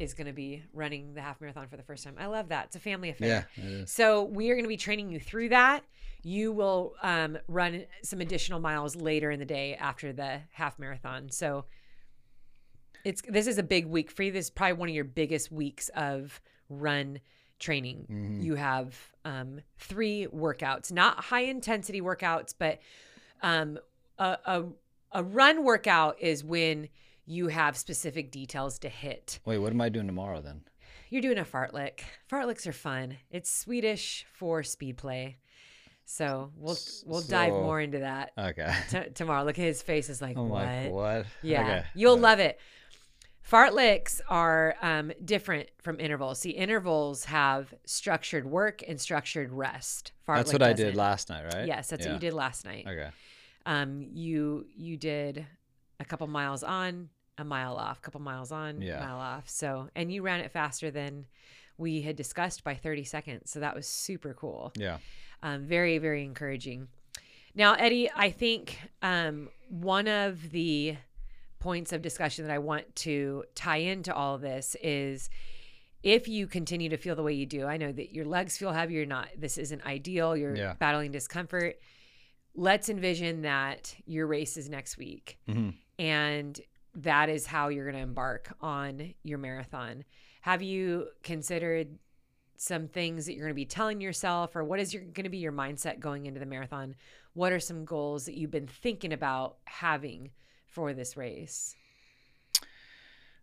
[0.00, 2.14] is going to be running the half marathon for the first time.
[2.18, 2.66] I love that.
[2.66, 3.48] It's a family affair.
[3.56, 3.84] Yeah.
[3.84, 5.84] So we are going to be training you through that.
[6.22, 11.30] You will um, run some additional miles later in the day after the half marathon.
[11.30, 11.66] So
[13.04, 14.32] it's this is a big week for you.
[14.32, 17.20] This is probably one of your biggest weeks of run
[17.58, 18.06] training.
[18.10, 18.42] Mhm.
[18.42, 18.96] You have
[19.26, 22.80] um, three workouts, not high intensity workouts, but
[23.42, 23.78] um,
[24.18, 24.64] a, a
[25.12, 26.88] a run workout is when
[27.30, 29.38] you have specific details to hit.
[29.44, 30.62] Wait, what am I doing tomorrow then?
[31.10, 32.00] You're doing a fartlek.
[32.30, 33.16] Fartleks are fun.
[33.30, 35.36] It's Swedish for speed play.
[36.04, 36.76] So we'll
[37.06, 38.74] we'll dive more into that Okay.
[38.90, 39.44] t- tomorrow.
[39.44, 40.08] Look at his face.
[40.08, 40.66] Is like I'm what?
[40.66, 41.26] like, what?
[41.42, 41.84] Yeah, Okay.
[41.94, 42.58] you'll Uh, love it.
[43.48, 46.40] Fartleks are um, different from intervals.
[46.40, 50.12] See, intervals have structured work and structured rest.
[50.28, 51.66] Fartlek That's what I did last night, right?
[51.66, 52.86] Yes, that's what you did last night.
[52.88, 53.08] Okay.
[53.66, 55.46] Um, you you did
[55.98, 57.08] a couple miles on,
[57.40, 59.00] a mile off, a couple miles on, Yeah.
[59.00, 59.48] mile off.
[59.48, 61.26] So, and you ran it faster than
[61.78, 63.50] we had discussed by 30 seconds.
[63.50, 64.72] So that was super cool.
[64.76, 64.98] Yeah.
[65.42, 66.88] Um, very, very encouraging.
[67.54, 70.96] Now, Eddie, I think um, one of the
[71.58, 75.28] points of discussion that I want to tie into all of this is
[76.02, 78.72] if you continue to feel the way you do, I know that your legs feel
[78.72, 80.74] heavy, you're not, this isn't ideal, you're Yeah.
[80.78, 81.78] battling discomfort.
[82.54, 85.74] Let's envision that your race is next week Mhm.
[85.98, 86.60] and
[86.94, 90.04] that is how you're going to embark on your marathon.
[90.42, 91.98] Have you considered
[92.56, 95.30] some things that you're going to be telling yourself, or what is your, going to
[95.30, 96.94] be your mindset going into the marathon?
[97.34, 100.30] What are some goals that you've been thinking about having
[100.66, 101.74] for this race?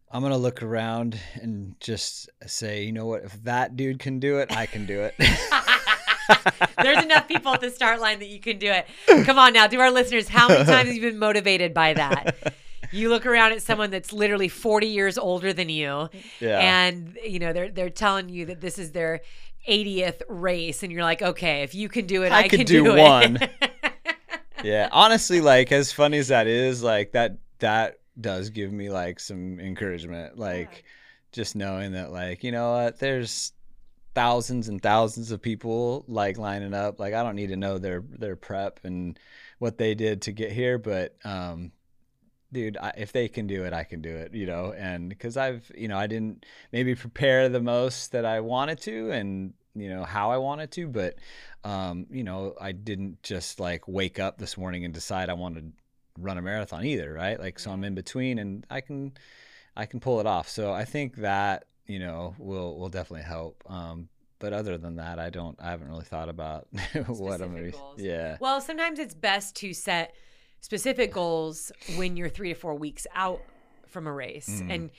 [0.10, 3.24] I'm gonna look around and just say, you know what?
[3.24, 5.16] If that dude can do it, I can do it.
[6.82, 8.88] There's enough people at the start line that you can do it.
[9.26, 12.54] Come on now, do our listeners, how many times have you been motivated by that?
[12.92, 16.10] You look around at someone that's literally 40 years older than you,
[16.40, 16.60] yeah.
[16.60, 19.22] and you know they're they're telling you that this is their
[19.68, 22.84] 80th race, and you're like, okay, if you can do it, I, I can do
[22.84, 23.38] do, one.
[23.38, 23.72] it.
[24.64, 24.90] yeah.
[24.92, 29.60] Honestly, like as funny as that is, like that that does give me like some
[29.60, 30.38] encouragement.
[30.38, 30.84] Like
[31.32, 33.54] just knowing that like, you know what, there's
[34.16, 37.00] thousands and thousands of people like lining up.
[37.00, 39.20] Like I don't need to know their their prep and
[39.60, 41.72] what they did to get here, but um
[42.52, 44.74] dude, I, if they can do it, I can do it, you know.
[44.74, 49.12] And because I've, you know, I didn't maybe prepare the most that I wanted to,
[49.12, 51.16] and you know how I wanted to, but
[51.64, 55.62] um, you know, I didn't just like wake up this morning and decide I wanted
[55.62, 57.40] to run a marathon either, right?
[57.40, 59.14] Like, so I'm in between, and I can,
[59.76, 60.50] I can pull it off.
[60.50, 63.64] So I think that you know will will definitely help.
[63.68, 64.10] Um,
[64.40, 65.58] but other than that, I don't.
[65.60, 66.68] I haven't really thought about
[67.08, 67.72] what I'm gonna.
[67.72, 68.38] Be, yeah.
[68.40, 70.14] Well, sometimes it's best to set
[70.62, 73.42] specific goals when you're three to four weeks out
[73.88, 74.62] from a race.
[74.62, 74.74] Mm.
[74.74, 74.90] And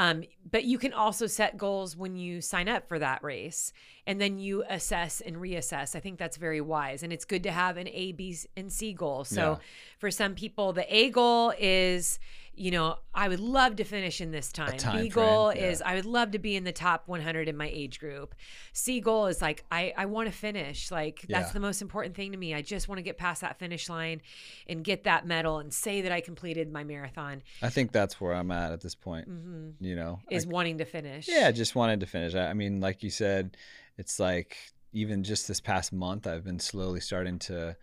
[0.00, 3.72] um, but you can also set goals when you sign up for that race
[4.06, 5.96] and then you assess and reassess.
[5.96, 7.02] I think that's very wise.
[7.02, 9.24] And it's good to have an A, B, and C goal.
[9.24, 9.56] So Yeah.
[9.98, 12.20] for some people, the A goal is,
[12.58, 14.76] you know, I would love to finish in this time.
[14.76, 15.66] time B goal yeah.
[15.70, 18.34] is I would love to be in the top 100 in my age group.
[18.72, 20.90] C goal is like I I want to finish.
[20.90, 21.52] Like that's Yeah.
[21.52, 22.54] the most important thing to me.
[22.54, 24.20] I just want to get past that finish line
[24.68, 27.42] and get that medal and say that I completed my marathon.
[27.62, 29.26] I think that's where I'm at at this point.
[29.26, 31.28] hmm You know, Is I- wanting to finish.
[31.28, 32.34] Yeah, just wanted to finish.
[32.34, 33.56] I I mean, like you said,
[33.96, 34.56] it's like
[34.92, 37.76] even just this past month, I've been slowly starting to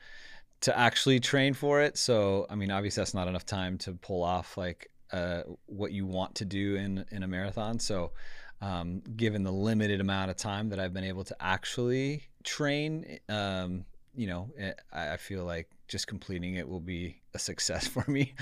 [0.62, 1.98] to actually train for it.
[1.98, 6.06] So, I mean, obviously, that's not enough time to pull off like uh, what you
[6.06, 7.80] want to do in in a marathon.
[7.80, 8.12] So,
[8.62, 13.86] um, given the limited amount of time that I've been able to actually train, um,
[14.16, 18.04] you know, it, I I feel like just completing it will be a success for
[18.10, 18.34] me.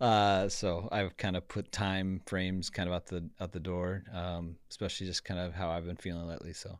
[0.00, 4.04] Uh, so I've kind of put time frames kind of out the out the door,
[4.12, 6.52] um, especially just kind of how I've been feeling lately.
[6.52, 6.78] So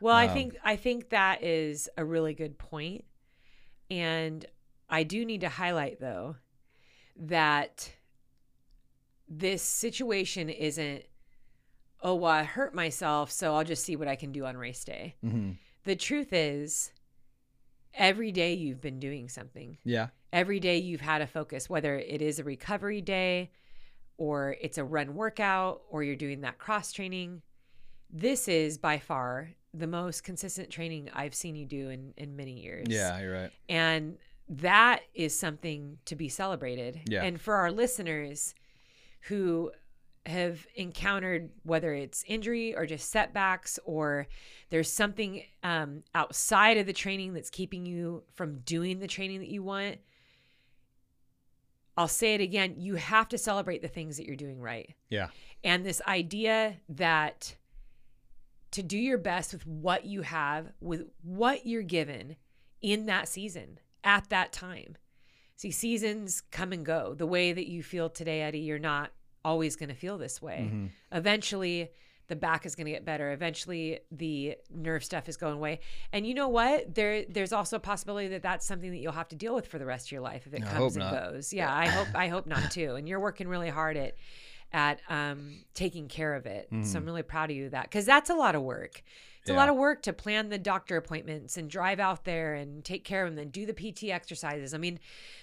[0.00, 3.04] Well, I Um, think I think that is a really good point.
[3.90, 4.44] And
[4.88, 6.36] I do need to highlight though
[7.16, 7.92] that
[9.28, 11.04] this situation isn't
[12.02, 14.84] oh well, I hurt myself, so I'll just see what I can do on race
[14.84, 15.14] day.
[15.24, 15.56] mhm.
[15.84, 16.92] The truth is
[17.94, 19.78] every day you've been doing something.
[19.84, 23.52] yeah, Every day you've had a focus, whether it is a recovery day
[24.18, 27.42] or it's a run workout or you're doing that cross training.
[28.10, 32.62] This is by far the most consistent training I've seen you do in, in many
[32.62, 32.86] years.
[32.88, 33.50] yeah, you're right.
[33.68, 34.16] And
[34.48, 37.00] that is something to be celebrated.
[37.08, 37.24] Yeah.
[37.24, 38.54] And for our listeners
[39.22, 39.72] who
[40.26, 44.26] have encountered whether it's injury or just setbacks or
[44.70, 49.48] there's something um, outside of the training that's keeping you from doing the training that
[49.50, 49.98] you want
[51.98, 55.28] i'll say it again you have to celebrate the things that you're doing right Yeah.
[55.62, 57.54] and this idea that
[58.74, 62.36] to do your best with what you have with what you're given
[62.82, 64.96] in that season at that time.
[65.56, 67.14] See seasons come and go.
[67.14, 69.10] The way that you feel today eddie you're not
[69.44, 70.70] always going to feel this way.
[70.72, 70.88] Mhm.
[71.12, 71.90] eventually
[72.26, 73.32] the back is going to get better.
[73.32, 75.80] Eventually the nerve stuff is going away.
[76.10, 76.94] And you know what?
[76.94, 79.78] There there's also a possibility that that's something that you'll have to deal with for
[79.78, 81.12] the rest of your life if it I comes and not.
[81.32, 81.52] goes.
[81.52, 82.94] Yeah i hope i hope not too.
[82.96, 84.16] And you're working really hard at
[84.74, 86.68] at um, taking care of it.
[86.82, 89.02] So i'm really proud of you that because that's a lot of work.
[89.40, 92.82] It's a lot of work to plan the doctor appointments and drive out there and
[92.84, 94.74] take care of them and do the pt exercises.
[94.74, 94.98] I mean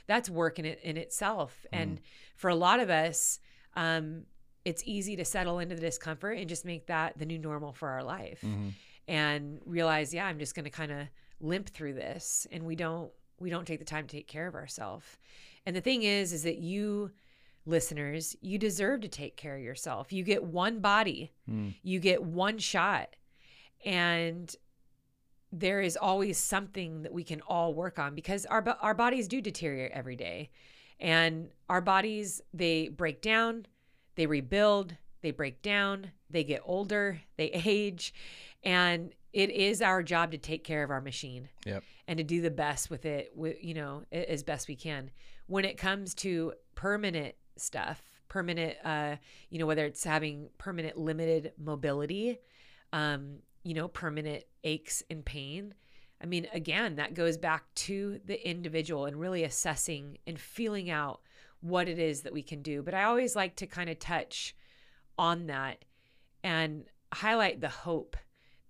[0.07, 1.65] that's work in it in itself.
[1.71, 2.01] And
[2.35, 3.39] for a lot of us
[3.75, 4.23] um,
[4.65, 7.89] it's easy to settle into the discomfort and just make that the new normal for
[7.89, 8.73] our life Mhm.
[9.07, 11.07] and realize yeah i'm just going to kind of
[11.39, 14.53] limp through this and we don't we don't take the time to take care of
[14.55, 15.17] ourselves
[15.65, 17.11] and the thing is is that you
[17.65, 20.11] listeners you deserve to take care of yourself.
[20.11, 21.31] You get one body.
[21.49, 21.75] Mm.
[21.83, 23.15] you get one shot.
[23.85, 24.53] And
[25.51, 29.41] there is always something that we can all work on because our our bodies do
[29.41, 30.49] deteriorate every day.
[30.99, 33.65] And our bodies they break down
[34.15, 38.13] they rebuild they break down they get older they age
[38.63, 41.83] and it is our job to take care of our machine Yep.
[42.07, 45.09] and to do the best with it you know as best we can.
[45.47, 49.15] When it comes to permanent stuff permanent uh
[49.49, 52.39] you know whether it's having permanent limited mobility
[52.93, 55.73] um you know permanent aches and pain
[56.21, 61.21] i mean again that goes back to the individual and really assessing and feeling out
[61.59, 64.55] what it is that we can do but i always like to kind of touch
[65.17, 65.83] on that
[66.43, 68.15] and highlight the hope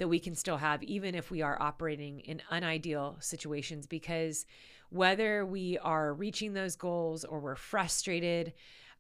[0.02, 3.86] that we can still have, even if we are operating in unideal situations.
[3.86, 4.48] Because
[4.92, 8.54] whether we are reaching those goals or we're frustrated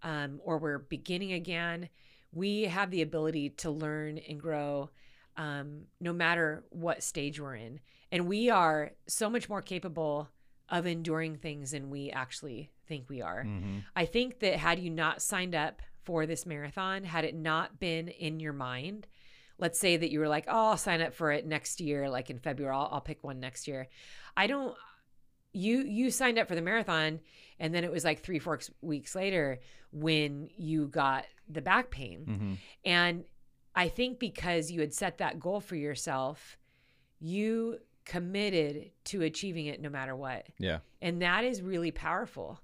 [0.03, 1.89] um, or we're beginning again,
[2.33, 4.89] we have the ability to learn and grow
[5.37, 7.79] um, no matter what stage we're in.
[8.11, 10.29] And we are so much more capable
[10.69, 13.43] of enduring things than we actually think we are.
[13.43, 13.83] Mhm.
[13.95, 18.07] I think that had you not signed up for this marathon, had it not been
[18.07, 19.07] in your mind,
[19.57, 22.29] let's say that you were like, oh, I'll sign up for it next year, like
[22.29, 23.89] in February, I'll, I'll pick one next year.
[24.35, 24.75] I don't,
[25.53, 27.19] you, you signed up for the marathon
[27.59, 29.59] and then it was like three, four weeks later
[29.91, 32.25] when you got the back pain.
[32.27, 32.57] Mhm.
[32.85, 33.25] And
[33.75, 36.57] I think because you had set that goal for yourself,
[37.19, 40.47] you committed to achieving it no matter what.
[40.57, 40.79] Yeah.
[41.01, 42.59] And that is really powerful.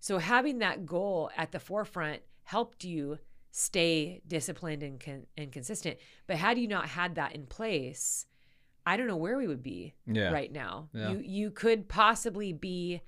[0.00, 3.18] So having that goal at the forefront helped you
[3.50, 5.98] stay disciplined and con- and consistent.
[6.26, 8.26] But had you not had that in place,
[8.88, 10.30] I don't know where we would be Yeah.
[10.30, 10.88] right now.
[10.94, 11.10] Yeah.
[11.10, 13.02] You you could possibly be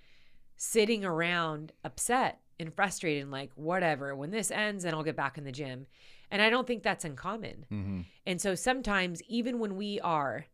[0.56, 4.14] sitting around upset and frustrated and like whatever.
[4.14, 5.86] When this ends, then I'll get back in the gym.
[6.30, 7.64] And I don't think that's uncommon.
[7.70, 8.04] Mhm.
[8.26, 10.46] And so sometimes, even when we are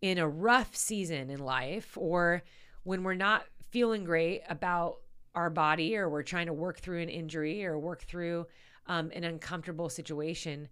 [0.00, 2.42] in a rough season in life, or
[2.82, 4.98] when we're not feeling great about
[5.34, 8.46] our body, or we're trying to work through an injury or work through
[8.86, 10.68] um, an uncomfortable situation,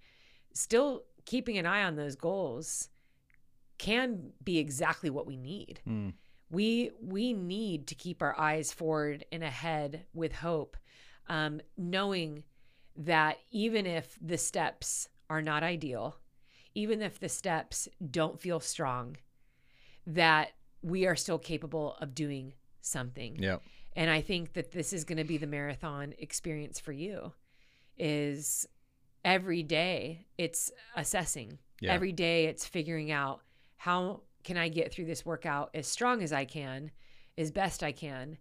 [0.52, 2.88] still keeping an eye on those goals
[3.80, 5.80] can be exactly what we need.
[5.88, 6.12] Mm.
[6.50, 10.76] We we need to keep our eyes forward and ahead with hope,
[11.28, 12.44] um, knowing
[12.94, 16.16] that even if the steps are not ideal,
[16.74, 19.16] even if the steps don't feel strong,
[20.06, 20.50] that
[20.82, 22.52] we are still capable of doing
[22.82, 23.36] something.
[23.36, 23.62] Yep.
[23.96, 27.32] And I think that this is going to be the marathon experience for you
[27.96, 28.66] is
[29.24, 31.58] every day it's assessing.
[31.80, 31.94] Yeah.
[31.94, 33.40] Every day it's figuring out
[33.80, 36.90] how can I get through this workout as strong as I can,
[37.38, 38.36] as best I can.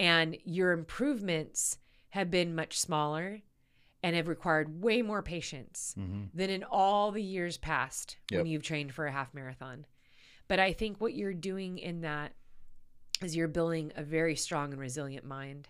[0.00, 1.78] And your improvements
[2.10, 3.40] have been much smaller
[4.02, 6.30] and have required way more patience Mhm.
[6.34, 9.86] than in all the years past when you've trained for a half marathon.
[10.48, 12.32] But I think what you're doing in that
[13.22, 15.68] is you're building a very strong and resilient mind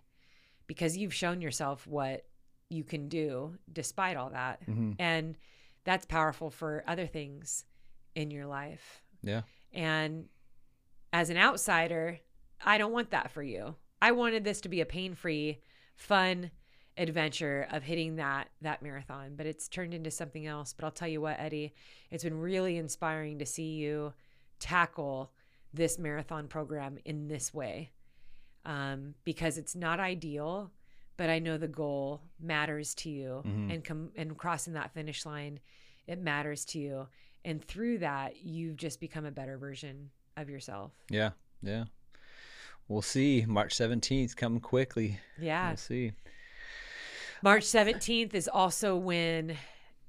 [0.66, 2.26] because you've shown yourself what
[2.70, 4.64] you can do despite all that.
[4.64, 4.96] Mhm.
[4.98, 5.36] And
[5.84, 7.66] that's powerful for other things
[8.14, 9.02] in your life.
[9.22, 9.42] Yeah.
[9.72, 10.26] And
[11.12, 12.18] as an outsider,
[12.64, 13.74] I don't want that for you.
[14.00, 15.60] I wanted this to be a pain-free,
[15.96, 16.50] fun
[16.96, 20.72] adventure of hitting that that marathon, but it's turned into something else.
[20.72, 21.74] But I'll tell you what, Eddie,
[22.10, 24.12] it's been really inspiring to see you
[24.60, 25.32] tackle
[25.72, 27.90] this marathon program in this way.
[28.64, 30.70] Um, because it's not ideal,
[31.16, 33.74] but I know the goal matters to you Mhm.
[33.74, 35.60] and com- and crossing that finish line
[36.06, 37.06] it matters to you
[37.44, 40.92] and through that you've just become a better version of yourself.
[41.10, 41.30] Yeah,
[41.62, 41.84] yeah.
[42.88, 43.44] We'll see.
[43.46, 45.18] March seventeenth, coming quickly.
[45.38, 45.68] Yeah.
[45.68, 46.12] We'll see.
[47.42, 49.54] March 17th is also when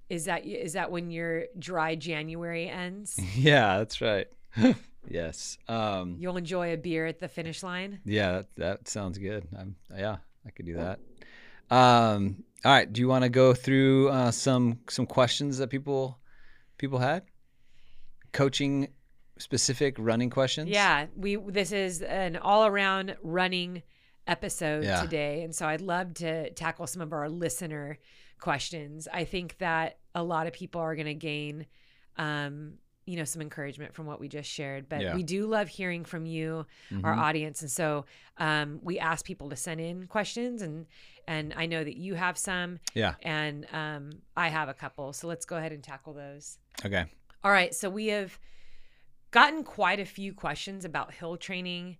[0.09, 3.19] is that is that when your dry January ends?
[3.35, 4.27] Yeah, that's right.
[5.09, 5.57] yes.
[5.67, 7.99] Um, You'll enjoy a beer at the finish line.
[8.05, 9.47] yeah, that, that sounds good.
[9.57, 10.17] I'm, yeah,
[10.47, 10.99] I could do that.
[11.71, 12.91] Um, all right.
[12.91, 16.19] Do you want to go through uh, some some questions that people
[16.77, 17.23] people had?
[18.31, 18.89] Coaching
[19.37, 20.69] specific running questions.
[20.69, 23.83] Yeah, we this is an all-around running
[24.27, 25.01] episode Yeah.
[25.01, 27.97] today, and so I'd love to tackle some of our listener
[28.39, 29.07] questions.
[29.11, 31.65] I think that a lot of people are going to gain,
[32.17, 34.89] um, you know, some encouragement from what we just shared.
[34.89, 35.15] But Yeah.
[35.15, 36.65] we do love hearing from you,
[37.03, 37.19] our Mhm.
[37.19, 38.05] audience, and so
[38.37, 40.87] um, we ask people to send in questions, and
[41.27, 43.15] and I know that you have some, Yeah.
[43.21, 45.13] and um, I have a couple.
[45.13, 46.57] So let's go ahead and tackle those.
[46.83, 47.05] Okay.
[47.43, 48.39] All right, so we have
[49.31, 51.97] gotten quite a few questions about hill training,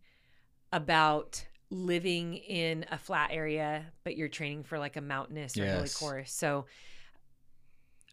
[0.73, 5.83] about living in a flat area, but you're training for like a mountainous or hilly
[5.83, 5.97] Yes.
[5.97, 6.31] course.
[6.31, 6.65] So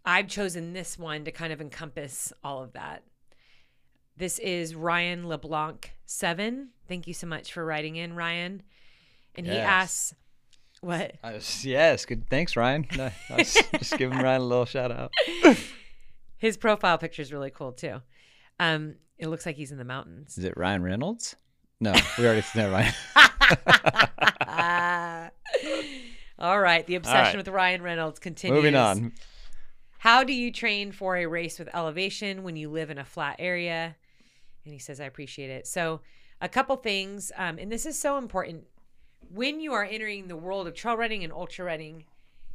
[0.04, 3.02] I've chosen this one to kind of encompass all of that.
[4.16, 6.70] This is Ryan LeBlanc seven.
[6.88, 8.62] Thank you so much for writing in, Ryan.
[9.34, 10.14] And he asks,
[10.80, 11.14] "What?
[11.24, 12.04] I was, yes.
[12.04, 12.28] Good.
[12.28, 12.86] Thanks, Ryan.
[12.96, 15.12] No, I was just giving Ryan a little shout out.
[16.36, 18.02] His profile picture is really cool too.
[18.60, 20.36] Um, it looks like he's in the mountains.
[20.36, 21.36] Is it Ryan Reynolds?
[21.80, 22.92] No, we already never Ryan.
[26.38, 27.36] All right, the obsession right.
[27.36, 28.56] with Ryan Reynolds continues.
[28.56, 29.12] Moving on.
[30.02, 33.36] How do you train for a race with elevation when you live in a flat
[33.38, 33.94] area?
[34.64, 35.64] And he says, I appreciate it.
[35.64, 36.00] So,
[36.40, 38.64] a couple things, um, and this is so important.
[39.32, 42.02] When you are entering the world of trail running and ultra running,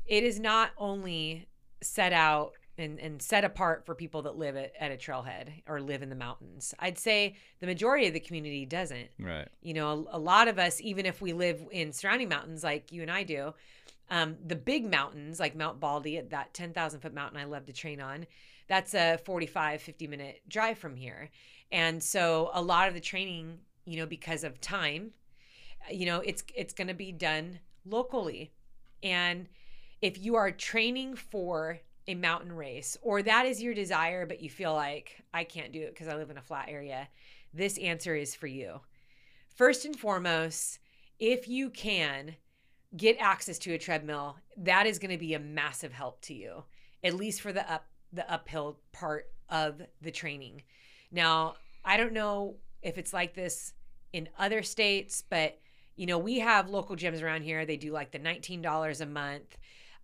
[0.06, 1.48] it is not only
[1.82, 5.80] set out and, and set apart for people that live at, at a trailhead or
[5.80, 6.74] live in the mountains.
[6.80, 9.48] I'd say the majority of the community doesn't Right.
[9.62, 12.92] you know a, a lot of us even if we live in surrounding mountains like
[12.92, 13.54] you and i do
[14.10, 17.74] um, the big mountains like mount baldy at that 10000 foot mountain i love to
[17.74, 18.26] train on
[18.68, 21.30] that's a 45 50 minute drive from here.
[21.72, 25.12] And so a lot of the training you know because of time
[25.90, 28.52] you know it's it's going to be done locally.
[29.04, 29.48] And
[30.02, 34.50] if you are training for a mountain race or that is your desire but you
[34.50, 37.10] feel like i can't do it because i live in a flat area
[37.54, 38.80] this answer is for you.
[39.56, 40.80] First and foremost,
[41.20, 42.36] if you can
[42.96, 46.64] get access to a treadmill, that is going to be a massive help to you,
[47.04, 50.62] at least for the up the uphill part of the training.
[51.12, 53.74] Now, I don't know if it's like this
[54.14, 55.60] in other states, but
[55.96, 57.66] you know, we have local gyms around here.
[57.66, 59.58] They do like the $19 a month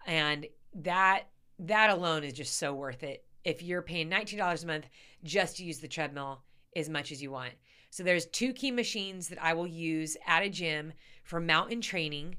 [0.05, 1.27] and that
[1.60, 3.23] that alone is just so worth it.
[3.43, 4.85] If you're paying $19 a month
[5.23, 6.41] just to use the treadmill
[6.76, 7.53] as much as you want.
[7.91, 10.93] So there's two key machines that I will use at a gym
[11.23, 12.38] for mountain training,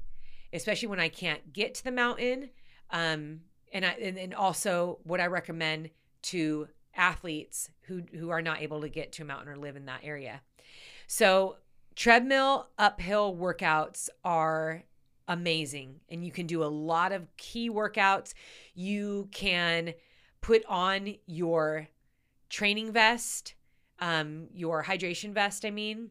[0.55, 2.49] especially when I can't get to the mountain.
[2.91, 3.41] Um,
[3.73, 5.89] and I and, and also what I recommend
[6.23, 9.85] to athletes who who are not able to get to a mountain or live in
[9.85, 10.41] that area.
[11.07, 11.57] So
[11.95, 14.83] treadmill uphill workouts are
[15.27, 18.33] amazing and you can do a lot of key workouts.
[18.73, 19.93] You can
[20.41, 21.87] put on your
[22.49, 23.55] training vest
[23.99, 26.09] um, your hydration vest, I mean,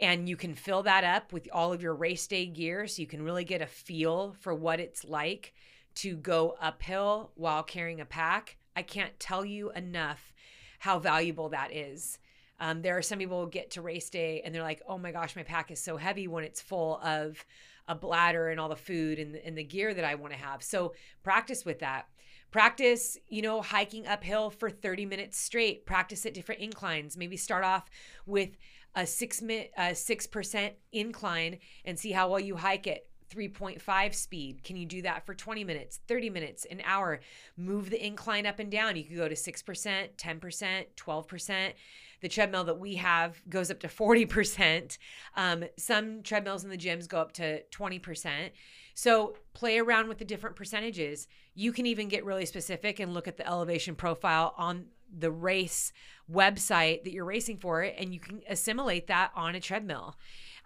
[0.00, 3.06] and you can fill that up with all of your race day gear so you
[3.06, 5.54] can really get a feel for what it's like
[5.96, 8.56] to go uphill while carrying a pack.
[8.74, 10.32] I can't tell you enough
[10.80, 12.18] how valuable that is.
[12.58, 15.12] Um, there are some people who get to race day and they're like, oh my
[15.12, 17.44] gosh, my pack is so heavy when it's full of
[17.86, 20.62] a bladder and all the food and, and the gear that I want to have.
[20.62, 22.08] So practice with that
[22.54, 27.64] practice you know hiking uphill for 30 minutes straight practice at different inclines maybe start
[27.64, 27.90] off
[28.26, 28.50] with
[28.94, 34.14] a six minute a six percent incline and see how well you hike it 3.5
[34.14, 34.62] speed.
[34.62, 37.20] Can you do that for 20 minutes 30 minutes an hour?
[37.56, 38.96] Move the incline up and down.
[38.96, 41.72] You could go to 6% 10% 12%
[42.20, 44.96] the treadmill that we have goes up to 40%
[45.36, 48.50] um, some treadmills in the gyms go up to 20%
[48.94, 51.26] so play around with the different percentages.
[51.54, 55.92] You can even get really specific and look at the elevation profile on the race
[56.30, 60.16] website that you're racing for, and you can assimilate that on a treadmill.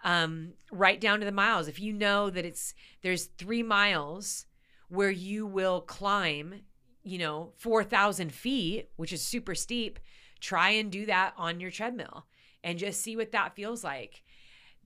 [0.03, 1.67] Um, right down to the miles.
[1.67, 4.45] If you know that it's there's three miles
[4.87, 6.61] where you will climb,
[7.03, 9.99] you know, four thousand feet, which is super steep,
[10.39, 12.25] try and do that on your treadmill
[12.63, 14.23] and just see what that feels like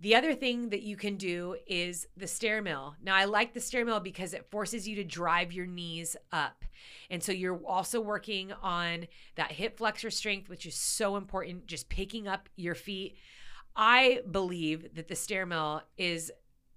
[0.02, 2.96] The other thing that you can do is the stair mill.
[3.02, 6.66] Now, I like the stair mill because it forces you to drive your knees up.
[7.10, 11.88] And so you're also working on that hip flexor strength, which is so important, just
[11.88, 13.16] picking up your feet.
[13.76, 16.32] I believe that the stair mill is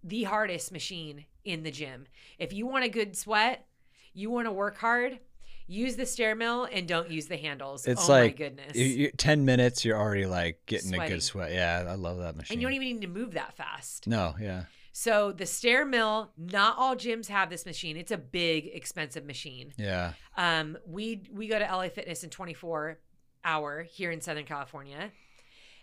[0.04, 2.06] the hardest machine in the gym.
[2.38, 3.66] If you want a good sweat,
[4.14, 5.18] you want to work hard,
[5.66, 7.86] use the stair mill and don't use the handles.
[7.86, 8.76] It's oh like my goodness.
[8.76, 11.52] you- you- ten minutes, you're already like getting a good sweat.
[11.52, 12.54] Yeah, I love that machine.
[12.54, 14.06] and you don't even need to move that fast.
[14.06, 17.96] no, yeah, So the stair mill, not all gyms have this machine.
[17.96, 19.72] It's a big, expensive machine.
[19.76, 22.98] yeah, Um, we we go to LA Fitness in 24
[23.44, 25.10] hour here in Southern California.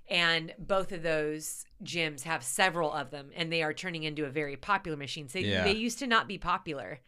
[0.09, 4.29] And both of those gyms have several of them, and they are turning into a
[4.29, 5.29] very popular machine.
[5.29, 5.63] So Yeah.
[5.63, 6.99] they used to not be popular.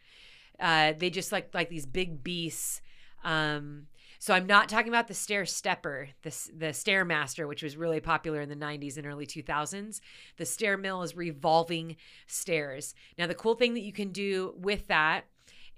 [0.60, 2.82] Uh, they just like like these big beasts.
[3.23, 3.88] Um,
[4.19, 8.41] so I'm not talking about the stair stepper, the the stairmaster, which was really popular
[8.41, 9.99] in the 90s and early 2000s.
[10.38, 12.95] The stair mill is revolving stairs.
[13.18, 15.26] Now the cool thing that you can do with that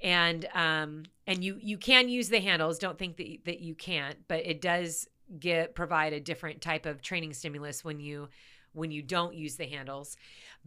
[0.01, 4.17] and um and you you can use the handles don't think that that you can't
[4.27, 5.07] but it does
[5.39, 8.29] get provide a different type of training stimulus when you
[8.77, 10.15] when you don't use the handles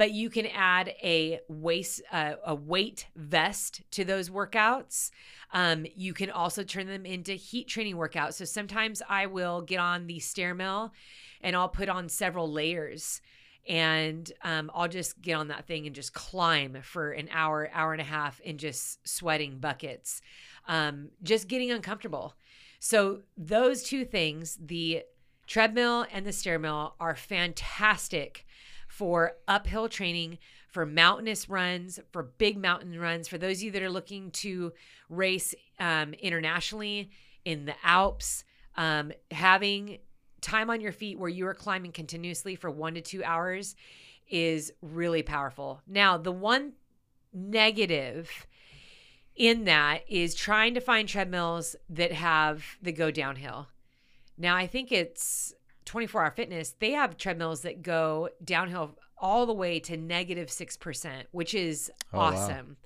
[0.00, 5.10] but you can add a waist uh, a weight vest to those workouts.
[5.52, 8.34] Um, you can also turn them into heat training workouts.
[8.34, 10.94] So sometimes i will get on the stair mill
[11.42, 13.20] and i'll put on several layers
[13.68, 17.92] and um, I'll just get on that thing and just climb for an hour, hour
[17.92, 20.22] and a half, and just sweating buckets,
[20.66, 22.34] um, just getting uncomfortable.
[22.78, 25.02] So those two things, the
[25.50, 28.46] treadmill and the stairmill are fantastic
[28.88, 33.26] for uphill training, for mountainous runs, for big mountain runs.
[33.26, 34.72] For those of you that are looking to
[35.08, 37.10] race um, internationally
[37.44, 38.44] in the Alps,
[38.76, 39.98] um, having
[40.40, 43.74] time on your feet where you are climbing continuously for one to two hours
[44.28, 45.82] is really powerful.
[45.84, 46.74] Now, the one
[47.32, 48.46] negative
[49.34, 53.66] in that is trying to find treadmills that have that go downhill.
[54.40, 55.54] Now, I think it's
[55.84, 61.24] 24 hour fitness, they have treadmills that go downhill all the way to negative 6%,
[61.30, 62.24] which is Oh, wow.
[62.24, 62.76] awesome.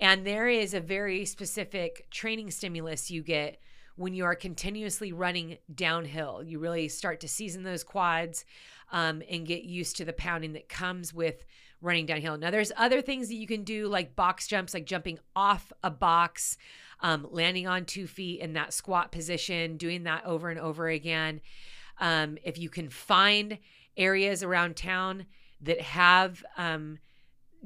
[0.00, 3.60] And there is a very specific training stimulus you get
[3.96, 6.42] when you are continuously running downhill.
[6.42, 8.44] You really start to season those quads
[8.92, 11.44] um, and get used to the pounding that comes with
[11.80, 12.36] running downhill.
[12.36, 15.90] Now, there's other things that you can do, like box jumps, like jumping off a
[15.90, 16.56] box,
[17.00, 21.40] um, landing on two feet in that squat position, doing that over and over again.
[22.00, 23.58] Um, if you can find
[23.96, 25.26] areas around town
[25.60, 26.98] that have um,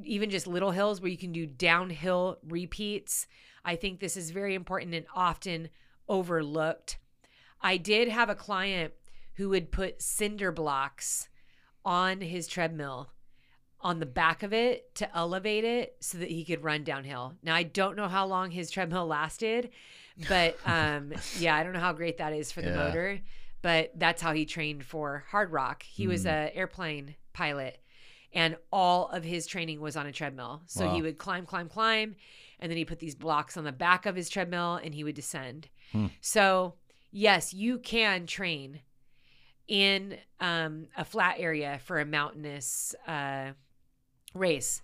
[0.03, 3.27] even just little hills where you can do downhill repeats,
[3.65, 5.69] I think this is very important and often
[6.09, 6.99] overlooked.
[7.61, 8.93] I did have a client
[9.35, 11.29] who would put cinder blocks
[11.85, 13.11] on his treadmill
[13.83, 17.35] on the back of it to elevate it so that he could run downhill.
[17.43, 19.71] Now I don't know how long his treadmill lasted,
[20.29, 22.77] but um yeah, I don't know how great that is for the Yeah.
[22.77, 23.21] motor,
[23.61, 25.83] but that's how he trained for Hardrock.
[25.83, 26.31] He was Mm.
[26.51, 27.79] a airplane pilot
[28.35, 30.63] and all of his training was on a treadmill.
[30.67, 30.95] So Wow.
[30.95, 32.17] he would climb climb climb
[32.61, 35.17] and then he put these blocks on the back of his treadmill and he would
[35.17, 35.69] descend.
[35.91, 36.07] Hmm.
[36.21, 36.75] So,
[37.11, 38.81] yes, you can train
[39.69, 43.53] in um, a flat area for a mountainous uh,
[44.35, 44.83] race.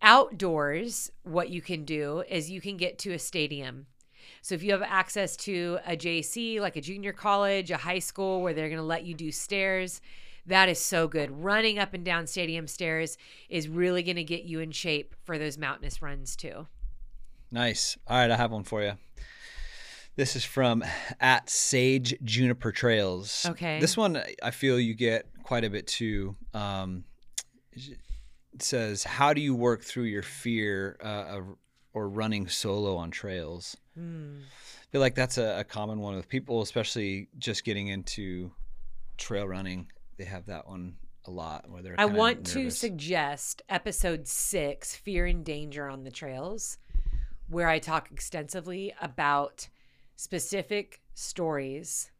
[0.00, 3.86] Outdoors, what you can do is you can get to a stadium.
[4.42, 8.42] So if you have access to a JC, like a junior college, a high school
[8.42, 10.00] where they're going to let you do stairs,
[10.46, 11.30] that is so good.
[11.30, 13.18] Running up and down stadium stairs
[13.48, 16.66] is really going to get you in shape for those mountainous runs too.
[17.50, 17.96] Nice.
[18.06, 18.92] All right, I have one for you.
[20.16, 20.84] This is from
[21.20, 23.46] at Sage Juniper Trails.
[23.50, 23.78] Okay.
[23.78, 26.34] This one I feel you get quite a bit too.
[26.54, 27.04] Um,
[28.62, 31.56] says, "How do you work through your fear uh, of
[31.92, 34.38] or running solo on trails?" Hmm.
[34.40, 38.52] I feel like that's a, a common one with people, especially just getting into
[39.18, 39.90] trail running.
[40.16, 41.94] They have that one a lot where they're.
[41.98, 46.78] I want to suggest episode six, Fear and Danger on the Trails,
[47.48, 49.68] where I talk extensively about
[50.16, 52.10] specific stories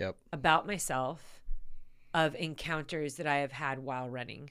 [0.00, 0.16] Yep.
[0.32, 1.40] about myself
[2.12, 4.50] of encounters that I have had while running.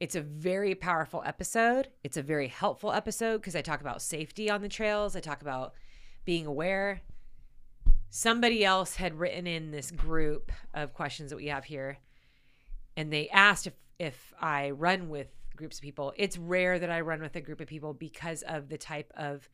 [0.00, 1.88] It's a very powerful episode.
[2.02, 5.14] It's a very helpful episode because I talk about safety on the trails.
[5.14, 5.74] I talk about
[6.24, 7.02] being aware.
[8.08, 11.98] Somebody else had written in this group of questions that we have here,
[12.96, 16.14] and they asked if, if I run with groups of people.
[16.16, 19.48] It's rare that I run with a group of people because of the type of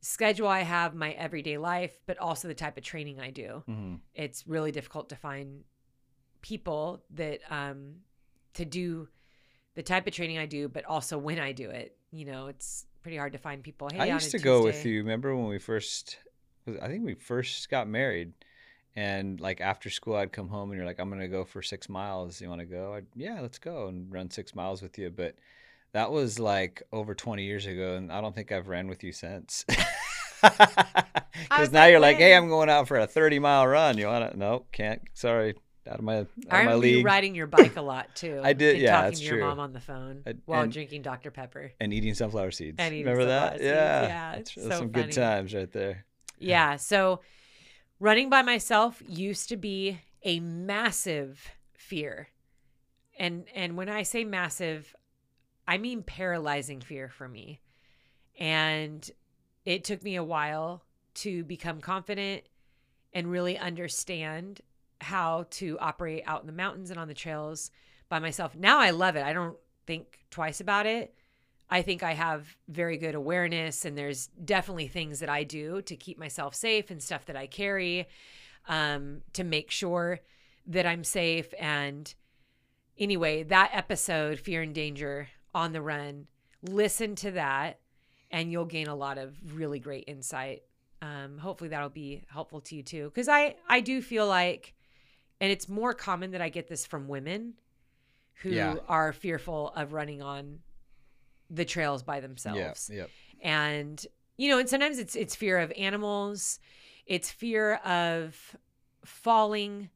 [0.00, 3.94] schedule I have, my everyday life, but also the type of training I do hmm
[4.14, 5.64] it's really difficult to find
[6.42, 7.96] people that um
[8.52, 9.08] to do
[9.74, 11.96] the type of training I do, but also when I do it.
[12.12, 13.88] You know, it's pretty hard to find people.
[13.92, 14.98] Hey, I used to go with you.
[15.00, 16.18] Remember when we first?
[16.80, 18.32] I think we first got married,
[18.96, 21.88] and like after school, I'd come home and you're like, "I'm gonna go for six
[21.88, 22.40] miles.
[22.40, 25.10] You want to go?" I'd, yeah, let's go and run six miles with you.
[25.10, 25.34] But
[25.92, 29.12] that was like over 20 years ago, and I don't think I've ran with you
[29.12, 29.64] since.
[31.48, 32.34] Because now like, you're like, "Hey.
[32.34, 33.98] I'm going out for a 30 mile run.
[33.98, 35.00] You want to?" Nope, can't.
[35.14, 35.54] Sorry,
[35.88, 38.40] out of my out I of my remember you riding your bike a lot too.
[38.42, 39.46] I did, and yeah, talking that's to your true.
[39.46, 41.72] mom on the phone I- while and- drinking Dr Pepper.
[41.80, 42.76] and eating sunflower seeds.
[42.78, 43.52] And eating Remember that?
[43.54, 45.04] seeds, Yeah, yeah, That's, it's that's so some funny.
[45.06, 46.04] good times right there.
[46.38, 46.76] Yeah.
[46.76, 47.20] So
[48.00, 52.28] running by myself used to be a massive fear.
[53.18, 54.94] And and when I say massive,
[55.68, 57.60] I mean paralyzing fear for me.
[58.38, 59.08] And
[59.64, 60.82] it took me a while
[61.14, 62.42] to become confident
[63.12, 64.60] and really understand
[65.04, 67.70] how to operate out in the mountains and on the trails
[68.08, 68.56] by myself.
[68.56, 69.22] Now I love it.
[69.22, 69.56] I don't
[69.86, 71.14] think twice about it.
[71.70, 75.96] I think I have very good awareness, and there's definitely things that I do to
[75.96, 78.06] keep myself safe and stuff that I carry
[78.68, 80.20] um, to make sure
[80.66, 81.52] that I'm safe.
[81.58, 82.14] And
[82.98, 86.26] anyway, that episode, Fear and Danger on the Run,
[86.62, 87.80] listen to that,
[88.30, 90.62] and you'll gain a lot of really great insight.
[91.00, 93.04] Um, hopefully, that'll be helpful to you too.
[93.06, 94.73] Because I, I do feel like,
[95.40, 97.54] and it's more common that I get this from women
[98.42, 98.76] who Yeah.
[98.88, 100.60] are fearful of running on
[101.50, 103.10] the trails by themselves Yeah, yep.
[103.42, 104.06] and
[104.36, 106.58] you know and sometimes it's it's fear of animals
[107.06, 108.56] it's fear of
[109.04, 109.90] falling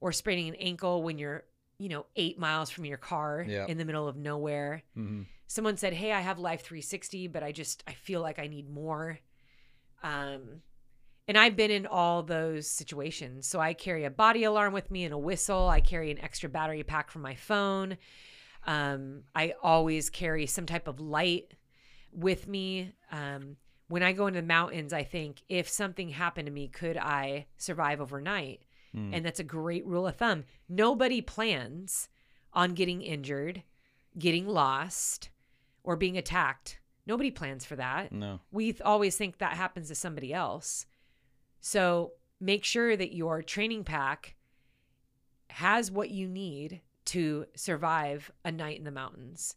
[0.00, 1.44] or spraining an ankle when you're
[1.78, 3.66] you know 8 miles from your car Yeah.
[3.66, 7.50] in the middle of nowhere hmm someone said hey i have life 360 but i
[7.50, 9.18] just i feel like i need more
[10.02, 10.62] um
[11.30, 13.46] and i've been in all those situations.
[13.46, 15.68] So i carry a body alarm with me and a whistle.
[15.68, 17.96] I carry an extra battery pack for my phone.
[18.66, 21.54] Um i always carry some type of light
[22.12, 22.92] with me.
[23.12, 23.56] Um
[23.88, 27.46] when i go into the mountains i think if something happened to me could i
[27.56, 28.62] survive overnight?
[28.94, 29.10] Mm.
[29.14, 30.42] and that's a great rule of thumb.
[30.68, 32.08] Nobody plans
[32.52, 33.62] on getting injured
[34.18, 35.30] getting lost
[35.84, 36.80] or being attacked.
[37.06, 38.10] Nobody plans for that.
[38.12, 38.40] No.
[38.50, 40.86] we th- always think that happens to somebody else.
[41.60, 44.34] So make sure that your training pack
[45.50, 49.56] has what you need to survive a night in the mountains.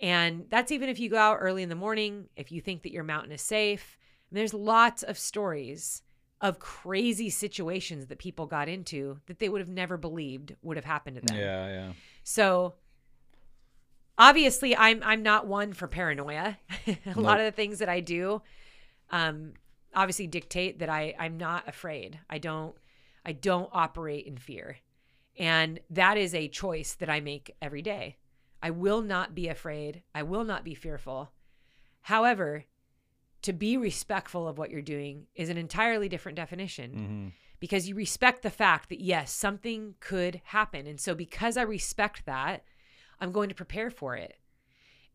[0.00, 2.92] And that's even if you go out early in the morning, if you think that
[2.92, 3.98] your mountain is safe.
[4.30, 6.02] And there's lots of stories
[6.40, 10.84] of crazy situations that people got into that they would have never believed would have
[10.84, 11.38] happened to them.
[11.38, 11.92] Yeah, yeah.
[12.22, 12.74] So
[14.18, 16.58] obviously I'm I'm not one for paranoia.
[16.86, 18.42] a lot of the things that I do
[19.10, 19.52] um
[19.94, 22.18] obviously dictate that I I'm not afraid.
[22.28, 22.74] I don't
[23.24, 24.78] I don't operate in fear.
[25.38, 28.18] And that is a choice that I make every day.
[28.62, 30.02] I will not be afraid.
[30.14, 31.32] I will not be fearful.
[32.02, 32.64] However,
[33.42, 37.28] to be respectful of what you're doing is an entirely different definition hmm
[37.60, 40.86] because you respect the fact that yes, something could happen.
[40.86, 42.62] And so because I respect that,
[43.20, 44.36] I'm going to prepare for it.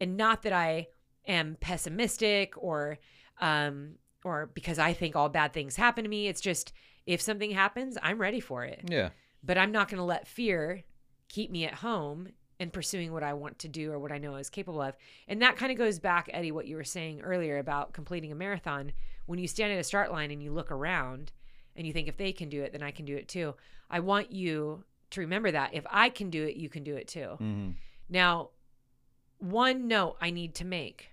[0.02, 0.88] And not that I
[1.28, 2.98] am pessimistic or
[3.40, 6.28] um or because I think all bad things happen to me.
[6.28, 6.74] It's just
[7.06, 8.82] if something happens, I'm ready for it.
[8.88, 9.10] Yeah.
[9.44, 10.84] But I'm not going to let fear
[11.30, 12.30] keep me at home
[12.60, 14.96] and pursuing what I want to do or what I know I was capable of.
[15.28, 18.36] And that kind of goes back, Eddie, what you were saying earlier about completing a
[18.36, 18.92] marathon.
[19.28, 21.32] When you stand at a start line and you look around
[21.76, 23.56] and you think, if they can do it, then I can do it too.
[23.90, 25.74] I want you to remember that.
[25.74, 27.36] If I can do it, you can do it too.
[27.38, 27.70] hmm
[28.10, 28.50] Now,
[29.38, 31.12] one note I need to make,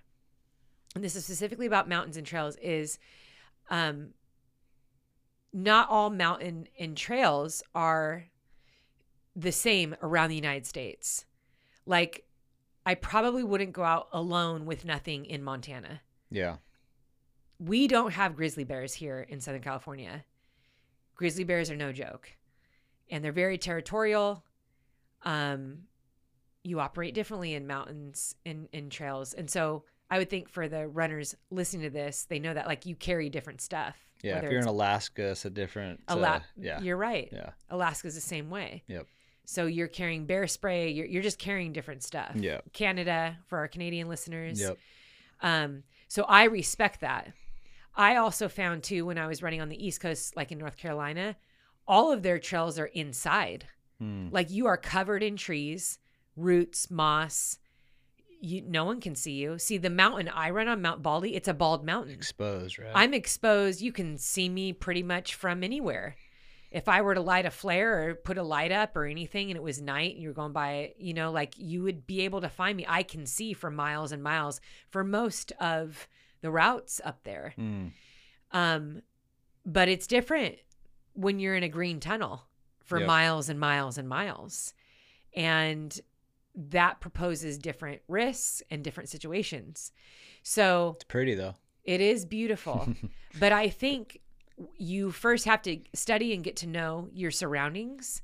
[0.97, 2.97] and this is specifically about mountains and trails, is
[3.69, 4.15] um,
[5.53, 8.25] not all mountain and trails are
[9.35, 11.25] the same around the United States.
[11.85, 12.23] Like,
[12.83, 16.01] I probably wouldn't go out alone with nothing in Montana.
[16.31, 16.55] Yeah.
[17.59, 20.25] We don't have grizzly bears here in Southern California.
[21.13, 22.27] Grizzly bears are no joke,
[23.11, 24.43] and they're very territorial.
[25.21, 25.83] Um,
[26.63, 30.87] you operate differently in mountains and in trails, and so I would think for the
[30.87, 33.95] runners listening to this, they know that like you carry different stuff.
[34.23, 34.37] Yeah.
[34.37, 36.01] If you're in Alaska, it's a different.
[36.07, 36.79] a uh, yeah.
[36.81, 37.29] you're right.
[37.31, 37.51] Yeah.
[37.69, 38.83] Alaska's the same way.
[38.87, 39.07] Yep.
[39.45, 40.89] So you're carrying bear spray.
[40.89, 42.31] You're you're just carrying different stuff.
[42.35, 42.61] Yeah.
[42.73, 44.59] Canada for our Canadian listeners.
[44.61, 44.77] Yep.
[45.41, 47.33] Um, so I respect that.
[47.95, 50.77] I also found too when I was running on the East Coast, like in North
[50.77, 51.35] Carolina,
[51.87, 53.65] all of their trails are inside.
[53.99, 54.29] Hmm.
[54.31, 55.97] Like you are covered in trees,
[56.35, 57.57] roots, moss.
[58.39, 59.57] You, no one can see you.
[59.57, 61.35] See the mountain I run on, Mount Baldy.
[61.35, 62.13] It's a bald mountain.
[62.13, 62.91] Exposed, right?
[62.93, 63.81] I'm exposed.
[63.81, 66.15] You can see me pretty much from anywhere.
[66.69, 69.57] if I were to light a flare or put a light up or anything and
[69.57, 72.41] it was night and you were going by, you know, like you would be able
[72.41, 72.85] to find me.
[72.87, 74.59] I can see for miles and miles
[74.89, 76.07] for most of
[76.41, 77.53] the routes up there.
[77.57, 77.91] Mm.
[78.51, 79.01] Um,
[79.65, 80.55] but it's different
[81.13, 82.43] when you're in a green tunnel
[82.83, 83.07] for Yep.
[83.07, 84.73] miles and miles and miles.
[85.35, 85.99] And
[86.59, 89.91] that proposes different risks and different situations.
[90.43, 91.53] So It's pretty though.
[91.83, 92.87] it is beautiful.
[93.39, 94.19] but I think
[94.75, 98.23] you first have to study and get to know your surroundings.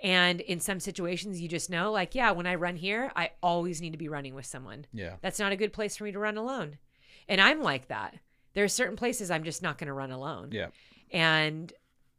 [0.00, 3.80] And in some situations, you just know, like, yeah, when I run here, I always
[3.82, 4.86] need to be running with someone.
[4.92, 5.16] Yeah.
[5.20, 6.78] That's not a good place for me to run alone.
[7.28, 8.14] And I'm like that.
[8.54, 10.50] There are certain places I'm just not going to run alone.
[10.52, 10.68] Yeah.
[11.10, 11.72] And,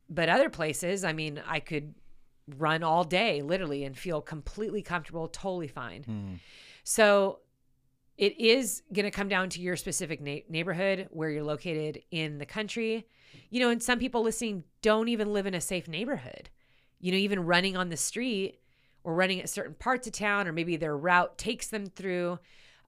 [0.10, 1.96] but other places, I mean, I could
[2.58, 6.04] run all day literally and feel completely comfortable, totally fine.
[6.04, 6.40] Mm.
[6.84, 7.40] So
[8.18, 12.38] it is going to come down to your specific na- neighborhood where you're located in
[12.38, 13.08] the country.
[13.50, 16.50] You know, and some people listening don't even live in a safe neighborhood.
[17.00, 18.60] You know, even running on the street
[19.04, 22.38] or running at certain parts of town, or maybe their route takes them through,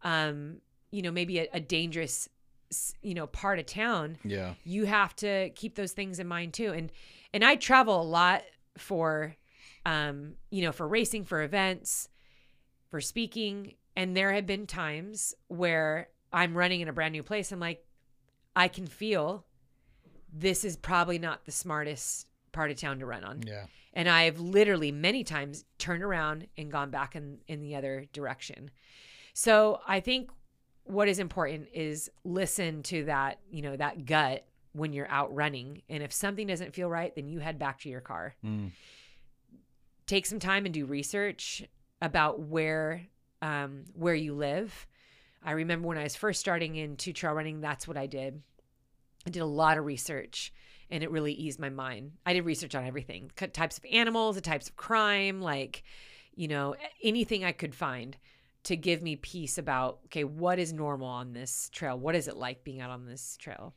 [0.04, 0.58] um,
[0.92, 2.28] you know, maybe a, a dangerous,
[3.02, 4.54] you know, part of town Yeah.
[4.66, 6.92] you have to keep those things in mind too and
[7.34, 8.44] and i travel a lot
[8.78, 9.36] for
[9.86, 12.08] um you know for racing for events
[12.90, 17.52] for speaking and there have been times where i'm running in a brand new place
[17.52, 17.84] i'm like
[18.56, 19.45] i can feel
[20.34, 23.66] this is probably not the smartest part of town to run on Yeah.
[23.94, 28.72] and I've literally many times turned around and gone back in, in the other direction.
[29.34, 30.30] So I think
[30.84, 35.82] what is important is listen to that, you know, that gut when you're out running.
[35.90, 38.36] And if something doesn't feel right, then you head back to your car.
[38.45, 38.72] Mm.
[40.07, 41.64] Take some time and do research
[42.02, 43.03] about where
[43.41, 44.88] um, where you live.
[45.44, 48.41] I remember when I was first starting into trail running, that's what I did.
[49.26, 50.53] I did a lot of research
[50.91, 52.11] and it really eased my mind.
[52.26, 55.84] I did research on everything types of animals, the types of crime, like,
[56.36, 58.18] you know, anything I could find
[58.64, 61.98] to give me peace about, okay, what is normal on this trail?
[61.98, 63.73] What is it like being out on this trail?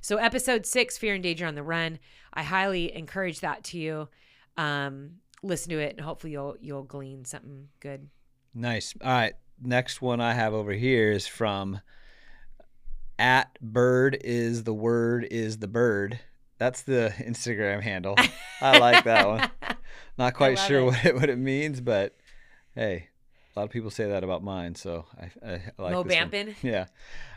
[0.00, 1.98] So, episode six, Fear and Danger on the Run,
[2.32, 4.08] I highly encourage that to you.
[4.56, 8.08] Um, listen to it and hopefully you'll you'll glean something good.
[8.54, 8.94] Nice.
[9.02, 9.34] All right.
[9.62, 11.80] Next one I have over here is from
[13.18, 16.18] at bird is the word is the bird.
[16.58, 18.16] That's the Instagram handle.
[18.60, 19.50] I like that one.
[20.18, 20.84] Not quite sure it.
[20.84, 22.16] what it what it means, but
[22.74, 23.08] hey,
[23.54, 26.30] a lot of people say that about mine, so I, I, like Mo this one.
[26.30, 26.54] Bampin.
[26.62, 26.86] Yeah.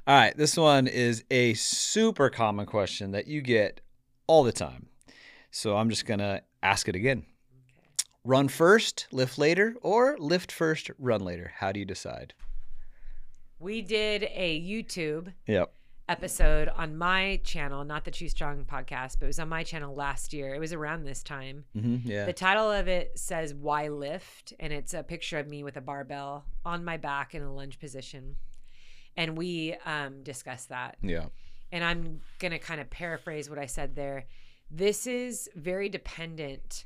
[0.06, 0.36] All right.
[0.36, 3.82] This one is a super common question that you get
[4.28, 4.88] all the time.
[5.52, 7.26] So I'm just going to ask it again.
[8.26, 11.52] Run first, lift later, or lift first, run later?
[11.58, 12.34] How do you decide?
[13.60, 15.74] We did a YouTube Yep.
[16.08, 19.94] episode on my channel, not the Choose Strong podcast, but it was on my channel
[19.94, 20.56] last year.
[20.56, 21.66] It was around this time.
[21.74, 22.26] hmm Yeah.
[22.26, 25.82] The title of it says Why Lift, and it's a picture of me with a
[25.82, 28.38] barbell on my back in a lunge position.
[29.18, 30.98] And we um, discussed that.
[31.02, 31.26] yeah.
[31.74, 34.26] And I'm going to kind of paraphrase what I said there.
[34.70, 36.86] This is very dependent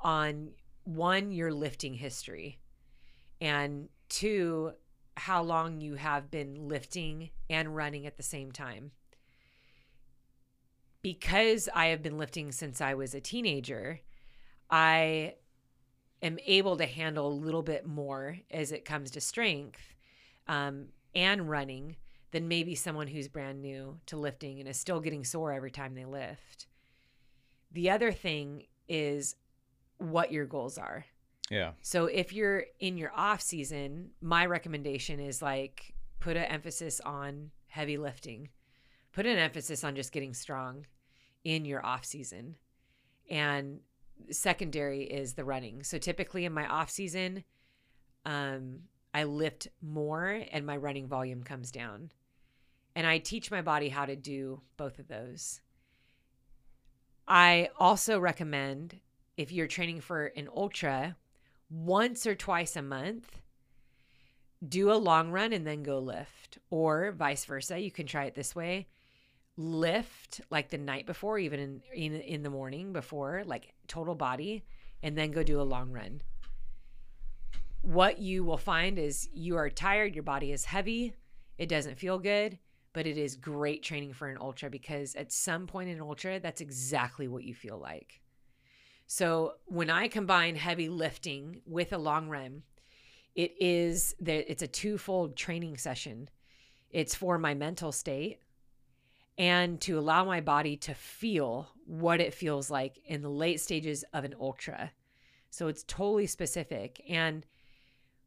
[0.00, 0.50] on
[0.88, 2.58] one, your lifting history,
[3.42, 4.72] and two,
[5.18, 8.92] how long you have been lifting and running at the same time.
[11.02, 14.00] Because I have been lifting since I was a teenager,
[14.70, 15.34] I
[16.22, 19.94] am able to handle a little bit more as it comes to strength
[20.46, 21.96] um, and running
[22.30, 25.94] than maybe someone who's brand new to lifting and is still getting sore every time
[25.94, 26.66] they lift.
[27.72, 29.36] The other thing is
[29.98, 31.04] what your goals are.
[31.50, 31.72] Yeah.
[31.80, 37.50] So if you're in your off season, my recommendation is like put an emphasis on
[37.68, 38.48] heavy lifting.
[39.12, 40.86] Put an emphasis on just getting strong
[41.44, 42.56] in your off season.
[43.30, 43.80] And
[44.30, 45.82] secondary is the running.
[45.82, 47.44] So typically in my off season,
[48.24, 48.80] um,
[49.14, 52.12] I lift more and my running volume comes down.
[52.94, 55.60] And I teach my body how to do both of those.
[57.26, 59.00] I also recommend
[59.38, 61.16] if you're training for an ultra,
[61.70, 63.40] once or twice a month,
[64.66, 67.78] do a long run and then go lift, or vice versa.
[67.78, 68.88] You can try it this way
[69.58, 74.64] lift like the night before, even in, in, in the morning before, like total body,
[75.02, 76.22] and then go do a long run.
[77.82, 81.14] What you will find is you are tired, your body is heavy,
[81.58, 82.58] it doesn't feel good,
[82.92, 86.60] but it is great training for an ultra because at some point in ultra, that's
[86.60, 88.20] exactly what you feel like.
[89.10, 92.62] So when I combine heavy lifting with a long run,
[93.34, 96.28] it is that it's a twofold training session.
[96.90, 98.38] It's for my mental state
[99.38, 104.04] and to allow my body to feel what it feels like in the late stages
[104.12, 104.92] of an ultra.
[105.48, 107.02] So it's totally specific.
[107.08, 107.46] And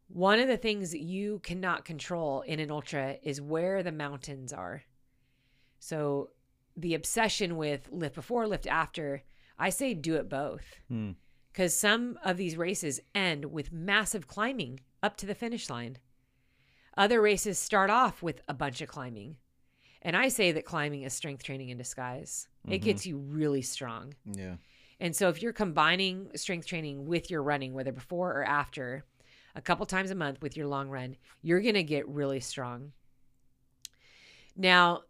[0.08, 4.52] one of the things that you cannot control in an ultra is where the mountains
[4.52, 4.82] are.
[5.78, 6.32] So
[6.76, 9.22] the obsession with lift before, lift after,
[9.62, 10.66] I say do it both.
[11.54, 15.98] Because some of these races end with massive climbing up to the finish line.
[16.98, 19.38] Other races start off with a bunch of climbing.
[20.02, 22.48] And I say that climbing is strength training in disguise.
[22.68, 22.84] It Mhm.
[22.84, 24.16] gets you really strong.
[24.26, 24.58] Yeah.
[25.00, 29.06] And so if you're combining strength training with your running, whether before or after,
[29.56, 32.94] a couple times a month with your long run, you're going to get really strong.
[34.56, 35.04] Now,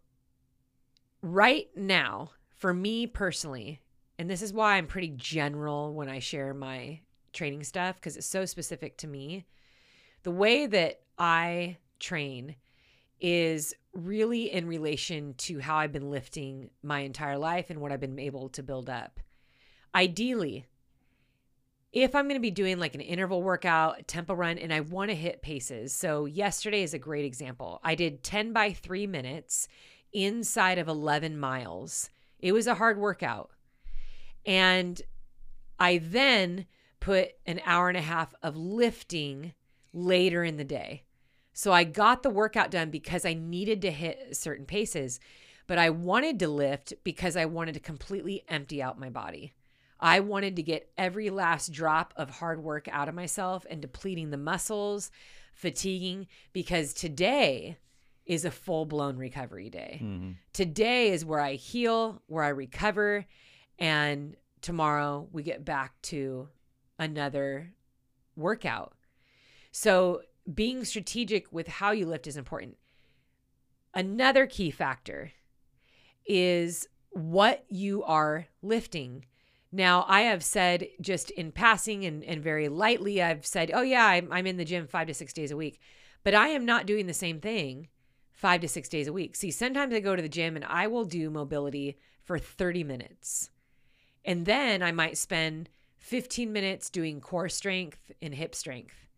[1.22, 3.80] right now, for me personally,
[4.22, 7.00] and this is why I'm pretty general when I share my
[7.32, 9.46] training stuff because it's so specific to me.
[10.22, 12.54] The way that I train
[13.20, 17.98] is really in relation to how I've been lifting my entire life and what I've
[17.98, 19.18] been able to build up.
[19.92, 20.66] Ideally,
[21.92, 24.82] if I'm going to be doing like an interval workout, a tempo run, and I
[24.82, 25.92] want to hit paces.
[25.92, 27.80] So, yesterday is a great example.
[27.82, 29.66] I did 10 by three minutes
[30.12, 32.08] inside of 11 miles.
[32.38, 33.50] It was a hard workout.
[34.44, 35.00] And
[35.78, 36.66] I then
[37.00, 39.52] put an hour and a half of lifting
[39.92, 41.02] later in the day.
[41.52, 45.20] So I got the workout done because I needed to hit certain paces,
[45.66, 49.52] but I wanted to lift because I wanted to completely empty out my body.
[50.00, 54.30] I wanted to get every last drop of hard work out of myself and depleting
[54.30, 55.10] the muscles,
[55.52, 57.78] fatiguing, because today
[58.26, 60.00] is a full blown recovery day.
[60.02, 60.30] Mm-hmm.
[60.52, 63.26] Today is where I heal, where I recover,
[63.78, 66.48] and tomorrow we get back to
[66.98, 67.72] another
[68.36, 68.94] workout.
[69.70, 70.22] So,
[70.52, 72.76] being strategic with how you lift is important.
[73.94, 75.32] Another key factor
[76.26, 79.26] is what you are lifting.
[79.70, 84.06] Now, I have said just in passing and, and very lightly, I've said, oh, yeah,
[84.06, 85.80] I'm, I'm in the gym five to six days a week,
[86.24, 87.88] but I am not doing the same thing
[88.32, 89.36] five to six days a week.
[89.36, 93.50] See, sometimes I go to the gym and I will do mobility for 30 minutes.
[94.24, 95.68] And then I might spend
[95.98, 99.08] 15 minutes doing core strength and hip strength.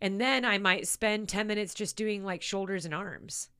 [0.00, 3.50] And then I might spend 10 minutes just doing like shoulders and arms.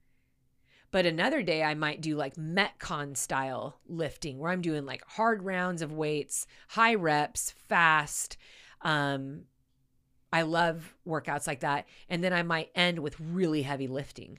[0.91, 5.43] But another day I might do like Metcon style lifting where I'm doing like hard
[5.45, 8.37] rounds of weights, high reps, fast.
[8.83, 9.43] Um,
[10.33, 11.87] I love workouts like that.
[12.09, 14.39] And then I might end with really heavy lifting.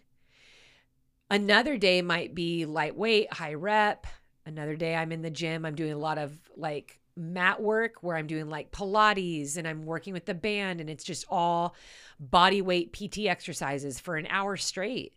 [1.29, 4.05] Another day might be lightweight, high rep.
[4.45, 5.65] Another day I'm in the gym.
[5.65, 9.85] I'm doing a lot of like mat work where I'm doing like Pilates and I'm
[9.85, 11.75] working with the band and it's just all
[12.19, 15.13] body weight PT exercises for an hour straight.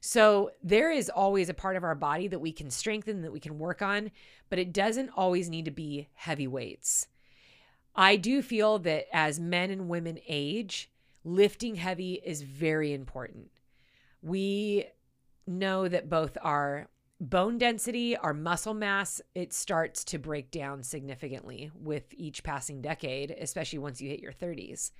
[0.00, 3.40] So there is always a part of our body that we can strengthen, that we
[3.40, 4.10] can work on,
[4.48, 7.08] but it doesn't always need to be heavy weights.
[7.94, 10.90] I do feel that as men and women age,
[11.24, 13.50] lifting heavy is very important.
[14.22, 14.86] We
[15.46, 16.88] know that both our
[17.20, 23.30] bone density, our muscle mass, it starts to break down significantly with each passing decade,
[23.30, 24.90] especially once you hit your 30s.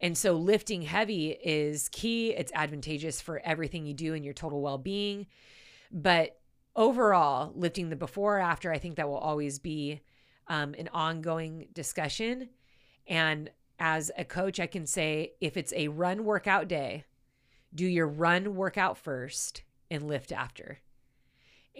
[0.00, 2.30] And so lifting heavy is key.
[2.30, 5.26] It's advantageous for everything you do in your total well being.
[5.92, 6.38] But
[6.74, 10.00] overall, lifting the before or after, I think that will always be
[10.46, 12.48] um, an ongoing discussion.
[13.06, 17.04] And as a coach, I can say if it's a run workout day,
[17.74, 20.78] do your run workout first and lift after.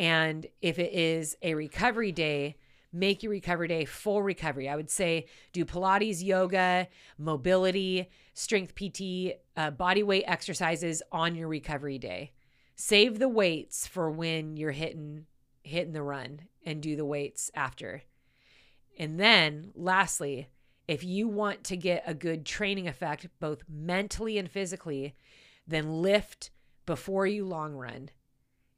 [0.01, 2.57] And if it is a recovery day,
[2.91, 4.67] make your recovery day full recovery.
[4.67, 11.49] I would say do Pilates, yoga, mobility, strength PT, uh, body weight exercises on your
[11.49, 12.33] recovery day.
[12.77, 15.27] Save the weights for when you're hitting
[15.63, 18.03] hitting the run and do the weights after.
[18.99, 20.49] And then lastly,
[20.89, 25.15] if you want to get a good training effect both mentally and physically,
[25.67, 26.51] then lift
[26.87, 28.09] before you long run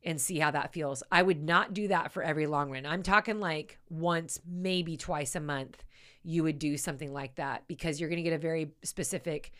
[0.05, 1.03] and see how that feels.
[1.13, 2.87] I would not do that for every long run.
[2.87, 5.85] I'm talking like once, maybe twice a month,
[6.25, 9.53] you would do something like that because you're going to get a very specific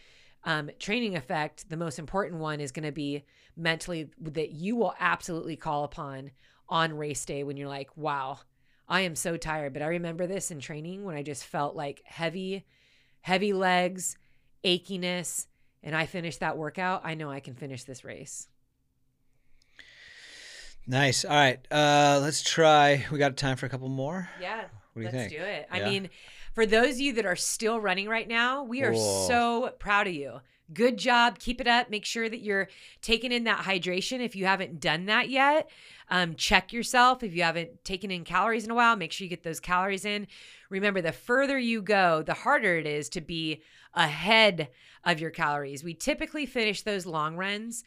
[0.45, 1.69] um, training effect.
[1.69, 3.25] The most important one is going to be
[3.57, 6.31] mentally that you will absolutely call upon
[6.69, 8.39] on race day when you're like, wow,
[8.89, 9.73] I am so tired.
[9.73, 12.65] But I remember this in training when I just felt like heavy,
[13.21, 14.17] heavy legs,
[14.65, 15.47] achiness,
[15.83, 17.03] and I finished that workout.
[17.05, 18.49] I know I can finish this race.
[20.87, 21.25] Nice.
[21.25, 21.61] All right.
[21.71, 23.05] Uh, let's try.
[23.11, 24.29] We got time for a couple more.
[24.41, 24.63] Yeah.
[24.93, 25.33] What do you let's think?
[25.33, 25.69] do it.
[25.71, 26.11] I mean,
[26.55, 29.27] for those of you that are still running right now, we are Whoa.
[29.27, 30.41] so proud of you.
[30.73, 31.39] Good job.
[31.39, 31.91] Keep it up.
[31.91, 32.69] Make sure that you're
[33.01, 34.21] taking in that hydration.
[34.21, 35.71] If you haven't done that yet,
[36.09, 37.23] um, check yourself.
[37.23, 40.05] If you haven't taken in calories in a while, make sure you get those calories
[40.05, 40.27] in.
[40.71, 43.63] Remember, the further you go, the harder it is to be
[43.95, 44.69] ahead
[45.05, 45.85] of your calories.
[45.85, 47.85] We typically finish those long runs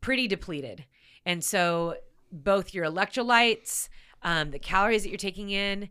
[0.00, 0.84] pretty depleted.
[1.26, 1.96] And so,
[2.32, 3.88] both your electrolytes,
[4.22, 5.88] um, the calories that you're taking in,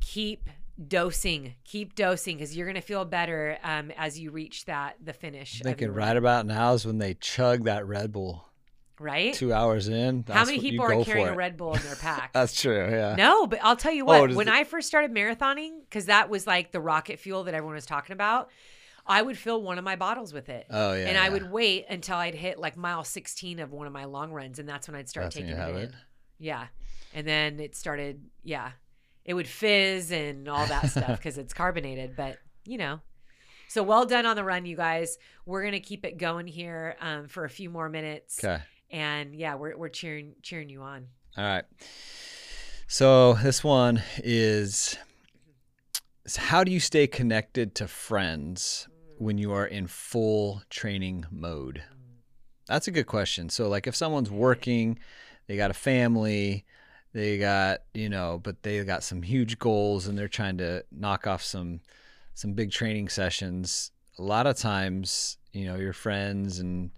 [0.00, 0.48] keep
[0.88, 5.12] dosing keep dosing because you're going to feel better um, as you reach that the
[5.12, 8.46] finish thinking right about now is when they chug that red bull.
[8.98, 9.32] Right?
[9.32, 12.34] Two hours in how many people are carrying a red bull in their pack?
[12.34, 13.14] That's true yeah.
[13.16, 16.30] No but i'll tell you oh, what oh, when i first started marathoning because that
[16.30, 18.50] was like the rocket fuel that everyone was talking about
[19.10, 20.66] I would fill one of my bottles with it.
[20.70, 21.06] Oh yeah.
[21.06, 24.32] And I would wait until I'd hit like mile 16 of one of my long
[24.32, 25.76] runs, and that's when I'd start that's taking it in.
[25.76, 25.92] It.
[26.38, 26.66] Yeah.
[27.14, 28.24] And then it started.
[28.42, 28.72] Yeah
[29.24, 32.16] it would fizz and all that stuff because it's carbonated.
[32.16, 33.00] But you know,
[33.68, 35.18] so well done on the run, you guys.
[35.46, 38.42] We're gonna keep it going here um, for a few more minutes.
[38.42, 38.62] Okay.
[38.90, 41.06] And yeah, we're we're cheering cheering you on.
[41.36, 41.64] All right.
[42.88, 44.98] So this one is,
[46.24, 48.88] is how do you stay connected to friends
[49.20, 51.82] when you are in full training mode?
[52.66, 53.50] That's a good question.
[53.50, 54.98] So like if someone's working,
[55.46, 56.64] they got a family,
[57.12, 61.26] they got you know but they got some huge goals and they're trying to knock
[61.26, 61.80] off some
[62.34, 66.90] some big training sessions a lot of times you know your friends and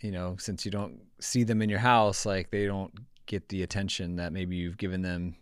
[0.00, 2.92] you know since you don't see them in your house like they don't
[3.26, 5.34] get the attention that maybe you've given them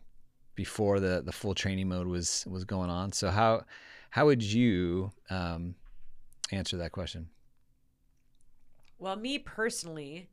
[0.55, 3.63] before the the full training mode was was going on so how
[4.11, 5.75] how would you um,
[6.53, 7.29] answer that question
[8.99, 10.29] well me personally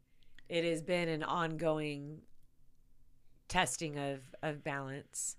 [0.50, 2.22] it has been an ongoing
[3.48, 5.38] testing of of balance.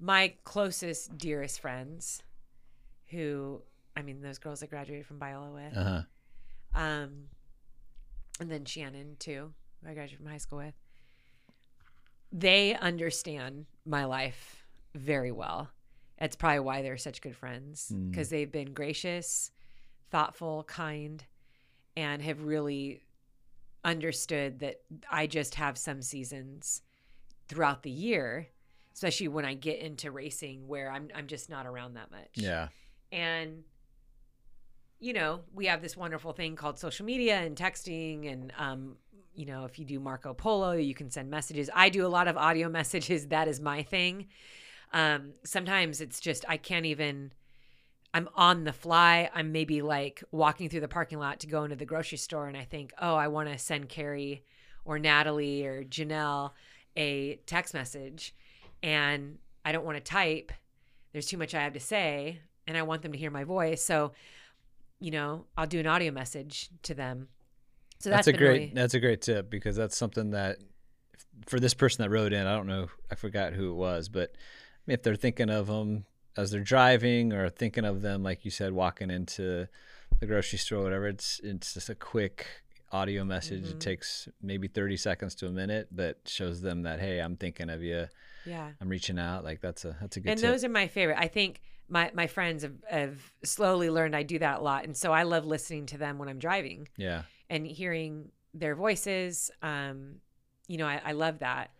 [0.00, 2.22] My closest, dearest friends,
[3.08, 3.62] who
[3.96, 6.02] I mean, those girls I graduated from Biola with, uh-huh.
[6.74, 7.24] um,
[8.40, 9.52] and then Shannon too,
[9.82, 10.74] who I graduated from high school with.
[12.32, 14.64] They understand my life
[14.94, 15.68] very well.
[16.18, 18.30] That's probably why they're such good friends because mm.
[18.30, 19.50] they've been gracious,
[20.12, 21.24] thoughtful, kind,
[21.96, 23.02] and have really
[23.84, 26.82] understood that I just have some seasons
[27.48, 28.46] throughout the year,
[28.94, 32.30] especially when I get into racing where I'm I'm just not around that much.
[32.34, 32.68] Yeah.
[33.10, 33.64] And
[35.00, 38.96] you know, we have this wonderful thing called social media and texting and um
[39.34, 41.70] you know, if you do Marco Polo, you can send messages.
[41.74, 43.28] I do a lot of audio messages.
[43.28, 44.28] That is my thing.
[44.92, 47.32] Um, sometimes it's just I can't even
[48.14, 49.30] I'm on the fly.
[49.34, 52.56] I'm maybe like walking through the parking lot to go into the grocery store and
[52.56, 54.44] I think, oh, I want to send Carrie
[54.84, 56.50] or Natalie or Janelle
[56.96, 58.34] a text message
[58.82, 60.52] and I don't want to type.
[61.12, 63.82] There's too much I have to say and I want them to hear my voice.
[63.82, 64.12] So,
[65.00, 67.28] you know, I'll do an audio message to them.
[67.98, 68.72] So that's, that's a great really...
[68.74, 70.58] that's a great tip because that's something that
[71.46, 74.34] for this person that wrote in, I don't know, I forgot who it was, but
[74.86, 76.04] if they're thinking of them
[76.36, 79.68] as they're driving or thinking of them like you said walking into
[80.20, 82.46] the grocery store or whatever, it's it's just a quick
[82.92, 83.64] audio message.
[83.64, 83.72] Mm-hmm.
[83.76, 87.70] It takes maybe 30 seconds to a minute, but shows them that, hey, I'm thinking
[87.70, 88.06] of you.
[88.44, 88.70] Yeah.
[88.80, 89.44] I'm reaching out.
[89.44, 90.50] Like that's a that's a good And tip.
[90.50, 91.18] those are my favorite.
[91.18, 94.84] I think my my friends have, have slowly learned I do that a lot.
[94.84, 96.88] And so I love listening to them when I'm driving.
[96.96, 97.22] Yeah.
[97.50, 99.50] And hearing their voices.
[99.62, 100.16] Um,
[100.68, 101.70] you know, I, I love that.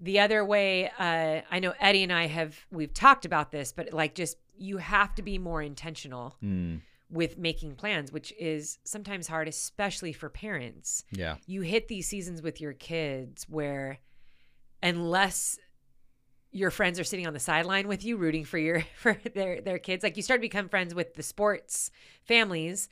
[0.00, 3.92] The other way, uh, I know Eddie and I have we've talked about this, but
[3.92, 6.36] like just you have to be more intentional.
[6.42, 6.80] Mm
[7.10, 11.04] with making plans, which is sometimes hard, especially for parents.
[11.12, 11.36] Yeah.
[11.46, 13.98] You hit these seasons with your kids where,
[14.82, 15.58] unless
[16.50, 19.78] your friends are sitting on the sideline with you, rooting for your for their their
[19.78, 21.90] kids, like you start to become friends with the sports
[22.24, 22.88] families,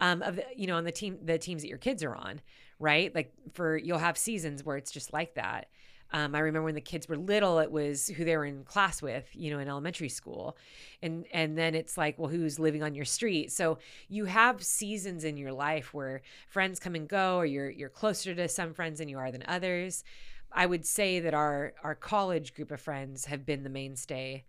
[0.00, 2.40] um, of the, you know on the team the teams that your kids are on,
[2.78, 3.14] right?
[3.14, 5.68] Like for you'll have seasons where it's just like that.
[6.12, 9.02] Um, I remember when the kids were little, it was who they were in class
[9.02, 10.56] with, you know, in elementary school,
[11.02, 13.52] and and then it's like, well, who's living on your street?
[13.52, 13.78] So
[14.08, 18.34] you have seasons in your life where friends come and go, or you're you're closer
[18.34, 20.02] to some friends than you are than others.
[20.50, 24.44] I would say that our our college group of friends have been the mainstay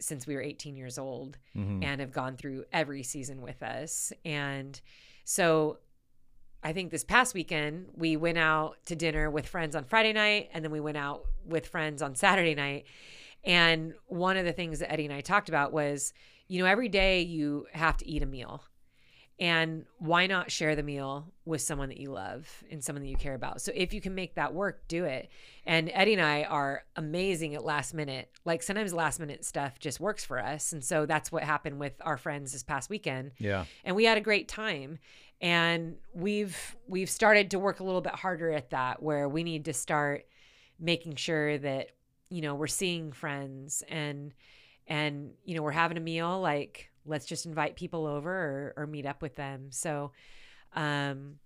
[0.00, 1.82] since we were 18 years old mm-hmm.
[1.82, 4.12] and have gone through every season with us.
[4.24, 4.80] And
[5.24, 5.78] so
[6.62, 10.50] I think this past weekend we went out to dinner with friends on Friday night
[10.52, 12.84] and then we went out with friends on Saturday night.
[13.44, 16.12] And one of the things that Eddie and I talked about was,
[16.48, 18.62] you know, every day you have to eat a meal.
[19.40, 23.16] And why not share the meal with someone that you love and someone that you
[23.16, 23.62] care about?
[23.62, 25.30] So if you can make that work, do it.
[25.64, 28.30] And Eddie and I are amazing at last minute.
[28.44, 30.74] Like sometimes last minute stuff just works for us.
[30.74, 33.32] And so that's what happened with our friends this past weekend.
[33.38, 33.64] Yeah.
[33.82, 34.98] And we had a great time.
[35.40, 39.64] And we've we've started to work a little bit harder at that where we need
[39.64, 40.26] to start
[40.78, 41.92] making sure that
[42.28, 44.34] you know we're seeing friends and
[44.86, 48.86] and you know we're having a meal like let's just invite people over or, or
[48.86, 49.66] meet up with them.
[49.70, 50.12] So
[50.74, 51.38] um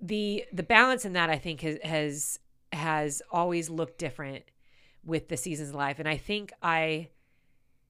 [0.00, 2.38] the the balance in that i think has has
[2.72, 4.44] has always looked different
[5.04, 5.98] with the seasons of life.
[5.98, 7.08] And i think i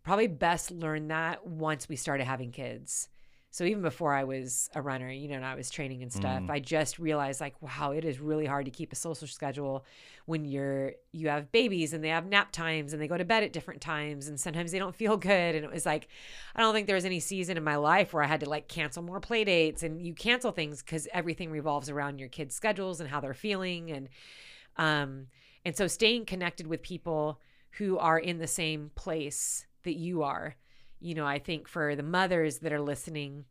[0.03, 3.09] probably best learned that once we started having kids
[3.51, 6.43] so even before I was a runner, you know, and I was training and stuff,
[6.43, 6.51] Mm.
[6.51, 9.87] I just realized like, wow, it is really hard to keep a social schedule
[10.27, 13.43] when you're you have babies and they have nap times and they go to bed
[13.43, 15.55] at different times and sometimes they don't feel good.
[15.55, 16.09] And it was like,
[16.55, 18.69] I don't think there was any season in my life where I had to like
[18.69, 23.01] cancel more play dates and you cancel things because everything revolves around your kids' schedules
[23.01, 24.09] and how they're feeling and
[24.77, 25.27] um
[25.65, 27.41] and so staying connected with people
[27.79, 30.55] who are in the same place that you are
[31.01, 33.45] you know i think for the mothers that are listening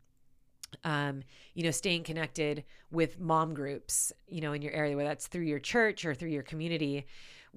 [0.83, 5.27] um, you know, staying connected with mom groups, you know, in your area, whether that's
[5.27, 7.05] through your church or through your community,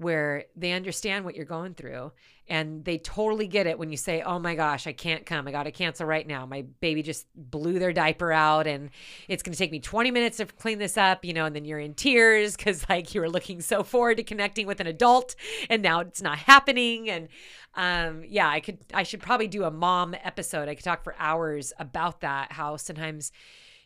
[0.01, 2.11] where they understand what you're going through
[2.49, 5.47] and they totally get it when you say, Oh my gosh, I can't come.
[5.47, 6.47] I got to cancel right now.
[6.47, 8.89] My baby just blew their diaper out and
[9.29, 11.67] it's going to take me 20 minutes to clean this up, you know, and then
[11.67, 15.37] you're in tears because like you were looking so forward to connecting with an adult
[15.69, 17.11] and now it's not happening.
[17.11, 17.29] And
[17.75, 20.67] um, yeah, I could, I should probably do a mom episode.
[20.67, 23.33] I could talk for hours about that, how sometimes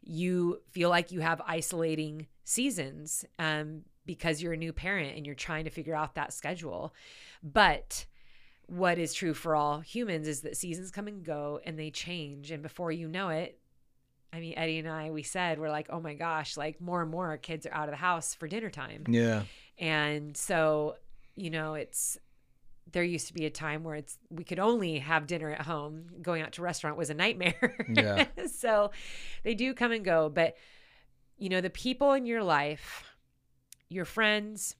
[0.04, 5.34] you feel like you have isolating seasons um, because you're a new parent and you're
[5.34, 6.94] trying to figure out that schedule.
[7.42, 8.06] But
[8.66, 12.50] what is true for all humans is that seasons come and go and they change.
[12.50, 13.58] And before you know it,
[14.32, 17.10] I mean, Eddie and I, we said, we're like, oh my gosh, like more and
[17.10, 19.04] more kids are out of the house for dinner time.
[19.08, 19.42] Yeah.
[19.78, 20.96] And so,
[21.36, 22.18] you know, it's,
[22.90, 26.06] there used to be a time where it's we could only have dinner at home.
[26.20, 27.76] Going out to restaurant was a nightmare.
[27.88, 28.26] Yeah.
[28.52, 28.90] so
[29.42, 30.56] they do come and go, but
[31.38, 33.04] you know, the people in your life,
[33.94, 34.76] your friends,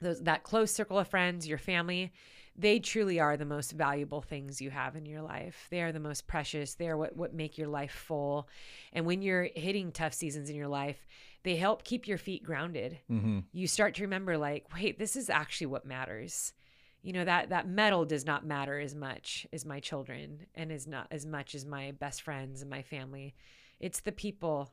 [0.00, 2.12] those that close circle of friends, your family,
[2.58, 5.66] they truly are the most valuable things you have in your life.
[5.70, 6.74] They are the most precious.
[6.74, 8.48] They are what, what make your life full.
[8.92, 11.06] And when you're hitting tough seasons in your life,
[11.42, 12.98] they help keep your feet grounded.
[13.10, 13.40] Mm-hmm.
[13.52, 16.54] You start to remember, like, wait, this is actually what matters.
[17.02, 20.86] You know, that that medal does not matter as much as my children and is
[20.86, 23.34] not as much as my best friends and my family.
[23.78, 24.72] It's the people.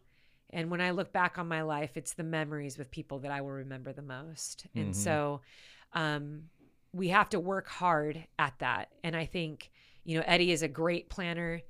[0.53, 3.41] And when I look back on my life, it's the memories with people that I
[3.41, 4.67] will remember the most.
[4.75, 4.95] And Mhm.
[4.95, 5.41] so
[5.93, 6.49] um,
[6.93, 8.89] we have to work hard at that.
[9.03, 9.71] And I think,
[10.03, 11.61] you know, Eddie is a great planner.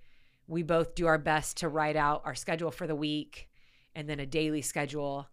[0.48, 3.50] We both do our best to write out our schedule for the week
[3.96, 5.28] and then a daily schedule.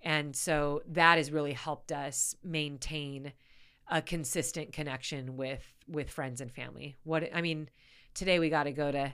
[0.00, 3.32] And so that has really helped us maintain
[3.88, 6.96] a consistent connection with with friends and family.
[7.04, 7.70] What I mean,
[8.14, 9.12] today we got to go to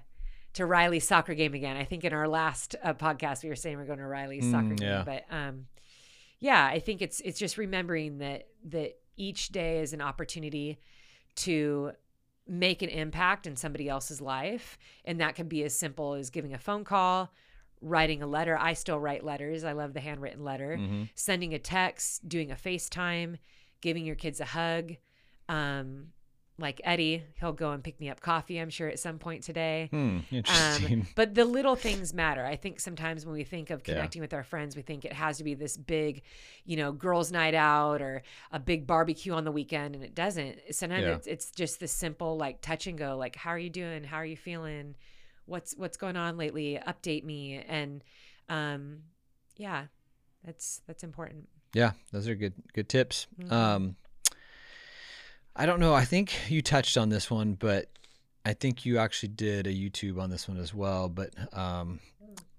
[0.55, 1.77] to Riley's soccer game again.
[1.77, 4.69] I think in our last uh, podcast we were saying we're going to Riley's soccer
[4.75, 5.67] Mm, game, but um
[6.41, 10.79] yeah, I think it's it's just remembering that that each day is an opportunity
[11.37, 11.93] to
[12.49, 16.53] make an impact in somebody else's life and that can be as simple as giving
[16.53, 17.33] a phone call,
[17.81, 18.59] writing a letter.
[18.59, 19.63] I still write letters.
[19.65, 20.77] I love the handwritten letter.
[20.79, 21.05] Mm-hmm.
[21.15, 23.39] Sending a text, doing a FaceTime,
[23.81, 24.93] giving your kids a hug.
[25.49, 26.09] Um
[26.59, 29.89] like Eddie, he'll go and pick me up coffee, I'm sure at some point today.
[29.91, 30.19] Hmm.
[30.31, 31.01] Interesting.
[31.01, 32.45] Um, but the little things matter.
[32.45, 33.95] I think sometimes when we think of Yeah.
[33.95, 36.23] connecting with our friends, we think it has to be this big,
[36.65, 40.59] you know, girls' night out or a big barbecue on the weekend, and it doesn't.
[40.73, 41.15] Sometimes Yeah.
[41.15, 44.05] it's, it's just this simple like touch and go, like how are you doing?
[44.05, 44.95] How are you feeling?
[45.47, 46.79] What's what's going on lately?
[46.87, 47.65] Update me.
[47.67, 48.05] And
[48.49, 48.99] um,
[49.57, 49.87] yeah,
[50.45, 51.49] that's that's important.
[51.73, 53.27] Yeah, those are good good tips.
[53.41, 53.51] Mhm.
[53.51, 53.97] Um,
[55.55, 55.95] I don't know.
[55.95, 57.87] I think you touched on this one, but
[58.45, 61.09] I think you actually did a YouTube on this one as well.
[61.09, 62.01] But um,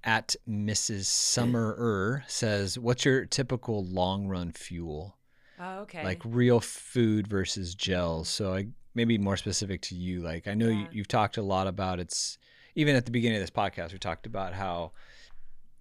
[0.03, 1.05] at Mrs.
[1.05, 5.17] Summerer says, "What's your typical long run fuel?
[5.59, 6.03] Oh, okay.
[6.03, 10.21] Like real food versus gels?" So I maybe more specific to you.
[10.21, 10.87] Like I know you, Yeah.
[10.91, 12.37] you've talked a lot about it's.
[12.75, 14.93] Even at the beginning of this podcast, we talked about how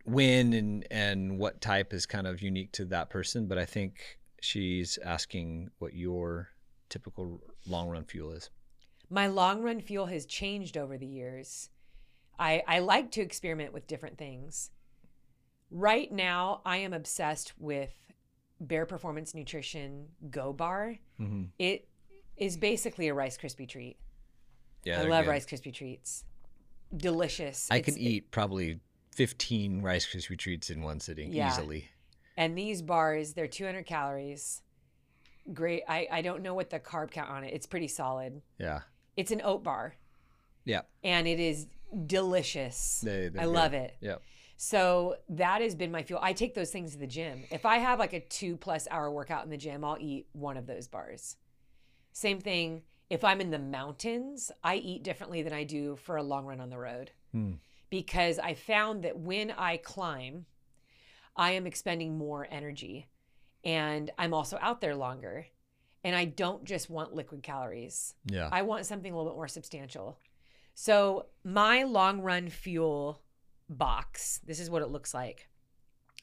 [0.04, 4.18] when and and what type is kind of unique to that person but i think
[4.40, 6.48] she's asking what your
[6.92, 8.50] typical long run fuel is
[9.08, 11.70] my long run fuel has changed over the years.
[12.38, 14.70] I, I like to experiment with different things.
[15.70, 17.90] Right now, I am obsessed with
[18.60, 20.96] Bare Performance Nutrition Go Bar.
[21.20, 21.44] mm-hmm.
[21.58, 21.88] It
[22.36, 23.96] is basically a Rice Krispie treat.
[24.84, 25.30] yeah I love good.
[25.30, 26.24] Rice Krispie treats.
[26.96, 27.68] Delicious.
[27.70, 28.80] i It's- could eat probably
[29.14, 31.50] 15 Rice Krispie treats in one sitting Yeah.
[31.52, 31.88] easily.
[32.36, 34.62] And these bars, they're 200 calories.
[35.52, 35.82] Great.
[35.88, 37.52] I, I don't know what the carb count on it.
[37.54, 38.42] It's pretty solid.
[38.58, 38.80] Yeah.
[39.16, 39.94] It's an oat bar
[40.64, 40.82] Yeah.
[41.02, 41.66] and it is
[42.06, 43.00] delicious.
[43.02, 43.46] They, I good.
[43.46, 43.96] love it.
[44.00, 44.16] Yeah.
[44.56, 46.20] So that has been my fuel.
[46.22, 47.42] I take those things to the gym.
[47.50, 50.56] If I have like a two plus hour workout in the gym, I'll eat one
[50.56, 51.36] of those bars.
[52.12, 52.82] Same thing.
[53.10, 56.60] If I'm in the mountains, I eat differently than I do for a long run
[56.60, 57.54] on the road Hmm.
[57.90, 60.46] because I found that when I climb,
[61.36, 63.08] I am expending more energy
[63.64, 65.46] and I'm also out there longer.
[66.04, 68.14] And I don't just want liquid calories.
[68.26, 68.48] Yeah.
[68.50, 70.18] I want something a little bit more substantial.
[70.74, 73.22] So, my long run fuel
[73.68, 75.48] box, this is what it looks like.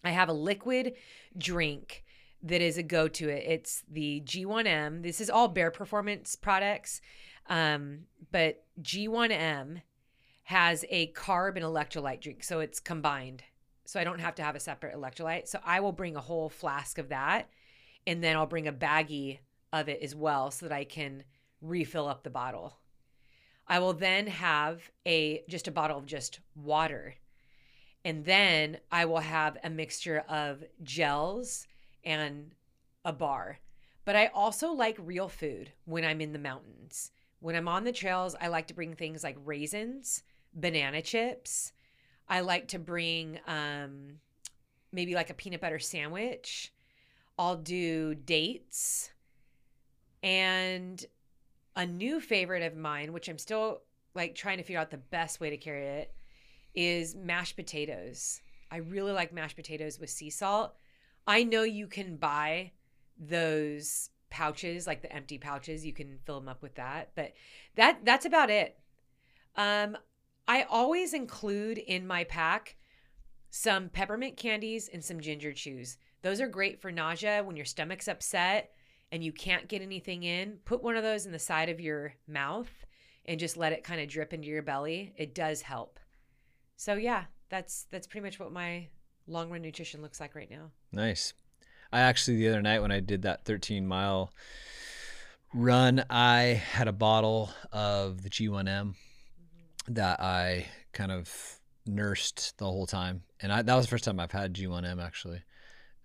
[0.04, 0.96] I have a liquid
[1.38, 2.04] drink
[2.44, 3.44] that is a go to it.
[3.46, 5.04] It's the G1M.
[5.04, 7.02] This is all Bare Performance products.
[7.48, 8.02] Um,
[8.32, 9.82] but G1M
[10.44, 12.44] has a carb and electrolyte drink.
[12.44, 13.44] So, it's combined.
[13.90, 15.48] So, I don't have to have a separate electrolyte.
[15.48, 17.50] So, I will bring a whole flask of that
[18.06, 19.40] and then I'll bring a baggie
[19.74, 21.24] of it as well so that I can
[21.60, 22.78] refill up the bottle.
[23.68, 27.16] I will then have a just a bottle of just water.
[28.06, 31.66] And then I will have a mixture of gels
[32.04, 32.52] and
[33.04, 33.58] a bar.
[34.06, 37.12] But I also like real food when I'm in the mountains.
[37.40, 40.22] When I'm on the trails, I like to bring things like raisins,
[40.54, 41.74] banana chips.
[42.30, 44.20] I like to bring um,
[44.92, 46.72] maybe like a peanut butter sandwich.
[47.38, 49.12] I'll do dates
[50.22, 51.04] and
[51.76, 53.82] a new favorite of mine, which I'm still
[54.14, 56.14] like trying to figure out the best way to carry it,
[56.76, 58.42] is mashed potatoes.
[58.72, 60.76] I really like mashed potatoes with sea salt.
[61.26, 62.72] I know you can buy
[63.18, 65.86] those pouches, like the empty pouches.
[65.86, 67.34] You can fill them up with that, but
[67.76, 68.78] that that's about it.
[69.56, 69.98] Um,
[70.50, 72.76] I always include in my pack
[73.52, 75.98] some peppermint candies and some ginger chews.
[76.24, 78.72] Those are great for nausea when your stomach's upset
[79.12, 80.58] and you can't get anything in.
[80.66, 82.72] Put one of those in the side of your mouth
[83.26, 85.14] and just let it kind of drip into your belly.
[85.18, 86.00] It does help.
[86.78, 88.88] So yeah, that's that's pretty much what my
[89.28, 90.72] long run nutrition looks like right now.
[90.92, 91.34] Nice.
[91.94, 94.34] I actually the other night when I did that 13 mile
[95.54, 98.96] run, I had a bottle of the G1M
[99.88, 101.32] that I kind of
[101.86, 105.42] nursed the whole time, and I, that was the first time I've had G1M actually.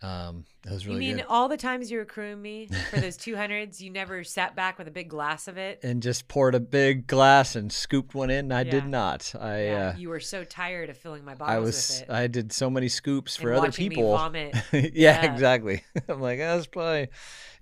[0.03, 1.27] Um, that was really you mean good.
[1.31, 4.87] all the times you were crewing me for those 200s, you never sat back with
[4.87, 5.81] a big glass of it?
[5.83, 8.53] And just poured a big glass and scooped one in.
[8.53, 8.71] I Yeah.
[8.71, 9.35] did not.
[9.41, 12.11] I yeah, uh, you were so tired of filling my bottles I with was it.
[12.11, 14.11] I did so many scoops for and other people.
[14.15, 14.55] vomit.
[14.73, 15.33] yeah, Yeah.
[15.33, 15.83] exactly.
[16.09, 17.09] I'm like, oh, that's probably,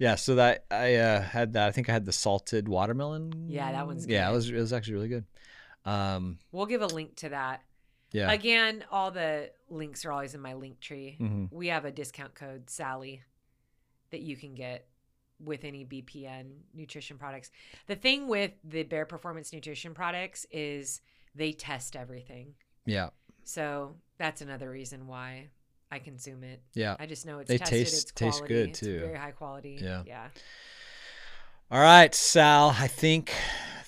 [0.01, 0.17] yeah.
[0.17, 1.69] So that I uh, had that.
[1.69, 3.51] I think I had the salted watermelon.
[3.51, 5.27] Yeah, that one's Yeah, it was it was actually really good.
[5.85, 7.63] Um, We'll give a link to that.
[8.13, 8.31] yeah.
[8.31, 11.17] Again, all the links are always in my link tree.
[11.19, 13.23] hmm We have a discount code Sally
[14.11, 14.87] that you can get
[15.43, 17.51] with any BPN nutrition products.
[17.89, 21.01] The thing with the Bare Performance nutrition products is
[21.35, 22.55] they test everything.
[22.87, 23.09] Yeah,
[23.43, 25.49] So that's another reason why
[25.91, 26.63] I consume it.
[26.75, 26.97] yeah.
[27.01, 29.01] I just know it's They tested, taste- it's taste good, it's too.
[29.01, 29.79] very high quality.
[29.83, 30.03] Yeah.
[30.07, 30.29] Yeah.
[31.71, 32.75] All right, Sal.
[32.79, 33.33] I think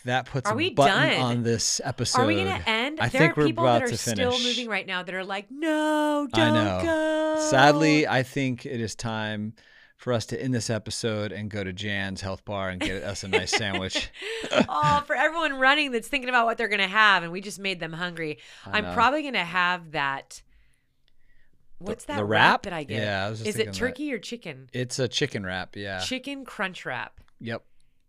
[0.05, 1.21] that puts Are a we button done?
[1.21, 2.23] on this episode.
[2.23, 3.01] Are we going to end?
[3.01, 5.15] I there think are we're people about that are to still moving right now that
[5.15, 6.85] are like, no, don't I know.
[6.85, 7.49] go.
[7.51, 9.55] Sadly, I think it is time
[9.97, 13.25] for us to end this episode and go to Jan's Health Bar and get us
[13.25, 14.11] a nice sandwich.
[14.69, 17.59] oh, for everyone running that's thinking about what they're going to have, and we just
[17.59, 18.39] made them hungry.
[18.67, 20.43] I'm probably going to have that.
[21.79, 22.53] What's that the wrap?
[22.53, 22.63] wrap?
[22.65, 23.03] that I get?
[23.03, 23.75] Yeah, I was just Is it that.
[23.75, 24.69] turkey or chicken?
[24.73, 25.77] It's a chicken wrap.
[25.77, 26.01] Yeah.
[26.01, 27.21] Chicken crunch wrap.
[27.41, 27.63] Yep.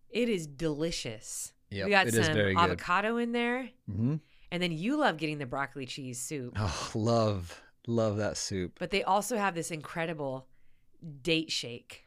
[0.10, 1.54] It is delicious.
[1.72, 1.86] Yep.
[1.86, 2.62] we got it some is very good.
[2.64, 4.16] avocado in there, hmm
[4.52, 6.54] and then you love getting the broccoli cheese soup.
[6.58, 8.78] Oh, love, love that soup.
[8.80, 10.48] But they also have this incredible
[11.24, 12.06] date shake.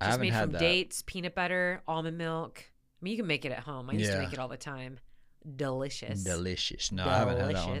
[0.00, 0.58] I Just haven't made had from that.
[0.60, 2.64] dates, peanut butter, almond milk.
[2.68, 3.88] I mean, you can make it at home.
[3.88, 4.98] I used to make it all the time.
[5.56, 6.22] Delicious.
[6.24, 6.92] Delicious.
[6.92, 7.80] No, I haven't had that one.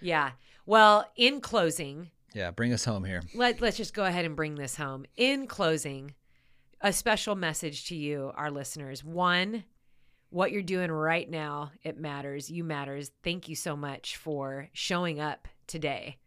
[0.00, 0.30] Yeah.
[0.64, 3.22] Well, in closing, Yeah, bring us home here.
[3.34, 5.04] let, let's just go ahead and bring this home.
[5.16, 6.14] In closing,
[6.80, 9.04] a special message to you, our listeners.
[9.04, 9.64] One,
[10.36, 12.50] what you're doing right now, it matters.
[12.50, 13.10] You matters.
[13.24, 16.18] Thank you so much for showing up today.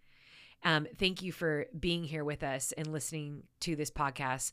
[0.64, 4.52] Um, thank you for being here with us and listening to this podcast.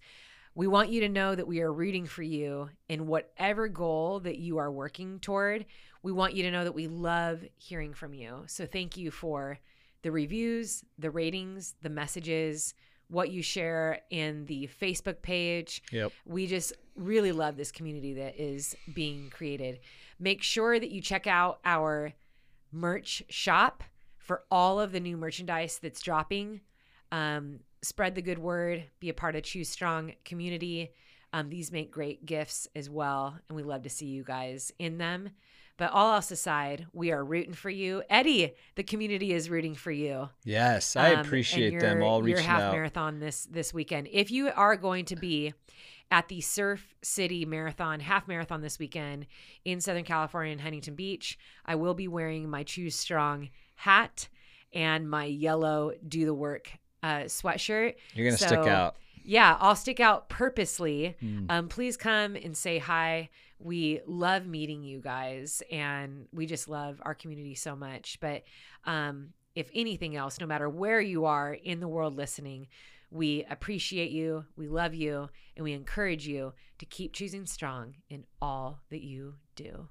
[0.55, 4.37] We want you to know that we are rooting for you in whatever goal that
[4.37, 5.65] you are working toward.
[6.03, 8.43] We want you to know that we love hearing from you.
[8.49, 9.59] So thank you for
[10.03, 12.75] the reviews, the ratings, the messages,
[13.09, 15.83] what you share in the Facebook page.
[15.93, 16.13] Yep.
[16.25, 19.81] We just really love this community that is being created.
[20.19, 22.13] Make sure that you check out our
[22.73, 23.85] merch shop
[24.19, 26.61] for all of the new merchandise that's dropping.
[27.13, 30.91] Um, spread the good word, be a part of Choose Strong community.
[31.33, 34.99] Um, these make great gifts as well, and we love to see you guys in
[34.99, 35.31] them.
[35.79, 38.03] But all else aside, we are rooting for you.
[38.09, 40.31] Eddie, the community is rooting for you.
[40.45, 42.73] Yes, I Um, appreciate and them your- all your half out.
[42.73, 44.09] marathon this this weekend.
[44.11, 45.53] If you are going to be
[46.11, 49.27] at the Surf City Marathon half marathon this weekend
[49.65, 54.29] in Southern California in Huntington Beach, I will be wearing my Choose Strong hat
[54.73, 56.71] and my yellow Do the Work
[57.03, 57.97] uh, sweatshirt.
[58.15, 58.97] You're gonna stick out.
[59.29, 61.17] Yeah, I'll stick out purposely.
[61.21, 61.47] Mm.
[61.51, 63.29] Um, please come and say hi.
[63.59, 68.19] We love meeting you guys, and we just love our community so much.
[68.21, 68.43] But
[68.85, 72.69] um, if anything else, no matter where you are in the world listening,
[73.11, 78.25] we appreciate you, we love you, and we encourage you to keep choosing strong in
[78.43, 79.89] all that you do.